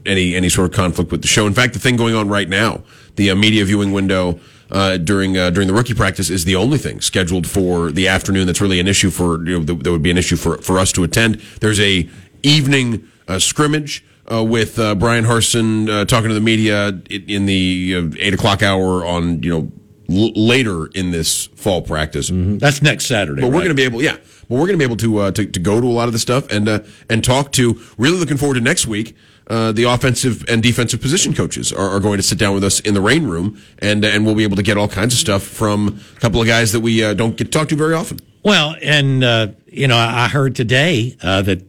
[0.06, 1.48] any, any sort of conflict with the show.
[1.48, 2.84] In fact, the thing going on right now,
[3.16, 4.40] the uh, media viewing window,
[4.74, 8.48] uh, during uh, during the rookie practice is the only thing scheduled for the afternoon
[8.48, 10.92] that's really an issue for you know that, would be an issue for for us
[10.92, 11.36] to attend.
[11.62, 12.10] There's a
[12.42, 14.04] evening uh, scrimmage.
[14.32, 19.06] Uh, with uh, Bryan Harsin uh, talking to the media in the eight o'clock hour
[19.06, 19.72] on you know
[20.10, 22.30] l- later in this fall practice.
[22.30, 22.58] Mm-hmm.
[22.58, 23.42] That's next Saturday.
[23.42, 24.16] But we're going to be able, yeah,
[24.48, 26.20] but we're going to be able to, to to go to a lot of the
[26.20, 26.70] stuff and
[27.10, 27.82] and talk to.
[27.98, 29.14] Really looking forward to next week
[29.48, 32.80] uh, the offensive and defensive position coaches are, are, going to sit down with us
[32.80, 35.44] in the rain room, and and we'll be able to get all kinds of stuff
[35.44, 38.20] from a couple of guys that we uh, don't get to talk to very often.
[38.44, 41.62] Well, and uh, you know, I heard today uh, that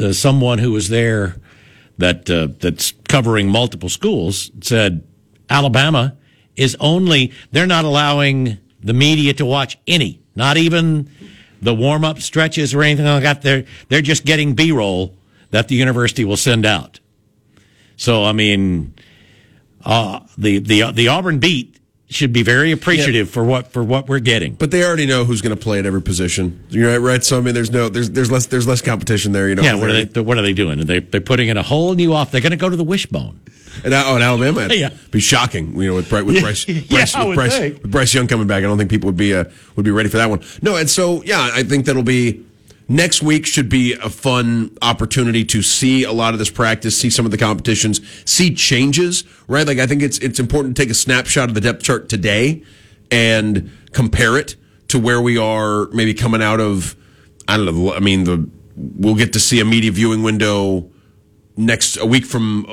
[0.00, 1.36] uh, someone who was there
[1.98, 5.04] that that's covering multiple schools said
[5.50, 6.16] Alabama
[6.56, 11.10] is only they're not allowing the media to watch any, not even
[11.60, 13.42] the warm up stretches or anything like that.
[13.42, 15.16] They're they're just getting B roll
[15.50, 17.00] that the university will send out.
[17.96, 18.94] So, I mean,
[19.84, 21.76] uh, the, the, the Auburn beat
[22.08, 24.54] should be very appreciative for what for what we're getting.
[24.54, 26.64] But they already know who's going to play at every position.
[26.68, 27.22] You're right, right.
[27.24, 29.48] So I mean, there's no there's there's less there's less competition there.
[29.48, 29.62] You know.
[29.62, 29.74] Yeah.
[29.76, 30.80] What are they What are they doing?
[30.80, 32.32] Are they they're putting in a whole new off.
[32.32, 33.38] They're going to go to the wishbone.
[33.84, 34.90] And, oh, in Alabama, it'd Yeah.
[35.12, 35.80] be shocking.
[35.80, 38.58] You know, with, Bryce- with Bryce, yeah, Bryce, with Bryce, with Bryce Young coming back,
[38.58, 39.44] I don't think people would be uh,
[39.76, 40.42] would be ready for that one.
[40.62, 42.44] No, and so yeah, I think that'll be
[42.90, 43.46] next week.
[43.46, 47.30] Should be a fun opportunity to see a lot of this practice, see some of
[47.30, 49.24] the competitions, see changes.
[49.48, 52.10] Right, like I think it's it's important to take a snapshot of the depth chart
[52.10, 52.62] today
[53.10, 54.56] and compare it
[54.88, 56.96] to where we are, maybe coming out of.
[57.48, 57.94] I don't know.
[57.94, 60.90] I mean, the we'll get to see a media viewing window
[61.56, 62.66] next a week from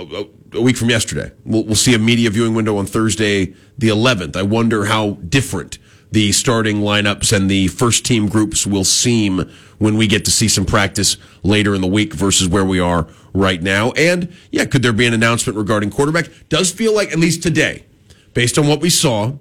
[0.54, 1.32] a, week from yesterday.
[1.46, 4.36] We'll, we'll see a media viewing window on Thursday, the 11th.
[4.36, 5.78] I wonder how different
[6.12, 10.48] the starting lineups and the first team groups will seem when we get to see
[10.48, 13.92] some practice later in the week versus where we are right now.
[13.92, 16.28] And yeah, could there be an announcement regarding quarterback?
[16.50, 17.86] Does feel like at least today,
[18.34, 19.34] based on what we saw,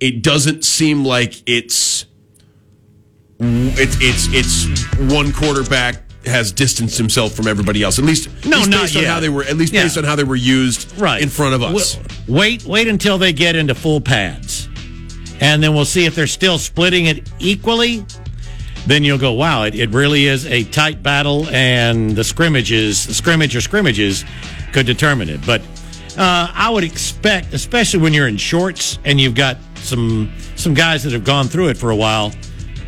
[0.00, 2.06] it doesn't seem like it's
[3.40, 7.98] it's it's it's one quarterback has distanced himself from everybody else.
[7.98, 9.10] At least, at No, least not based on yet.
[9.10, 9.44] how they were.
[9.44, 9.82] At least Yeah.
[9.84, 11.96] based on how they were used right in front of us.
[11.96, 14.68] Wa- Wait, wait until they get into full pads,
[15.40, 18.04] and then we'll see if they're still splitting it equally.
[18.86, 23.54] Then you'll go, wow, it, it really is a tight battle, and the scrimmages, scrimmage
[23.54, 24.24] or scrimmages,
[24.72, 25.44] could determine it.
[25.44, 25.60] But
[26.16, 31.02] uh, I would expect, especially when you're in shorts and you've got some some guys
[31.04, 32.30] that have gone through it for a while,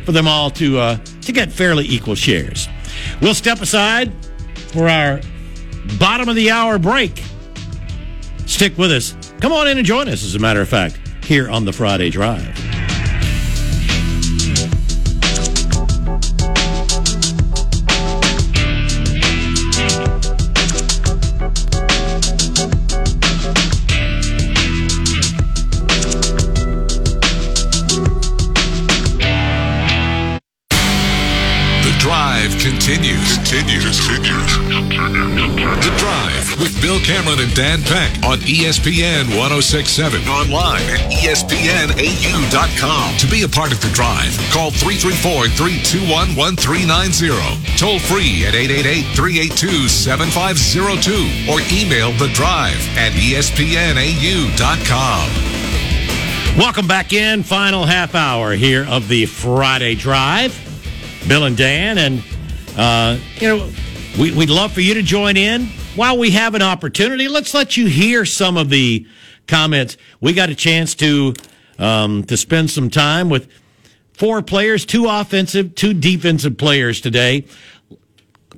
[0.05, 2.67] for them all to uh, to get fairly equal shares.
[3.21, 4.11] We'll step aside
[4.71, 5.21] for our
[5.99, 7.23] bottom of the hour break.
[8.45, 9.15] Stick with us.
[9.41, 12.09] Come on in and join us, as a matter of fact, here on the Friday
[12.09, 12.62] Drive.
[36.83, 40.19] Bill Cameron and Dan Peck on ESPN 1067.
[40.27, 41.55] Online at ESPNAU.com.
[43.19, 47.79] To be a part of the drive, call 334 321 1390.
[47.79, 54.19] Toll free at 888 382 7502 or email the drive at ESPNAU.com.
[56.59, 57.43] Welcome back in.
[57.43, 60.51] Final half hour here of the Friday Drive.
[61.29, 62.21] Bill and Dan, and
[62.75, 63.69] uh, you know,
[64.19, 67.27] we, we'd love for you to join in while we have an opportunity.
[67.27, 69.05] Let's let you hear some of the
[69.47, 69.97] comments.
[70.21, 71.33] We got a chance to
[71.79, 73.49] um, to spend some time with
[74.13, 77.45] four players, two offensive, two defensive players today.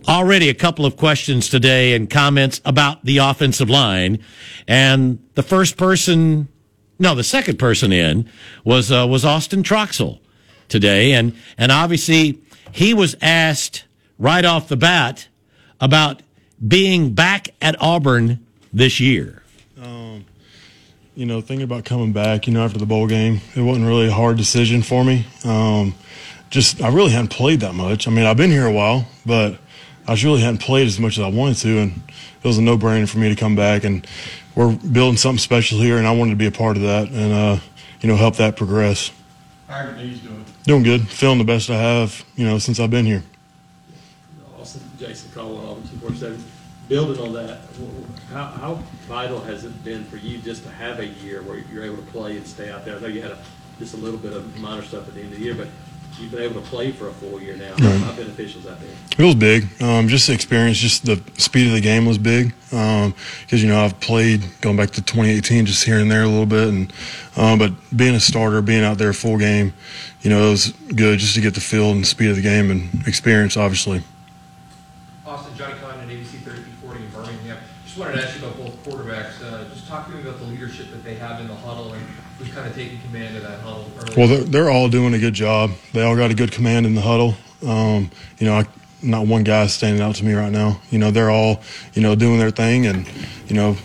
[0.08, 4.20] Already a couple of questions today and comments about the offensive line,
[4.68, 6.48] and the first person
[6.98, 8.30] no, the second person in
[8.64, 10.20] was uh, was Austin Troxell
[10.70, 12.42] today, and and obviously
[12.72, 13.86] he was asked
[14.18, 15.28] right off the bat
[15.82, 16.22] about
[16.66, 19.42] being back at Auburn this year.
[19.82, 20.26] Um,
[21.16, 24.08] you know, thinking about coming back, you know, after the bowl game, it wasn't really
[24.08, 25.26] a hard decision for me.
[25.44, 25.96] Um,
[26.50, 28.08] just, I really hadn't played that much.
[28.08, 29.58] I mean, I've been here a while, but
[30.08, 32.02] I really hadn't played as much as I wanted to, and
[32.44, 33.84] it was a no brainer for me to come back.
[33.84, 34.06] And
[34.56, 37.34] we're building something special here, and I wanted to be a part of that and,
[37.34, 37.60] uh,
[38.02, 39.12] you know, help that progress.
[39.68, 40.46] How are your knees doing?
[40.64, 43.24] Doing good, feeling the best I have, you know, since I've been here.
[44.60, 46.44] Austin, Jason Cole Auburn 247.
[46.88, 48.74] Building on that, wh- how, how
[49.08, 52.12] vital has it been for you just to have a year where you're able to
[52.12, 52.98] play and stay out there?
[52.98, 53.38] I know you had a,
[53.80, 55.68] just a little bit of minor stuff at the end of the year, but
[56.20, 57.74] you've been able to play for a full year now.
[57.76, 58.96] How beneficial is that been?
[59.18, 59.82] It was big.
[59.82, 62.54] Um, just the experience, just the speed of the game was big.
[62.70, 66.46] Because you know I've played going back to 2018, just here and there a little
[66.46, 66.94] bit, and
[67.36, 69.74] um, but being a starter, being out there full game,
[70.22, 72.70] you know it was good just to get the feel and speed of the game
[72.70, 74.02] and experience, obviously.
[75.26, 77.58] Austin, Johnny Condon, ABC 1340 in Birmingham.
[77.86, 79.42] Just wanted to ask you about both quarterbacks.
[79.42, 82.04] Uh, just talk to me about the leadership that they have in the huddle and
[82.38, 83.90] who's kind of taking command of that huddle.
[83.98, 84.05] Early.
[84.16, 85.72] Well, they're, they're all doing a good job.
[85.94, 87.36] They all got a good command in the huddle.
[87.66, 88.66] Um, you know, I,
[89.02, 90.82] not one guy is standing out to me right now.
[90.90, 91.62] You know, they're all,
[91.94, 93.08] you know, doing their thing, and
[93.48, 93.78] you know,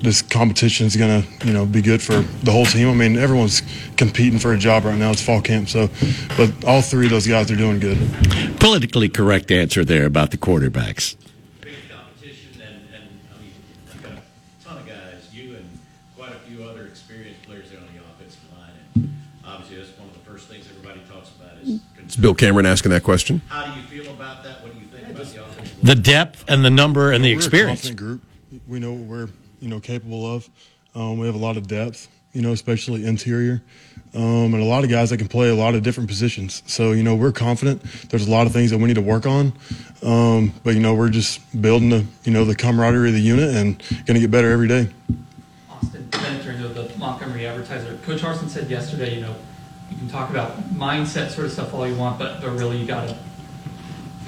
[0.00, 2.88] this competition is gonna, you know, be good for the whole team.
[2.88, 3.62] I mean, everyone's
[3.96, 5.10] competing for a job right now.
[5.10, 5.88] It's fall camp, so,
[6.36, 7.98] but all three of those guys are doing good.
[8.60, 11.16] Politically correct answer there about the quarterbacks.
[14.64, 15.78] ton of guys, you and
[16.16, 18.72] quite a few other experienced players there on the offensive line.
[18.94, 21.80] And obviously, that's one of the first things everybody talks about is
[22.14, 23.42] It's Bill Cameron asking that question.
[23.48, 24.62] how do you feel about that?
[24.62, 27.80] What do you think The depth and the number and the We're experience.
[27.80, 28.22] confident group.
[28.68, 29.28] We know what we're
[29.58, 30.48] you know capable of.
[30.94, 33.64] Um, we have a lot of depth, you know, especially interior,
[34.14, 36.62] um, and a lot of guys that can play a lot of different positions.
[36.66, 37.82] So you know we're confident.
[38.10, 39.52] There's a lot of things that we need to work on,
[40.04, 43.56] um, but you know we're just building the you know the camaraderie of the unit
[43.56, 43.76] and
[44.06, 44.88] going to get better every day.
[45.68, 47.98] Austin Benner, of the Montgomery Advertiser.
[48.04, 49.34] Coach Harsin said yesterday, you know,
[49.94, 52.86] you can talk about mindset sort of stuff all you want, but, but really you
[52.86, 53.16] got to,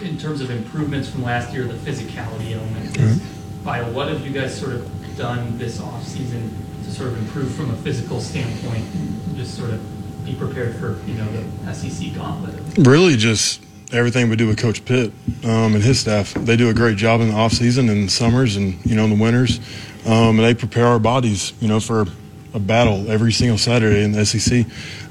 [0.02, 3.92] in terms of improvements from last year, the physicality element is vital.
[3.92, 7.70] What have you guys sort of done this off season to sort of improve from
[7.70, 12.54] a physical standpoint, and just sort of be prepared for you know the SEC gauntlet?
[12.86, 13.62] Really, just
[13.92, 15.12] everything we do with Coach Pitt
[15.44, 16.34] um, and his staff.
[16.34, 19.10] They do a great job in the off season and summers and you know in
[19.10, 19.58] the winters,
[20.04, 22.06] um, and they prepare our bodies, you know, for
[22.54, 24.66] a battle every single Saturday in the SEC.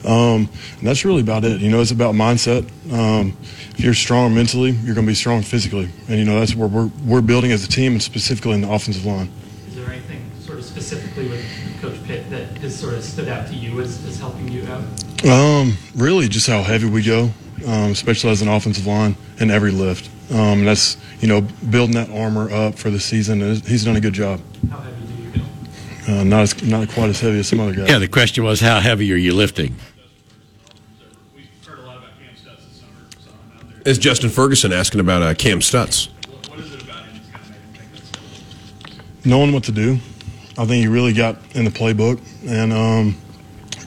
[0.05, 0.49] Um,
[0.79, 1.61] and that's really about it.
[1.61, 2.69] You know, it's about mindset.
[2.93, 3.35] Um,
[3.71, 6.67] if you're strong mentally, you're going to be strong physically, and you know that's where
[6.67, 9.29] we're we're building as a team and specifically in the offensive line.
[9.67, 11.43] Is there anything sort of specifically with
[11.81, 14.83] Coach Pitt that has sort of stood out to you as, as helping you out?
[15.25, 17.31] Um, really, just how heavy we go,
[17.65, 20.09] um, especially as an offensive line in every lift.
[20.31, 23.41] Um, and that's you know building that armor up for the season.
[23.61, 24.39] He's done a good job.
[24.69, 25.45] How heavy do you
[26.07, 26.13] go?
[26.19, 27.89] Uh, not as, not quite as heavy as some other guys.
[27.89, 29.75] Yeah, the question was, how heavy are you lifting?
[33.85, 36.09] Is Justin Ferguson asking about uh, Kam Stutts?
[39.25, 39.93] knowing what to do.
[40.57, 43.17] I think he really got in the playbook and um,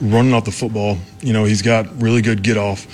[0.01, 0.97] running off the football.
[1.21, 2.85] You know, he's got really good get off.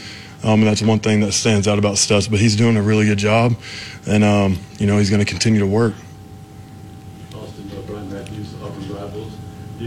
[0.43, 3.05] Um, and that's one thing that stands out about Stutz, but he's doing a really
[3.05, 3.55] good job.
[4.07, 5.95] And, um, you know, he's going to continue to work.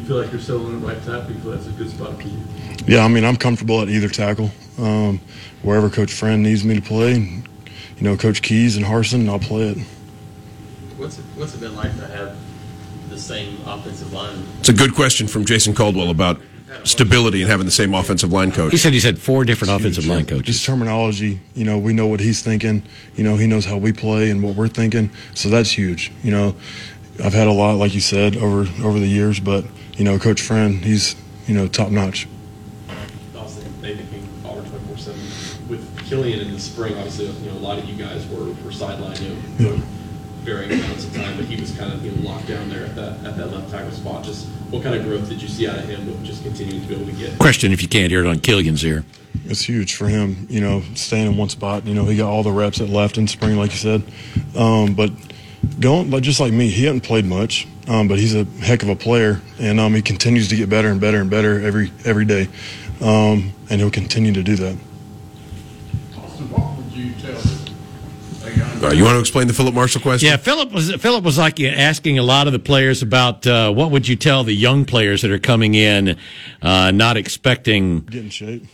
[0.09, 1.35] Feel like you're settling at right tackle?
[1.35, 2.39] You feel that's a good spot for you?
[2.87, 4.51] Yeah, I mean, I'm comfortable at either tackle.
[4.79, 5.21] Um,
[5.61, 7.43] wherever Coach Friend needs me to play, you
[8.01, 9.79] know, Coach Keys and Harsin, I'll play it.
[10.97, 12.39] What's it, what's it been like to have
[13.11, 14.47] the same offensive line?
[14.61, 16.41] It's a good question from Jason Caldwell about
[16.85, 18.73] stability and having the same offensive line coach.
[18.73, 20.47] He said he's had four different offensive line coaches.
[20.47, 22.83] Just terminology, you know, we know what he's thinking.
[23.15, 25.11] You know, he knows how we play and what we're thinking.
[25.35, 26.11] So that's huge.
[26.23, 26.57] You know,
[27.23, 29.67] I've had a lot, like you said, over over the years, but
[29.99, 31.17] you know, Coach Friend, he's
[31.47, 32.27] you know top notch.
[33.37, 35.21] Austin, Nathan King, Auburn 24 7.
[35.69, 38.71] With Kilian in the spring, obviously, you know, a lot of you guys were, were
[38.71, 39.83] sidelined, you know, for
[40.45, 42.95] varying amounts of time, but he was kind of, you know, locked down there at
[42.95, 44.25] that, at that left tackle spot.
[44.25, 46.89] Just what kind of growth did you see out of him with just continuing to
[46.89, 47.39] be able to get?
[47.39, 49.05] Question if you can't hear it on Kilian's ear.
[49.45, 51.87] It's huge for him, you know, staying in one spot.
[51.87, 54.03] You know, he got all the reps at left in spring, like you said.
[54.57, 55.11] Um, but
[55.81, 58.89] going, like just like me, he hasn't played much, um, but he's a heck of
[58.89, 62.25] a player, and um, he continues to get better and better and better every every
[62.25, 62.49] day,
[63.01, 64.77] um, and he'll continue to do that.
[66.17, 67.35] Austin, what would you tell
[68.89, 70.29] Uh, you want to explain the Philip Marshall question?
[70.29, 73.91] Yeah, Philip was Philip was like asking a lot of the players about uh, what
[73.91, 76.17] would you tell the young players that are coming in,
[76.63, 78.01] uh, not expecting.
[78.01, 78.67] Get in shape.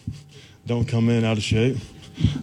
[0.66, 1.76] Don't come in out of shape.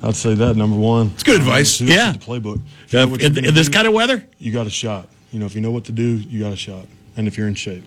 [0.03, 1.11] I'd say that number one.
[1.13, 1.77] It's good advice.
[1.77, 2.11] Two, Yeah.
[2.13, 2.57] The playbook.
[2.57, 4.23] Uh, you know what in- in this kind of weather?
[4.37, 5.07] you got a shot.
[5.31, 6.85] You know, if you know what to do, you got a shot.
[7.15, 7.83] And if you're in shape.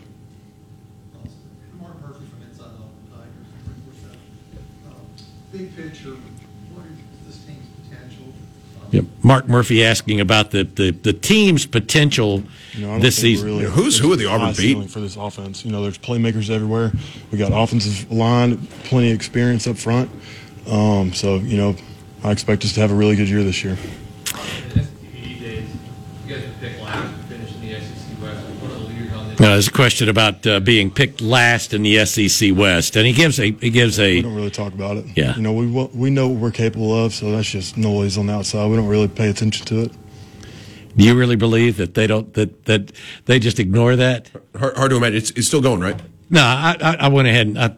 [1.80, 3.28] Mark Murphy from Inside the Tigers.
[4.86, 4.94] Um,
[5.52, 6.10] Big picture,
[6.72, 8.24] what is this team's potential?
[8.90, 9.04] Yep.
[9.22, 12.42] Mark Murphy asking about the, the, the team's potential
[12.74, 13.48] You know, this season.
[13.48, 14.90] we're really- who's- who are the there's Auburn beat?
[14.90, 15.64] for this offense?
[15.64, 16.92] You know, there's playmakers everywhere.
[17.30, 20.10] We got offensive line, plenty of experience up front.
[20.66, 21.76] Um, so you know,
[22.22, 23.72] I expect us to have a really good year this year.
[23.74, 23.76] In
[24.80, 25.68] STP days,
[26.26, 28.40] you guys were picked last to finish in the SEC West.
[28.62, 29.68] One of the leaders on this.
[29.68, 33.12] Uh, there's a question about uh, being picked last in the SEC West, and he
[33.12, 34.16] gives a he gives a.
[34.16, 35.06] We don't really talk about it.
[35.16, 35.36] Yeah.
[35.36, 38.34] You know, we we know what we're capable of, so that's just noise on the
[38.34, 38.68] outside.
[38.68, 39.92] We don't really pay attention to it.
[40.96, 42.92] Do you really believe that they don't that that
[43.26, 44.30] they just ignore that?
[44.56, 45.16] Hard, hard to imagine.
[45.16, 46.00] It's, it's still going, right?
[46.30, 47.76] No, I I, I went ahead and I,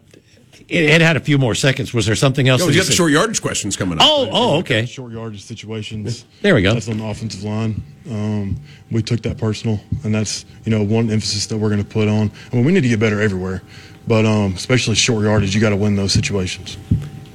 [0.69, 1.95] it, it had a few more seconds.
[1.95, 2.61] Was there something else?
[2.61, 4.05] No, that you got the short yardage questions coming up.
[4.07, 4.85] Oh, oh, okay.
[4.87, 6.25] Short yardage situations.
[6.43, 6.75] There we go.
[6.75, 7.83] That's on the offensive line.
[8.11, 8.57] Um,
[8.91, 12.09] we took that personal, and that's you know one emphasis that we're going to put
[12.09, 12.31] on.
[12.53, 13.63] I mean, we need to get better everywhere,
[14.07, 16.79] but um, especially short yardage, you got to win those situations.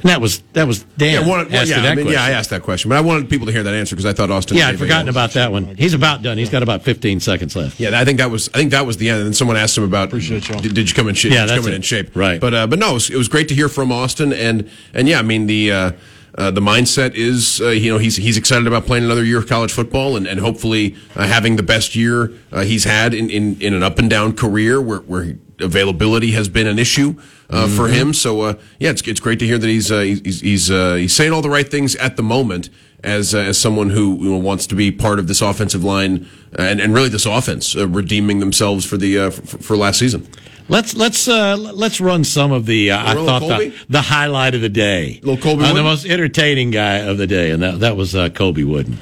[0.02, 1.22] And that was that was Dan.
[1.22, 3.30] Yeah, one, well, yeah, that I mean, yeah, I asked that question, but I wanted
[3.30, 4.58] people to hear that answer because I thought Austin.
[4.58, 5.76] Yeah, I'd a- forgotten about that one.
[5.76, 6.38] He's about done.
[6.38, 7.80] He's got about 15 seconds left.
[7.80, 9.20] Yeah, I think that was I think that was the end.
[9.20, 10.60] And then someone asked him about Appreciate y'all.
[10.60, 11.32] Did, did you come in shape?
[11.32, 11.76] Yeah, Did you that's come in, it.
[11.78, 12.16] in shape.
[12.16, 12.42] Right.
[12.42, 15.08] But uh, but no, it was, it was great to hear from Austin, and and
[15.08, 15.72] yeah, I mean the.
[15.72, 15.92] Uh,
[16.34, 19.50] uh, the mindset is, uh, you know, he's he's excited about playing another year of
[19.50, 23.62] college football and, and hopefully uh, having the best year uh, he's had in, in,
[23.62, 27.16] in an up and down career where, where availability has been an issue
[27.52, 28.14] uh, for him.
[28.14, 31.14] So uh, yeah, it's it's great to hear that he's uh, he's he's uh, he's
[31.14, 32.70] saying all the right things at the moment,
[33.04, 36.28] as uh, as someone who you know, wants to be part of this offensive line
[36.58, 40.28] and, and really this offense uh, redeeming themselves for the uh, for, for last season.
[40.70, 42.92] Let's let's uh, let's run some of the.
[42.92, 46.72] Uh, I thought the, the highlight of the day, Little Colby uh, the most entertaining
[46.72, 48.98] guy of the day, and that that was uh, Colby Wooden.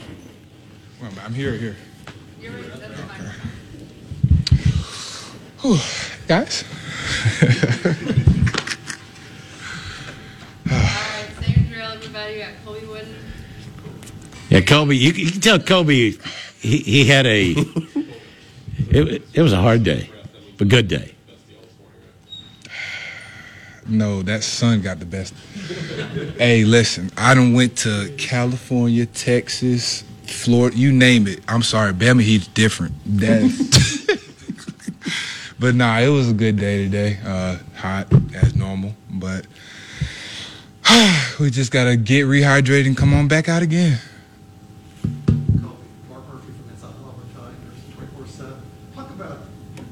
[1.02, 1.76] Well, I'm here, here.
[5.62, 5.78] Whew,
[6.28, 6.64] guys.
[11.40, 11.70] Same
[12.28, 12.56] drill, everybody.
[12.66, 13.16] We Colby Wooden.
[14.50, 14.98] Yeah, Colby.
[14.98, 16.18] You, can- you can tell Colby
[16.60, 17.52] he, he had a.
[18.90, 20.10] it, it was a hard day,
[20.58, 21.14] but good day.
[23.88, 25.34] No, that son got the best.
[26.38, 31.40] hey, listen, I done went to California, Texas, Florida, you name it.
[31.48, 32.94] I'm sorry, Bama Heat's different.
[33.04, 34.06] That's
[35.60, 37.18] but nah, it was a good day today.
[37.26, 39.48] Uh, hot as normal, but
[41.40, 44.00] we just gotta get rehydrated and come on back out again.
[45.38, 48.54] Mark Murphy from Inside Love Tigers, 24/7.
[48.96, 49.38] Talk about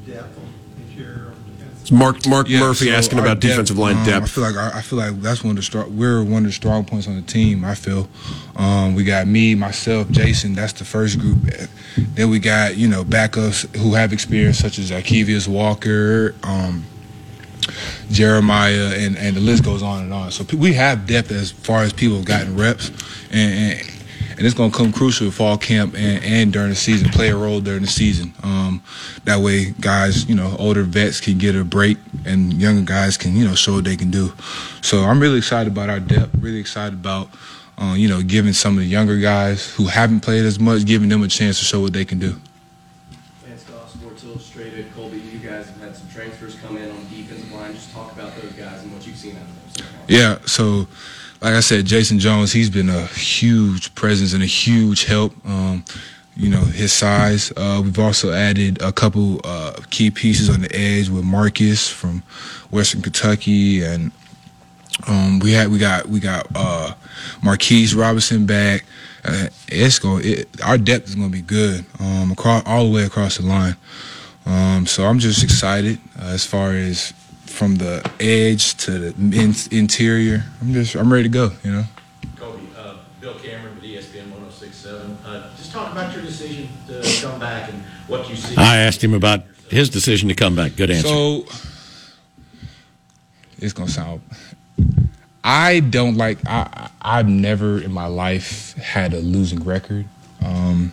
[0.07, 0.53] depth on
[0.89, 1.81] interior on defense.
[1.81, 4.31] It's Mark Yeah, Murphy so asking about depth, defensive line um, I depth.
[4.31, 5.95] feel like I, I feel like that's one of the strong.
[5.95, 7.63] We're one of the strong points on the team.
[7.63, 8.09] I feel.
[8.55, 10.55] Um, we got me, myself, Jayson.
[10.55, 11.37] That's the first group.
[12.15, 16.85] Then we got you know backups who have experience, such as Zykeivous Walker, um,
[18.09, 20.31] Jeremiah, and and the list goes on and on.
[20.31, 22.89] So we have depth as far as people have gotten reps,
[23.31, 23.53] and.
[23.81, 23.93] and
[24.37, 27.35] and it's going to come crucial fall camp and, and during the season, play a
[27.35, 28.33] role during the season.
[28.43, 28.83] Um,
[29.23, 33.35] that way, guys, you know, older vets can get a break and younger guys can,
[33.35, 34.31] you know, show what they can do.
[34.81, 37.29] So I'm really excited about our depth, really excited about,
[37.79, 41.09] uh, you know, giving some of the younger guys who haven't played as much, giving
[41.09, 42.39] them a chance to show what they can do.
[43.43, 47.23] Lance Goss, Sports Illustrated, Colby, you guys have had some transfers come in on the
[47.23, 47.73] defensive line.
[47.73, 49.93] Just talk about those guys and what you've seen out of them so far.
[50.07, 50.87] Yeah, so
[51.41, 55.33] like I said, Jayson Jones, he's been a huge presence and a huge help.
[55.45, 55.83] Um,
[56.35, 57.51] you know, his size.
[57.57, 62.21] Uh, we've also added a couple uh, key pieces on the edge with Marcus from
[62.69, 64.11] Western Kentucky, and
[65.07, 66.93] um, we had we got we got uh,
[67.43, 68.85] Marquise Robinson back.
[69.25, 72.91] Uh, it's going it, our depth is going to be good um, across all the
[72.91, 73.75] way across the line.
[74.45, 77.13] Um, so I'm just excited uh, as far as
[77.57, 80.43] from the edge to the in- interior.
[80.61, 81.51] I'm just I'm ready to go.
[81.63, 81.83] You know.
[82.35, 85.17] Colby, uh, Bill Cameron with ESPN 1067.
[85.25, 88.55] Uh, just talk about your decision to come back and what you see.
[88.55, 90.75] I asked him about his decision to come back.
[90.75, 91.07] Good answer.
[91.07, 91.45] So
[93.57, 94.21] it's gonna sound.
[95.43, 96.37] I don't like.
[96.45, 100.05] I I've never in my life had a losing record.
[100.45, 100.91] Um,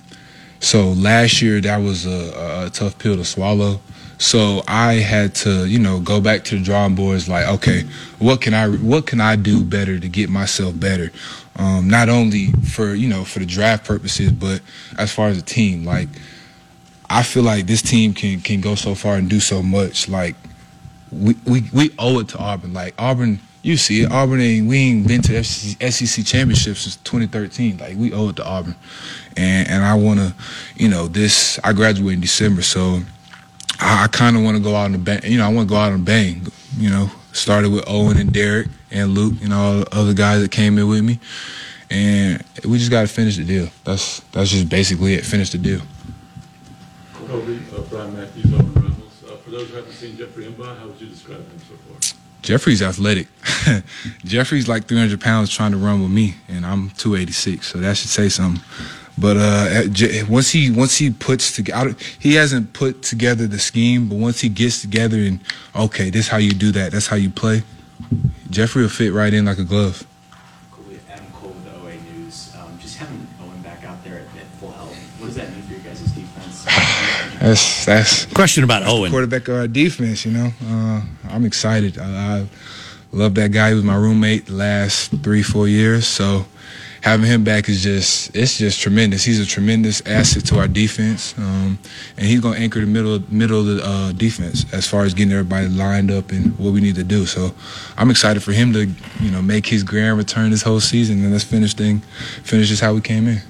[0.61, 3.81] so last year that was a, a tough pill to swallow.
[4.19, 7.29] So I had to, you know, go back to the drawing boards.
[7.29, 7.83] Like, okay,
[8.19, 11.11] what can I what can I do better to get myself better?
[11.57, 14.61] Um, not only for you know for the draft purposes, but
[14.99, 15.85] as far as a team.
[15.85, 16.09] Like,
[17.11, 20.09] I feel like this team can can go so far and do so much.
[20.09, 20.37] Like,
[21.13, 22.73] we we, we owe it to Auburn.
[22.73, 24.13] Like Auburn, you see it.
[24.13, 27.79] Auburn ain't we ain't been to the SEC, SEC championship since 2013.
[27.79, 28.77] Like we owe it to Auburn,
[29.37, 30.35] and and I want to,
[30.77, 31.59] you know, this.
[31.65, 33.01] I graduate in December, so
[33.85, 35.21] I, I kind of want to go out on a bang.
[35.25, 36.47] You know, I want to go out on a bang.
[36.79, 40.51] You know, started with Owen and Derek and Luke and all the other guys that
[40.51, 41.21] came in with me,
[41.91, 43.69] and we just got to finish the deal.
[43.85, 45.25] That's that's just basically it.
[45.25, 45.81] Finish the deal.
[47.13, 49.25] Colby, uh, Brian Matthews, Auburn Rebels.
[49.25, 52.19] Uh, for those who haven't seen Jeffrey how would you describe him so far?
[52.43, 53.27] Jeffrey's athletic.
[54.25, 58.11] Jeffrey's like 300 pounds trying to run with me, and I'm 286, so that should
[58.11, 58.63] say something.
[59.17, 59.83] But uh,
[60.29, 64.09] once he once he puts together, he hasn't put together the scheme.
[64.09, 65.39] But once he gets together and
[65.75, 66.93] okay, this how you do that.
[66.93, 67.63] That's how you play.
[68.51, 70.05] Jeffrey will fit right in like a glove.
[70.73, 70.85] Cool.
[71.11, 72.53] Adam Cole with the OA News.
[72.59, 75.63] Um, just having Owen back out there at, at full health, what does that mean
[75.63, 76.65] for your guys' defense?
[77.41, 79.11] That's that's question about that's Owen.
[79.11, 80.25] quarterback of our defense.
[80.25, 81.99] You know, uh, I'm excited.
[81.99, 82.47] I, I
[83.13, 83.69] love that guy.
[83.69, 86.07] He was my roommate the last three four years.
[86.07, 86.47] So
[87.05, 89.23] having him back is just it's just tremendous.
[89.25, 91.79] He's a tremendous asset to our defense, um,
[92.17, 95.33] and he's gonna anchor the middle middle of the uh, defense as far as getting
[95.33, 97.27] everybody lined up and what we need to do.
[97.27, 97.55] So
[97.99, 98.87] I'm excited for him to
[99.21, 102.01] you know make his grand return this whole season, and let's finish thing
[102.43, 103.41] finish this how we came in.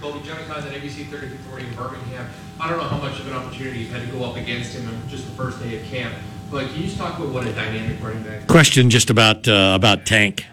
[0.00, 2.26] Colby, Johnny Collins at ABC 3340 in Birmingham.
[2.58, 4.88] I don't know how much of an opportunity you've had to go up against him
[4.88, 6.14] on just the first day of camp,
[6.50, 9.74] but can you just talk about what a dynamic running back Question just about uh,
[9.76, 10.46] about Tank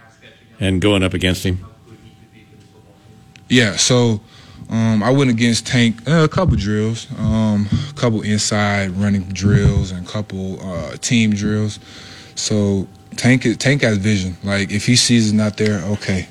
[0.59, 1.68] and going up against him.
[3.49, 4.21] Yeah, so
[4.69, 9.91] um, I went against Tank uh, a couple drills, um, a couple inside running drills,
[9.91, 11.79] and a couple uh, team drills.
[12.35, 14.37] So Tank Tank has vision.
[14.43, 16.27] Like if he sees it not there, okay,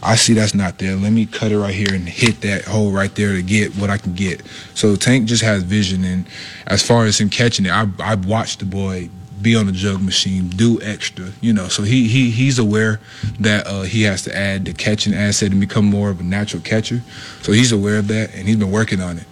[0.00, 0.94] I see that's not there.
[0.94, 3.90] Let me cut it right here and hit that hole right there to get what
[3.90, 4.42] I can get.
[4.74, 6.24] So Tank just has vision, and
[6.68, 9.10] as far as him catching it, I I watched the boy
[9.42, 11.68] be on the jug machine, do extra, you know.
[11.68, 13.00] So he he he's aware
[13.38, 16.62] that uh, he has to add the catching asset and become more of a natural
[16.62, 17.02] catcher.
[17.42, 19.24] So he's aware of that, and he's been working on it.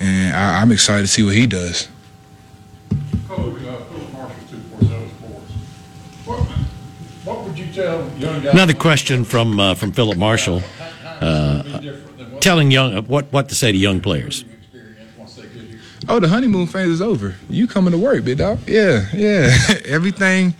[0.00, 1.88] And I, I'm excited to see what he does.
[3.28, 5.52] Coach, uh, Philip Marshall, two four seven sports.
[6.24, 6.40] What,
[7.24, 8.52] what would you tell young guys?
[8.52, 10.62] Another question from uh, from Philip Marshall,
[11.04, 11.80] uh,
[12.40, 14.44] telling young what what to say to young players.
[16.08, 17.34] Oh, the honeymoon phase is over.
[17.48, 18.58] You coming to work, big dog?
[18.68, 19.56] Yeah, yeah.
[19.86, 20.54] everything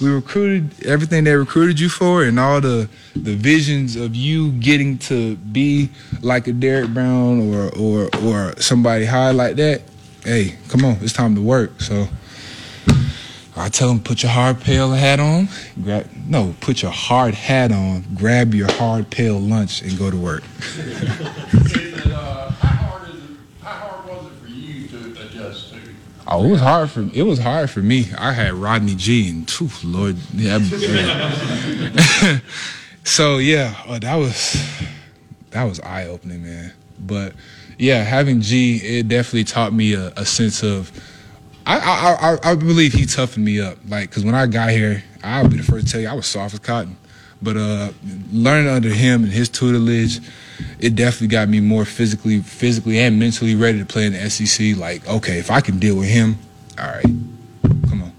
[0.00, 4.98] we recruited, everything they recruited you for, and all the the visions of you getting
[4.98, 5.90] to be
[6.22, 9.82] like a Derrick Brown or or or somebody high like that.
[10.24, 11.80] Hey, come on, it's time to work.
[11.80, 12.08] So
[13.56, 15.48] I tell them put your hard pail hat on.
[15.82, 18.04] Grab no, put your hard hat on.
[18.14, 20.44] Grab your hard pail lunch and go to work.
[22.06, 23.30] And, uh, how hard is it,
[23.62, 25.80] how hard was it for you to adjust to?
[26.28, 28.06] Oh, it was hard for it was hard for me.
[28.18, 30.58] I had Rodney G and phew, Lord, yeah.
[30.58, 32.38] yeah.
[33.04, 34.60] so yeah, uh, that was
[35.50, 36.72] that was eye opening, man.
[36.98, 37.34] But
[37.78, 40.90] yeah, having G, it definitely taught me a, a sense of.
[41.64, 45.02] I, I I I believe he toughened me up, like because when I got here,
[45.22, 46.96] I'll be the first to tell you I was soft as cotton.
[47.42, 47.90] But uh,
[48.32, 50.20] learning under him and his tutelage,
[50.78, 54.76] it definitely got me more physically, physically and mentally ready to play in the SEC.
[54.76, 56.38] Like, okay, if I can deal with him,
[56.78, 57.02] all right,
[57.88, 58.12] come on.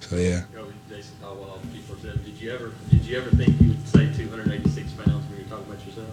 [0.00, 0.42] So yeah.
[0.54, 1.60] Coach Jason Caldwell,
[2.02, 5.50] Did you ever did you ever think you would say 286 pounds when you were
[5.50, 6.08] talking about yourself?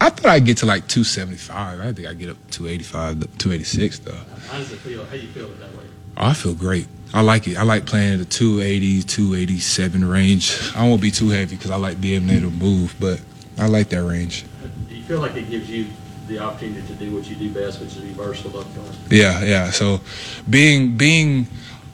[0.00, 1.80] I thought I'd get to like 275.
[1.80, 4.12] I think I'd get up to 285, 286 though.
[4.48, 5.04] How does it feel?
[5.06, 5.84] How you feel that way?
[6.16, 6.88] Oh, I feel great.
[7.12, 7.56] I like it.
[7.56, 10.58] I like playing at the 280, 287 range.
[10.74, 13.20] I won't be too heavy because I like being able to move, but
[13.58, 14.44] I like that range.
[14.88, 15.86] Do you feel like it gives you
[16.26, 18.96] the opportunity to do what you do best, which is be versatile up front?
[19.10, 19.70] Yeah, yeah.
[19.70, 20.00] So
[20.48, 21.46] being being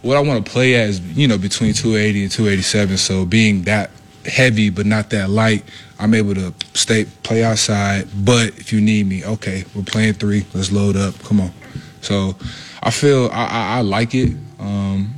[0.03, 2.97] what I want to play as, you know, between 280 and 287.
[2.97, 3.91] So being that
[4.25, 5.65] heavy but not that light,
[5.99, 8.09] I'm able to stay play outside.
[8.25, 10.45] But if you need me, okay, we're playing three.
[10.55, 11.19] Let's load up.
[11.21, 11.53] Come on.
[12.01, 12.37] So
[12.83, 14.37] I feel I, I, I like it.
[14.59, 15.15] Um,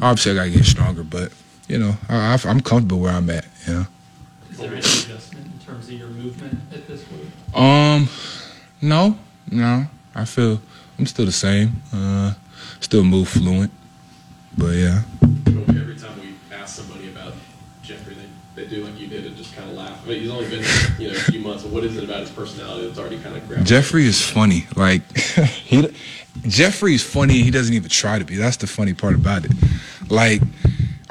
[0.00, 1.32] obviously, I gotta get stronger, but
[1.68, 3.46] you know, I, I, I'm comfortable where I'm at.
[3.66, 3.86] You know.
[4.50, 7.30] Is there any adjustment in terms of your movement at this weight?
[7.54, 8.08] Um,
[8.82, 9.18] no,
[9.50, 9.86] no.
[10.14, 10.60] I feel
[10.98, 11.80] I'm still the same.
[11.92, 12.34] Uh,
[12.80, 13.72] still move fluent,
[14.56, 15.02] but yeah.
[15.22, 17.34] Every time we ask somebody about
[17.82, 18.16] Jeffrey,
[18.54, 20.04] they, they do like you did and just kind of laugh.
[20.04, 20.64] I mean, he's only been
[20.98, 21.62] you know a few months.
[21.62, 23.66] But what is it about his personality that's already kind of grabbed?
[23.66, 24.66] Jeffrey is funny.
[24.74, 25.88] Like he,
[26.42, 27.42] Jeffrey is funny.
[27.42, 28.36] He doesn't even try to be.
[28.36, 29.52] That's the funny part about it.
[30.08, 30.42] Like,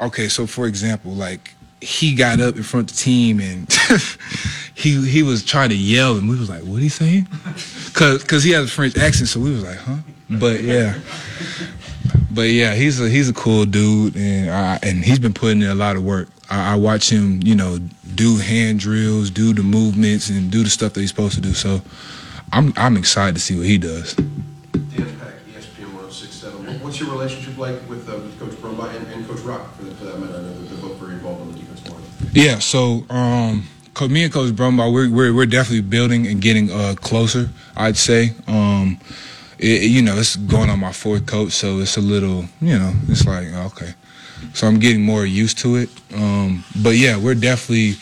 [0.00, 3.72] okay, so for example, like he got up in front of the team and
[4.74, 7.26] he he was trying to yell and we was like, what he saying?
[7.94, 9.96] Cause cause he has a French accent, so we was like, huh?
[10.30, 10.98] But yeah.
[12.30, 15.68] But yeah, he's a he's a cool dude, and I, and he's been putting in
[15.68, 16.28] a lot of work.
[16.50, 17.78] I, I watch him, you know,
[18.14, 21.52] do hand drills, do the movements, and do the stuff that he's supposed to do.
[21.52, 21.80] So,
[22.52, 24.14] I'm I'm excited to see what he does.
[24.14, 26.80] Dan Peck, ESPN 1067.
[26.80, 29.94] What's your relationship like with, uh, with Coach Brumbaugh and, and Coach Roc, for, the,
[29.94, 30.38] for that matter?
[30.38, 32.02] I know that they're both very involved on the defensive line.
[32.32, 33.66] Yeah, so um,
[34.08, 37.48] me and Coach Brumbaugh, we're, we're we're definitely building and getting uh, closer.
[37.76, 38.98] I'd say, um,
[39.58, 42.92] it, you know, it's going on my fourth coach, so it's a little, you know,
[43.08, 43.94] it's like okay,
[44.52, 45.88] so I'm getting more used to it.
[46.14, 47.94] Um, but yeah, we're definitely.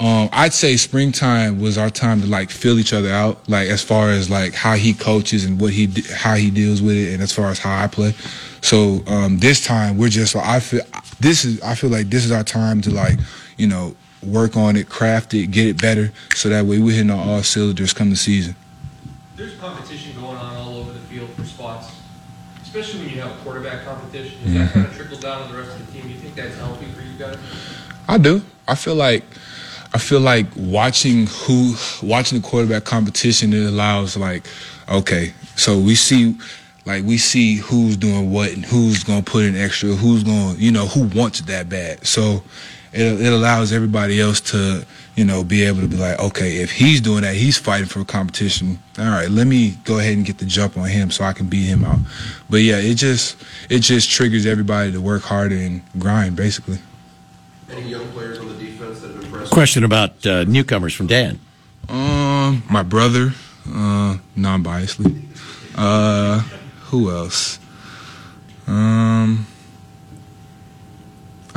[0.00, 3.82] Um, I'd say springtime was our time to like feel each other out, like as
[3.82, 7.22] far as like how he coaches and what he how he deals with it, and
[7.22, 8.12] as far as how I play.
[8.60, 10.82] So um, this time we're just I feel
[11.18, 13.18] this is I feel like this is our time to like
[13.58, 13.94] you know
[14.24, 17.42] work on it, craft it, get it better, so that way we're hitting on all
[17.42, 18.56] cylinders come the season.
[19.36, 21.92] There's competition going on all over the field for spots,
[22.62, 24.36] especially when you have a quarterback competition.
[24.42, 24.58] Does Mhm.
[24.58, 26.02] that kind of trickle down to the rest of the team?
[26.02, 27.36] Do you think that's healthy for you guys?
[28.08, 28.42] I do.
[28.66, 29.22] I feel like
[29.94, 34.46] I feel like watching who watching the quarterback competition it allows like
[34.88, 36.36] okay, so we see
[36.84, 40.72] like we see who's doing what and who's gonna put in extra, who's gonna you
[40.72, 42.04] know who wants it that bad.
[42.06, 42.42] So
[42.92, 44.84] it it allows everybody else to
[45.16, 48.00] you know be able to be like okay, if he's doing that, he's fighting for
[48.00, 48.78] a competition.
[48.98, 51.46] All right, let me go ahead and get the jump on him so I can
[51.46, 51.98] beat him out.
[52.48, 53.36] But yeah, it just
[53.68, 56.78] it just triggers everybody to work harder and grind basically.
[57.70, 61.38] Any young players on the defense that have impressed Question about uh, newcomers from Dan.
[61.88, 63.32] Um, my brother,
[63.66, 65.24] uh, non-biasedly.
[65.74, 66.40] Uh,
[66.86, 67.58] who else?
[68.66, 69.46] Um,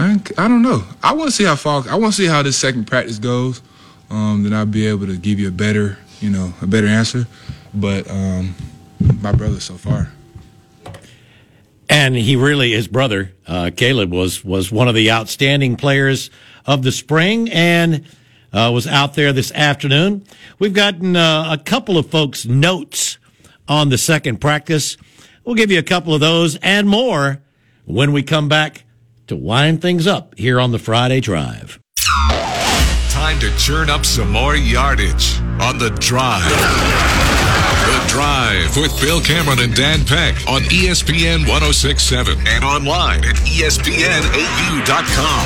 [0.02, 0.84] I, don't know.
[1.03, 1.84] I want to see how far.
[1.90, 3.61] I want to see how this second practice goes.
[4.10, 7.28] um, then I'll be able to give you a better, you know, a better answer.
[7.73, 8.56] But um,
[9.22, 10.11] my brother so far.
[11.90, 16.30] And he really, his brother uh, Caleb was was one of the outstanding players
[16.65, 18.06] of the spring, and
[18.53, 20.26] uh, was out there this afternoon.
[20.57, 23.18] We've gotten uh, a couple of folks' notes
[23.68, 24.95] on the second practice.
[25.44, 27.41] We'll give you a couple of those and more
[27.86, 28.84] when we come back
[29.32, 31.80] to wind things up here on the Friday Drive.
[33.10, 36.44] Time to churn up some more yardage on the drive.
[37.82, 44.84] The Drive with Bill Cameron and Dan Peck on ESPN 1067 and online at ESPNAU.com.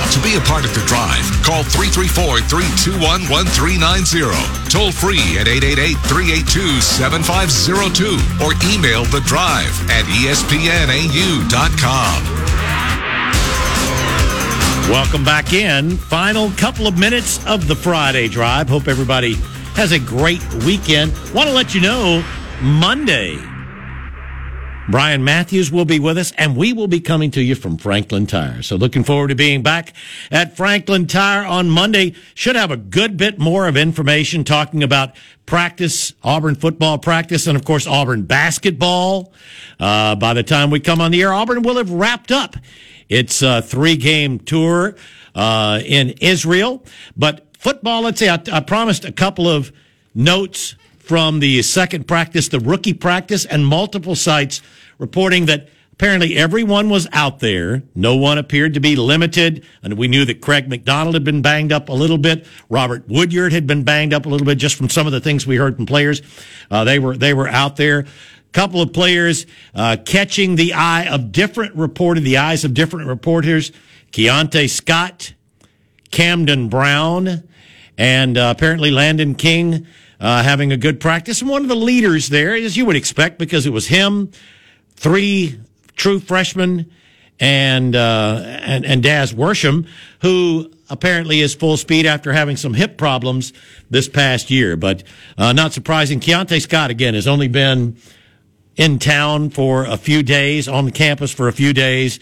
[0.10, 4.26] To be a part of The Drive, call 334 321 1390.
[4.74, 11.45] Toll free at 888 382 7502 or email The Drive at ESPNAU.com.
[14.90, 15.98] Welcome back in.
[15.98, 18.70] Final couple of minutes of the Friday drive.
[18.70, 19.34] Hope everybody
[19.74, 21.12] has a great weekend.
[21.34, 22.24] Want to let you know
[22.62, 23.36] Monday,
[24.88, 28.28] Brian Matthews will be with us, and we will be coming to you from Franklin
[28.28, 28.62] Tire.
[28.62, 29.94] So looking forward to being back
[30.30, 32.14] at Franklin Tire on Monday.
[32.36, 35.16] Should have a good bit more of information talking about
[35.48, 39.34] practice, Auburn football practice, and of course Auburn basketball.
[39.80, 42.56] Uh, by the time we come on the air, Auburn will have wrapped up
[43.10, 44.95] its a three game tour
[45.34, 46.84] uh, in Israel.
[47.15, 49.72] But football, let's say I, I promised a couple of
[50.14, 54.61] notes from the second practice, the rookie practice, and multiple sites
[54.98, 57.84] reporting that apparently everyone was out there.
[57.94, 59.64] No one appeared to be limited.
[59.82, 62.45] And we knew that Craig McDonald had been banged up a little bit.
[62.69, 65.48] Robert Woodyard had been banged up a little bit just from some of the things
[65.48, 66.22] we heard from players.
[66.69, 68.06] Uh, they were, they were out there.
[68.56, 73.73] Couple of players uh, catching the eye of different reported, the eyes of different reporters.
[74.14, 75.34] Keionte Scott,
[76.10, 77.44] Camden Brown,
[77.98, 79.86] and uh, apparently Landen King
[80.22, 81.41] uh, having a good practice.
[81.41, 84.32] And one of the leaders there, as you would expect, because it was him,
[84.95, 85.60] three
[85.98, 86.90] true freshmen,
[87.41, 89.86] and uh, and and Daz Worsham,
[90.22, 93.52] who apparently is full speed after having some hip problems
[93.90, 94.77] this past year.
[94.77, 95.03] But
[95.38, 97.98] uh, not surprising, Keionte Scott again has only been
[98.76, 102.19] in town for a few days, on campus for a few days,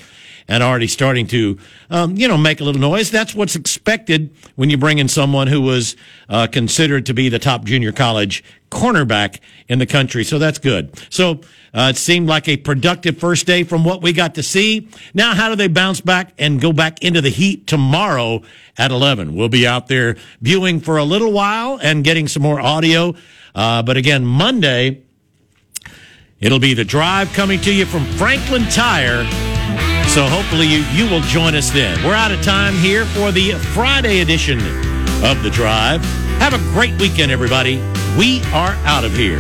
[0.48, 1.58] and already starting to,
[1.90, 3.12] um, you know, make a little noise.
[3.12, 5.96] That's what's expected when you bring in someone who was
[6.30, 10.24] uh, considered to be the top junior college cornerback in the country.
[10.24, 11.00] So that's good.
[11.10, 11.42] So
[11.74, 14.90] uh, it seemed like a productive first day from what we got to see.
[15.14, 18.42] Now, how do they bounce back and go back into the heat tomorrow
[18.78, 19.36] at 11?
[19.36, 23.14] We'll be out there viewing for a little while and getting some more audio.
[23.56, 25.04] Uh, but again, Monday,
[26.44, 29.24] It'll be the drive coming to you from Franklin Tire.
[30.10, 32.04] So hopefully you, you will join us then.
[32.04, 34.60] We're out of time here for the Friday edition
[35.24, 36.04] of the drive.
[36.40, 37.78] Have a great weekend, everybody.
[38.18, 39.40] We are out of here.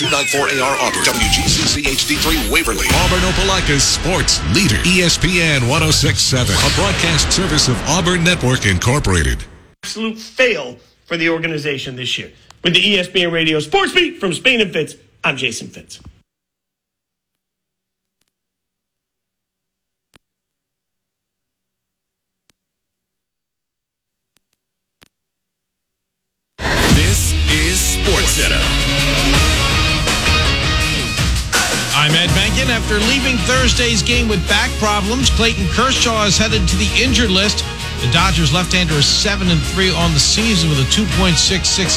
[0.00, 7.78] W294AR Auburn, WGCC HD3 Waverly, Auburn Opelika's sports leader, ESPN 1067, a broadcast service of
[7.86, 9.44] Auburn Network Incorporated.
[9.82, 12.32] absolute fail for the organization this year.
[12.64, 16.00] With the ESPN Radio Sports Beat from Spain and Fitz, I'm Jason Fitz.
[26.58, 28.38] This is Sports
[32.70, 37.66] After leaving Thursday's game with back problems, Clayton Kershaw is headed to the injured list.
[37.98, 41.34] The Dodgers left-hander is 7 and 3 on the season with a 2.66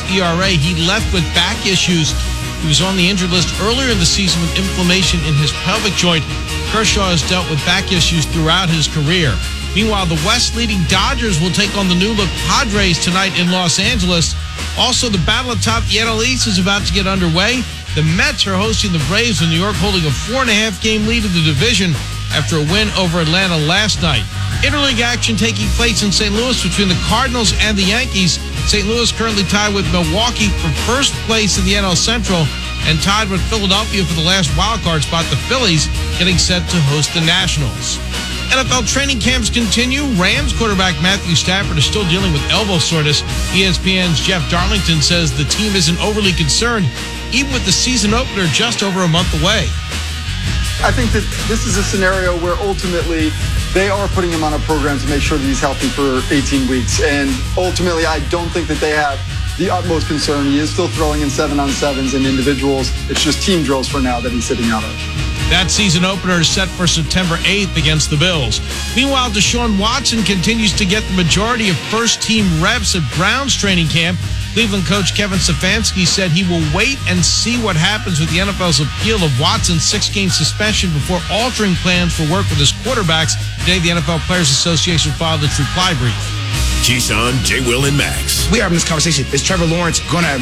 [0.10, 0.50] ERA.
[0.50, 2.18] He left with back issues.
[2.66, 5.94] He was on the injured list earlier in the season with inflammation in his pelvic
[5.94, 6.26] joint.
[6.74, 9.38] Kershaw has dealt with back issues throughout his career.
[9.78, 13.78] Meanwhile, the West leading Dodgers will take on the new look Padres tonight in Los
[13.78, 14.34] Angeles.
[14.74, 17.62] Also, the battle atop the NL East is about to get underway.
[17.96, 20.82] The Mets are hosting the Braves in New York, holding a four and a half
[20.82, 21.94] game lead in the division.
[22.34, 24.26] after a win over Atlanta last night.
[24.66, 26.34] Interleague action taking place in St.
[26.34, 28.42] Louis between the Cardinals and the Yankees.
[28.66, 28.88] St.
[28.88, 32.50] Louis currently tied with Milwaukee for first place in the NL Central
[32.90, 35.30] and tied with Philadelphia for the last wildcard spot.
[35.30, 35.86] The Phillies
[36.18, 38.02] getting set to host the Nationals.
[38.50, 40.04] NFL training camps continue.
[40.14, 43.22] Rams quarterback Matthew Stafford is still dealing with elbow soreness.
[43.54, 46.86] ESPN's Jeff Darlington says the team isn't overly concerned,
[47.34, 49.68] even with the season opener just over a month away.
[50.84, 53.32] I think that this is a scenario where ultimately
[53.74, 56.68] they are putting him on a program to make sure that he's healthy for 18
[56.68, 57.02] weeks.
[57.02, 59.18] And ultimately, I don't think that they have
[59.58, 60.46] the utmost concern.
[60.46, 62.92] He is still throwing in seven on sevens and individuals.
[63.10, 64.92] It's just team drills for now that he's sitting out of.
[65.50, 68.60] That season opener is set for September 8th against the Bills.
[68.96, 73.88] Meanwhile, Deshaun Watson continues to get the majority of first team reps at Browns training
[73.88, 74.20] camp.
[74.54, 78.86] Cleveland coach Kevin Stefanski said he will wait and see what happens with the NFL's
[78.86, 83.34] appeal of Watson's six game suspension before altering plans for work with his quarterbacks.
[83.66, 86.14] Today, the NFL Players Association filed its reply brief.
[86.86, 87.66] Keyshawn, J.
[87.66, 88.46] Will, and Max.
[88.54, 89.26] We are having this conversation.
[89.34, 90.38] Is Trevor Lawrence going to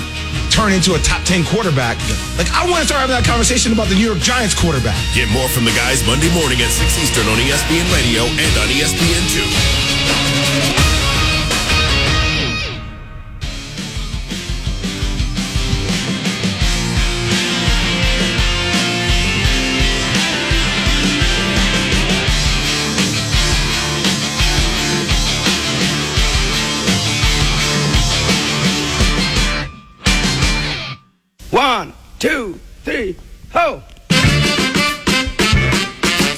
[0.51, 1.95] turn into a top 10 quarterback?
[2.35, 4.99] Like, I want to start having that conversation about the New York Giants quarterback.
[5.15, 8.67] Get more from the guys Monday morning at 6 Eastern on ESPN Radio and on
[8.75, 10.90] ESPN2.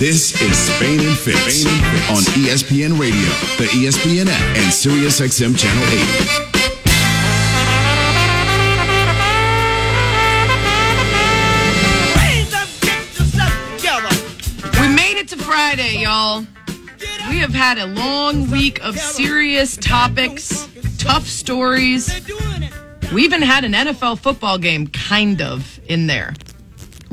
[0.03, 1.65] This is Spain and Fitz,
[2.09, 5.93] on ESPN Radio, the ESPN app, and SiriusXM Channel 80.
[14.81, 16.45] We made it to Friday, y'all.
[17.29, 20.67] We have had a long week of serious topics,
[20.97, 22.11] tough stories.
[23.13, 26.33] We even had an NFL football game, kind of, in there.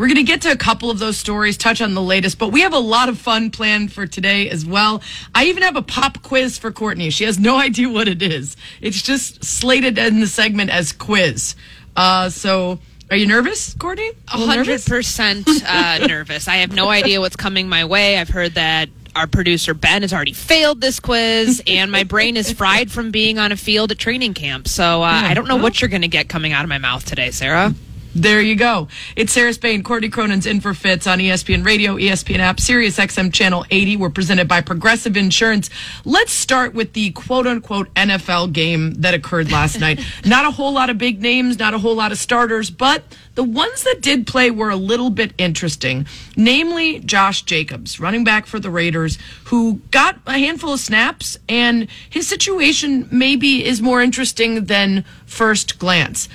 [0.00, 2.48] We're going to get to a couple of those stories, touch on the latest, but
[2.48, 5.02] we have a lot of fun planned for today as well.
[5.34, 7.10] I even have a pop quiz for Courtney.
[7.10, 8.56] She has no idea what it is.
[8.80, 11.54] It's just slated in the segment as quiz.
[11.94, 12.78] Uh, so,
[13.10, 14.12] are you nervous, Courtney?
[14.28, 16.48] A Hundred percent uh, nervous.
[16.48, 18.16] I have no idea what's coming my way.
[18.16, 22.50] I've heard that our producer Ben has already failed this quiz, and my brain is
[22.50, 24.66] fried from being on a field at training camp.
[24.66, 27.04] So uh, I don't know what you're going to get coming out of my mouth
[27.04, 27.74] today, Sarah.
[28.14, 28.88] There you go.
[29.14, 33.32] It's Sarah Spain, Courtney Cronin's in for Fitz on ESPN Radio, ESPN app, Sirius XM
[33.32, 33.98] Channel 80.
[33.98, 35.70] We're presented by Progressive Insurance.
[36.04, 40.00] Let's start with the quote unquote NFL game that occurred last night.
[40.26, 43.04] Not a whole lot of big names, not a whole lot of starters, but
[43.36, 46.04] the ones that did play were a little bit interesting.
[46.36, 51.86] Namely, Josh Jacobs, running back for the Raiders, who got a handful of snaps, and
[52.08, 56.28] his situation maybe is more interesting than first glance.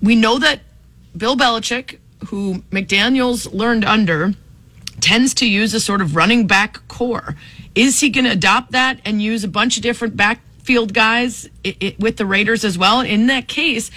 [0.00, 0.60] We know that
[1.16, 4.34] Bill Belichick, who McDaniels learned under,
[5.00, 7.36] tends to use a sort of running back corps.
[7.74, 11.76] Is he going to adopt that and use a bunch of different backfield guys i
[11.82, 13.00] i with the Raiders as well?
[13.00, 13.90] In that case,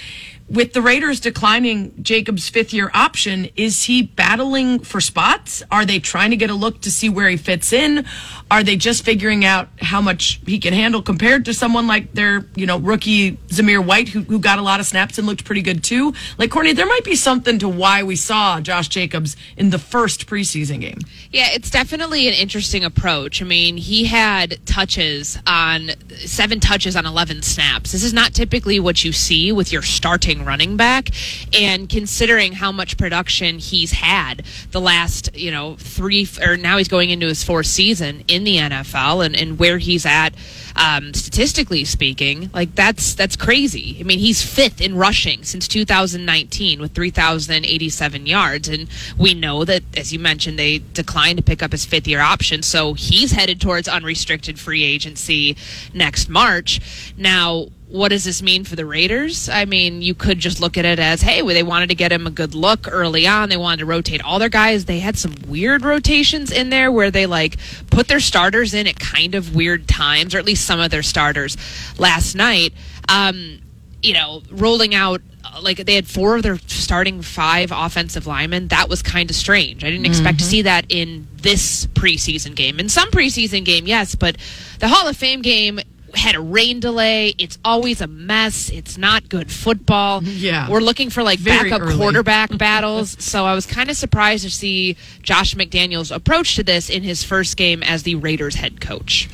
[0.49, 5.61] with the Raiders declining Jacob's fifth year option, is he battling for spots?
[5.71, 8.05] Are they trying to get a look to see where he fits in?
[8.49, 12.45] Are they just figuring out how much he can handle compared to someone like their,
[12.55, 15.61] you know, rookie Zamir White, who, who got a lot of snaps and looked pretty
[15.61, 16.13] good too?
[16.39, 20.25] Like, Courtney, there might be something to why we saw Josh Jacobs in the first
[20.25, 20.99] preseason game.
[21.31, 23.41] Yeah, it's definitely an interesting approach.
[23.41, 25.91] I mean, he had touches on
[26.25, 27.91] seven touches on 11 snaps.
[27.91, 31.09] This is not typically what you see with your starting running back.
[31.53, 36.87] And considering how much production he's had the last, you know, three, or now he's
[36.87, 40.33] going into his fourth season in the NFL and, and where he's at,
[40.75, 43.97] um, statistically speaking, like that's that's crazy.
[43.99, 48.87] I mean, he's fifth in rushing since 2019 with 3,087 yards, and
[49.17, 52.63] we know that, as you mentioned, they declined to pick up his fifth year option,
[52.63, 55.57] so he's headed towards unrestricted free agency
[55.93, 57.13] next March.
[57.17, 57.67] Now.
[57.89, 59.49] What does this mean for the Raiders?
[59.49, 62.11] I mean, you could just look at it as, hey, well, they wanted to get
[62.11, 63.49] him a good look early on.
[63.49, 64.85] They wanted to rotate all their guys.
[64.85, 67.57] They had some weird rotations in there where they like
[67.89, 71.01] put their starters in at kind of weird times, or at least some of their
[71.01, 71.57] starters
[71.97, 72.73] last night.
[73.07, 73.57] Um,
[74.03, 78.67] you know, rolling out uh, like they had four of their starting five offensive linemen.
[78.67, 79.83] That was kind of strange.
[79.83, 80.47] I didn't expect to Mhm.
[80.47, 82.79] see that in this preseason game.
[82.79, 84.35] In some preseason game, yes, but
[84.77, 85.79] the Hall of Fame game
[86.15, 87.35] had a rain delay.
[87.37, 88.69] It's always a mess.
[88.69, 90.23] It's not good football.
[90.23, 90.69] Yeah.
[90.69, 91.97] We're looking for like Very backup early.
[91.97, 93.15] quarterback battles.
[93.23, 97.23] So I was kind of surprised to see Josh McDaniels' approach to this in his
[97.23, 99.29] first game as the Raiders head coach.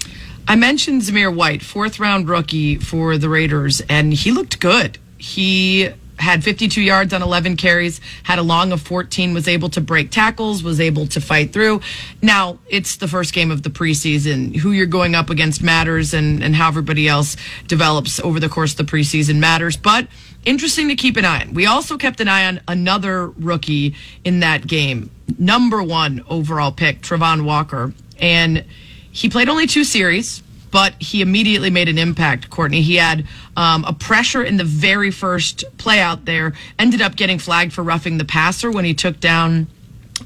[0.48, 5.00] I mentioned Zamir White, fourth round rookie for the Raiders, and he looked good.
[5.18, 9.82] He had 52 yards on 11 carries, had a long of 14, was able to
[9.82, 11.82] break tackles, was able to fight through.
[12.22, 14.56] Now, it's the first game of the preseason.
[14.56, 17.36] Who you're going up against matters, and, and how everybody else
[17.68, 19.78] develops over the course of the preseason matters.
[19.78, 20.08] But
[20.46, 21.54] interesting to keep an eye on.
[21.54, 27.02] We also kept an eye on another rookie in that game, number one overall pick,
[27.02, 27.94] Travon Walker.
[28.20, 28.66] And
[29.12, 30.44] he played only two series,
[30.76, 32.82] but he immediately made an impact, Courtney.
[32.82, 33.26] He had
[33.56, 37.82] um, a pressure in the very first play out there, ended up getting flagged for
[37.82, 39.68] roughing the passer when he took down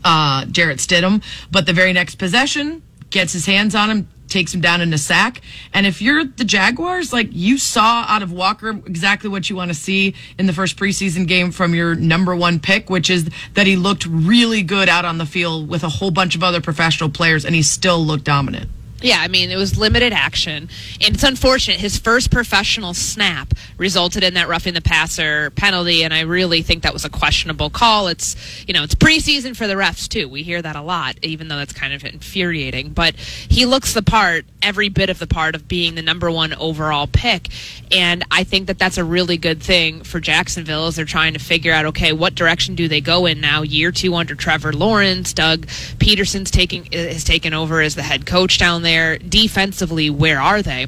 [0.04, 1.24] uh, Jarrett Stidham.
[1.52, 2.82] But the very next possession,
[3.12, 5.42] gets his hands on him, takes him down in a sack.
[5.72, 9.70] And if you're the Jaguars, like you saw out of Walker exactly what you want
[9.70, 13.68] to see in the first preseason game from your number one pick, which is that
[13.68, 17.12] he looked really good out on the field with a whole bunch of other professional
[17.12, 18.68] players and he still looked dominant.
[19.02, 20.70] Yeah, I mean, it was limited action.
[21.02, 21.80] And it's unfortunate.
[21.80, 26.04] His first professional snap resulted in that roughing the passer penalty.
[26.04, 28.08] And I really think that was a questionable call.
[28.08, 28.36] It's,
[28.68, 30.28] you know, it's preseason for the refs, too.
[30.28, 32.90] We hear that a lot, even though that's kind of infuriating.
[32.90, 36.54] But he looks the part, every bit of the part of being the number one
[36.54, 37.48] overall pick.
[37.92, 41.40] And I think that that's a really good thing for Jacksonville as they're trying to
[41.40, 43.62] figure out, okay, what direction do they go in now?
[43.62, 45.68] Year two under Trevor Lawrence, Doug
[45.98, 48.89] Pederson's taking has taken over as the head coach down there.
[49.18, 50.88] Defensively, where are they?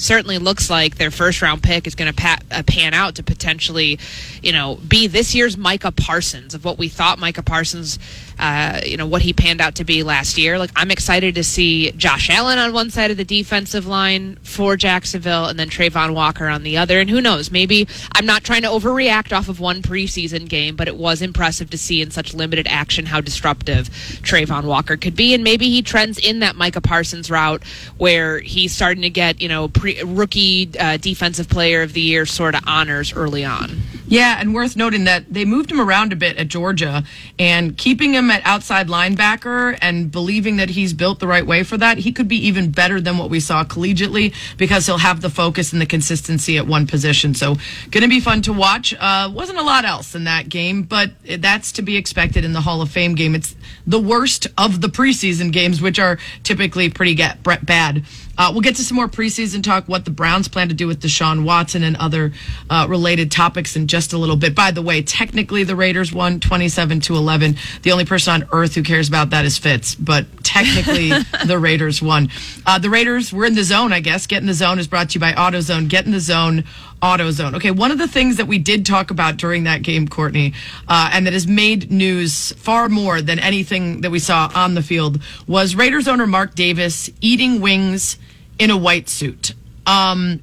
[0.00, 3.22] Certainly looks like their first round pick is going to pa- uh, pan out to
[3.22, 3.98] potentially,
[4.42, 7.98] you know, be this year's Micah Parsons of what we thought Micah Parsons,
[8.38, 10.58] uh, you know, what he panned out to be last year.
[10.58, 14.74] Like I'm excited to see Josh Allen on one side of the defensive line for
[14.74, 16.98] Jacksonville, and then Travon Walker on the other.
[16.98, 17.50] And who knows?
[17.50, 21.68] Maybe I'm not trying to overreact off of one preseason game, but it was impressive
[21.70, 23.90] to see in such limited action how disruptive
[24.22, 27.62] Travon Walker could be, and maybe he trends in that Micah Parsons route
[27.98, 32.26] where he's starting to get you know pre- rookie uh, defensive player of the year
[32.26, 33.80] sort of honors early on.
[34.10, 37.04] Yeah, and worth noting that they moved him around a bit at Georgia
[37.38, 41.76] and keeping him at outside linebacker and believing that he's built the right way for
[41.76, 45.30] that, he could be even better than what we saw collegiately because he'll have the
[45.30, 47.34] focus and the consistency at one position.
[47.34, 47.54] So,
[47.92, 48.92] going to be fun to watch.
[48.98, 52.62] Uh, wasn't a lot else in that game, but that's to be expected in the
[52.62, 53.36] Hall of Fame game.
[53.36, 53.54] It's
[53.86, 58.04] the worst of the preseason games, which are typically pretty get, bad.
[58.38, 61.00] Uh, we'll get to some more preseason talk, what the Browns plan to do with
[61.00, 62.32] Deshaun Watson and other
[62.68, 64.54] uh, related topics in just a little bit.
[64.54, 67.56] By the way, technically the Raiders won 27 to 11.
[67.82, 71.10] The only person on earth who cares about that is Fitz, but technically
[71.46, 72.30] the Raiders won.
[72.66, 74.26] Uh, the Raiders were in the zone, I guess.
[74.26, 75.88] Get in the zone is brought to you by AutoZone.
[75.88, 76.64] Get in the zone.
[77.02, 77.54] AutoZone.
[77.56, 80.52] Okay, one of the things that we did talk about during that game, Courtney,
[80.88, 84.82] uh, and that has made news far more than anything that we saw on the
[84.82, 88.18] field was Raiders owner Mark Davis eating wings
[88.58, 89.54] in a white suit.
[89.86, 90.42] Um,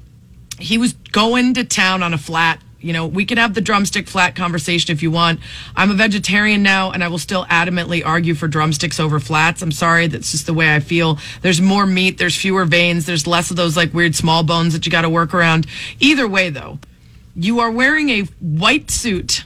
[0.58, 2.60] he was going to town on a flat.
[2.80, 5.40] You know, we can have the drumstick flat conversation if you want.
[5.74, 9.62] I'm a vegetarian now, and I will still adamantly argue for drumsticks over flats.
[9.62, 11.18] I'm sorry, that's just the way I feel.
[11.42, 14.86] There's more meat, there's fewer veins, there's less of those like weird small bones that
[14.86, 15.66] you got to work around.
[15.98, 16.78] Either way, though,
[17.34, 19.44] you are wearing a white suit.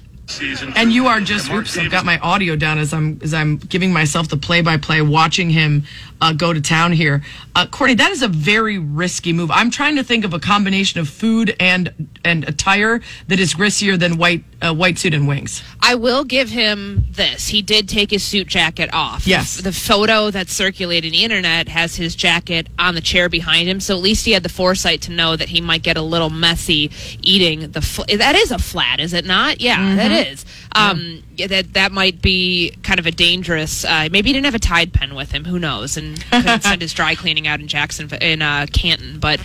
[0.77, 3.93] And you are just oops, I've got my audio down as I'm as I'm giving
[3.93, 5.85] myself the play by play, watching him
[6.23, 7.23] uh, go to town here.
[7.55, 9.51] Uh, Courtney, that is a very risky move.
[9.51, 13.99] I'm trying to think of a combination of food and and attire that is riskier
[13.99, 15.63] than white uh, white suit and wings.
[15.81, 17.49] I will give him this.
[17.49, 19.27] He did take his suit jacket off.
[19.27, 19.57] Yes.
[19.57, 23.81] The, the photo that's circulating the internet has his jacket on the chair behind him,
[23.81, 26.31] so at least he had the foresight to know that he might get a little
[26.31, 26.91] messy
[27.23, 27.83] eating the.
[27.83, 29.61] Fl- that is a flat, is it not?
[29.61, 29.97] Yeah, Mhm.
[29.97, 30.45] that is.
[30.75, 33.85] Um, yeah, that that might be kind of a dangerous.
[33.85, 35.45] Uh, maybe he didn't have a Tide pen with him.
[35.45, 35.97] Who knows?
[35.97, 39.41] And couldn't send his dry cleaning out in Jackson in uh, Canton, but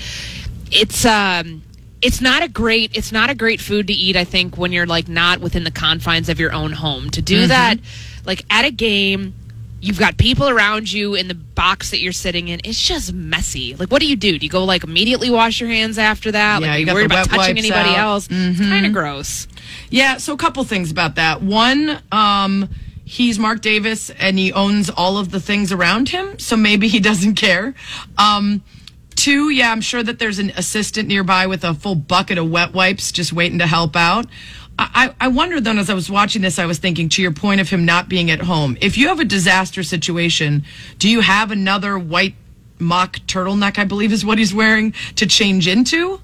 [0.72, 1.62] it's um
[2.02, 4.86] it's not a great it's not a great food to eat i think when you're
[4.86, 7.48] like not within the confines of your own home to do Mhm.
[7.48, 7.76] that
[8.26, 9.34] like at a game
[9.80, 13.76] you've got people around you in the box that you're sitting in it's just messy
[13.78, 16.62] like what do you do do you go like immediately wash your hands after that
[16.62, 17.98] Yeah, like you got worried about touching anybody out.
[18.00, 18.70] else it's Mhm.
[18.70, 19.48] kind of gross
[19.90, 21.42] Yeah, so a couple things about that.
[21.42, 22.68] One, um,
[23.08, 27.00] he's Mark Davis and he owns all of the things around him, so maybe he
[27.10, 27.74] doesn't care.
[28.18, 28.62] Um,
[29.16, 32.74] two, yeah, I'm sure that there's an assistant nearby with a full bucket of wet
[32.74, 34.28] wipes just waiting to help out.
[34.80, 37.62] I, I wonder then as I was watching this, I was thinking to your point
[37.62, 38.78] of him not being at home.
[38.80, 40.66] If you have a disaster situation,
[41.00, 42.36] do you have another white
[42.78, 46.22] mock turtleneck, I believe is what he's wearing, to change into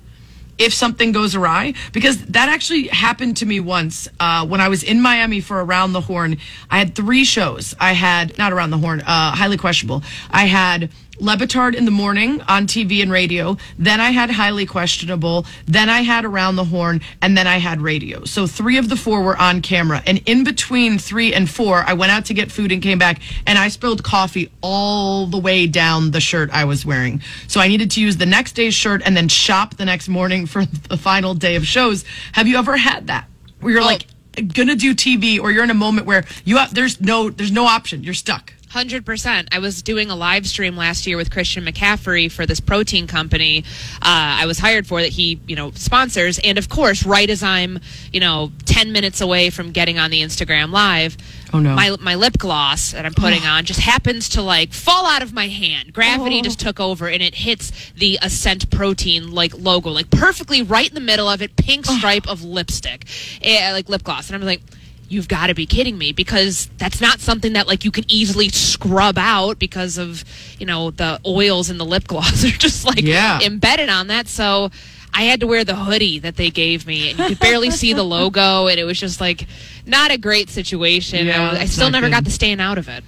[0.58, 4.84] if something goes awry because that actually happened to me once uh, when i was
[4.84, 6.38] in miami for around the horn.
[6.70, 7.76] I had three shows.
[7.80, 10.04] I had not around the horn uh, highly questionable.
[10.30, 10.90] I had
[11.20, 13.56] Le Batard in the morning on TV and radio.
[13.78, 15.46] Then I had highly questionable.
[15.66, 18.26] Then I had around the horn, and then I had radio.
[18.26, 20.02] So three of the four were on camera.
[20.08, 23.22] And in between three and four, I went out to get food and came back,
[23.46, 27.22] and I spilled coffee all the way down the shirt I was wearing.
[27.48, 30.48] So I needed to use the next day's shirt and then shop the next morning
[30.48, 32.06] for the final day of shows.
[32.32, 33.28] Have you ever had that?
[33.60, 33.86] Where you're oh.
[33.86, 34.08] like
[34.54, 37.66] gonna do TV, or you're in a moment where you have, there's no there's no
[37.66, 38.04] option.
[38.04, 38.53] You're stuck.
[38.74, 39.50] Hundred percent.
[39.52, 43.60] I was doing a live stream last year with Christian McCaffrey for this protein company
[44.02, 46.40] uh, I was hired for that he, you know, sponsors.
[46.40, 47.80] And of course, right as I'm,
[48.12, 51.16] you know, ten minutes away from getting on the Instagram live,
[51.54, 55.06] oh no, my my lip gloss that I'm putting on just happens to like fall
[55.06, 55.94] out of my hand.
[55.94, 56.42] Gravity Oh.
[56.42, 60.96] just took over and it hits the Ascent Protein like logo, like perfectly right in
[60.96, 63.06] the middle of it, pink stripe of lipstick,
[63.44, 64.62] eh, like lip gloss, and I'm like.
[65.10, 68.50] You've got to be kidding me because that's not something that like you can easily
[68.50, 70.24] scrub out because of
[70.60, 73.40] you know the oils in the lip gloss are just like Yeah.
[73.42, 74.28] embedded on that.
[74.28, 74.72] So
[75.14, 77.94] I had to wear the hoodie that they gave me, and you could barely see
[77.94, 79.46] the logo, and it was just like
[79.86, 81.28] not a great situation.
[81.28, 82.14] Yeah, I, was- I still never good.
[82.14, 83.04] got the staying out of it.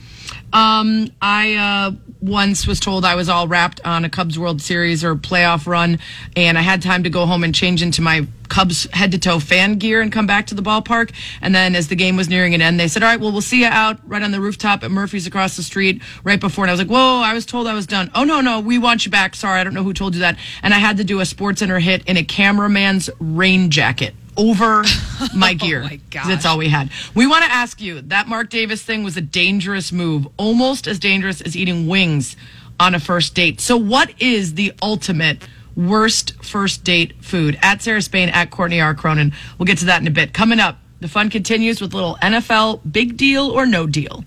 [0.53, 1.91] Um, I uh,
[2.21, 5.99] once was told I was all wrapped on a Cubs World Series or playoff run,
[6.35, 9.39] and I had time to go home and change into my Cubs head to toe
[9.39, 11.11] fan gear and come back to the ballpark.
[11.41, 13.41] And then, as the game was nearing an end, they said, "All right, well, we'll
[13.41, 16.71] see you out right on the rooftop at Murphy's across the street right before." And
[16.71, 18.11] I was like, "Whoa!" I was told I was done.
[18.15, 19.35] Oh no, no, we want you back.
[19.35, 20.37] Sorry, I don't know who told you that.
[20.63, 24.83] And I had to do a Sports Center hit in a cameraman's rain jacket over
[25.35, 25.81] my gear.
[25.81, 26.89] Oh my 'Cause That's all we had.
[27.13, 30.99] We want to ask you that Mark Davis thing was a dangerous move, almost as
[30.99, 32.35] dangerous as eating wings
[32.79, 33.61] on a first date.
[33.61, 37.57] So, what is the ultimate worst first date food?
[37.61, 38.93] At Sarah Spain, at Courtney R.
[38.93, 39.33] Cronin.
[39.57, 40.33] We'll get to that in a bit.
[40.33, 44.23] Coming up, the fun continues with a little NFL big deal or no deal.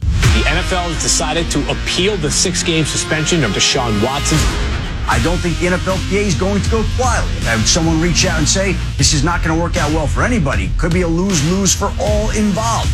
[0.00, 4.38] The NFL has decided to appeal the six game suspension of Deshaun Watson.
[5.06, 7.32] I don't think the NFLPA is going to go quietly.
[7.44, 10.22] Have someone reach out and say this is not going to work out well for
[10.22, 10.70] anybody.
[10.78, 12.90] Could be a lose lose for all involved.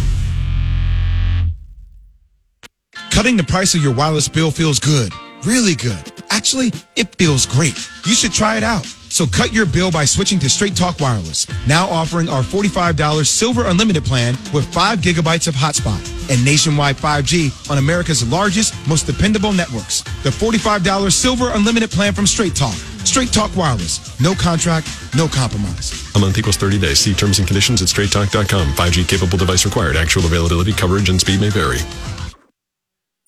[3.10, 5.12] Cutting the price of your wireless bill feels good.
[5.44, 6.12] Really good.
[6.30, 7.76] Actually, it feels great.
[8.06, 8.86] You should try it out.
[9.10, 11.46] So cut your bill by switching to Straight Talk Wireless.
[11.66, 16.00] Now offering our $45 Silver Unlimited plan with 5 gigabytes of hotspot
[16.30, 20.02] and nationwide 5G on America's largest, most dependable networks.
[20.22, 22.74] The $45 Silver Unlimited plan from Straight Talk.
[23.04, 24.18] Straight Talk Wireless.
[24.20, 25.92] No contract, no compromise.
[26.14, 27.00] A month equals 30 days.
[27.00, 28.68] See terms and conditions at straighttalk.com.
[28.68, 29.96] 5G capable device required.
[29.96, 31.78] Actual availability, coverage, and speed may vary.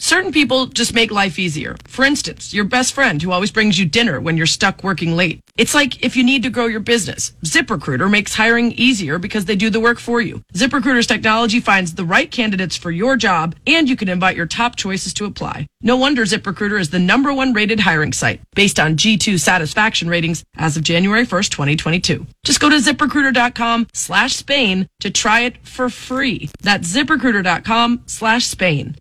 [0.02, 1.76] Certain people just make life easier.
[1.86, 5.38] For instance, your best friend who always brings you dinner when you're stuck working late.
[5.56, 7.32] It's like if you need to grow your business.
[7.44, 10.42] ZipRecruiter makes hiring easier because they do the work for you.
[10.54, 14.74] ZipRecruiter's technology finds the right candidates for your job and you can invite your top
[14.74, 15.68] choices to apply.
[15.82, 20.42] No wonder ZipRecruiter is the number one rated hiring site based on G2 satisfaction ratings
[20.56, 22.26] as of January 1st, 2022.
[22.42, 26.50] Just go to ziprecruiter.com slash Spain to try it for free.
[26.60, 28.96] That's ziprecruiter.com slash Spain.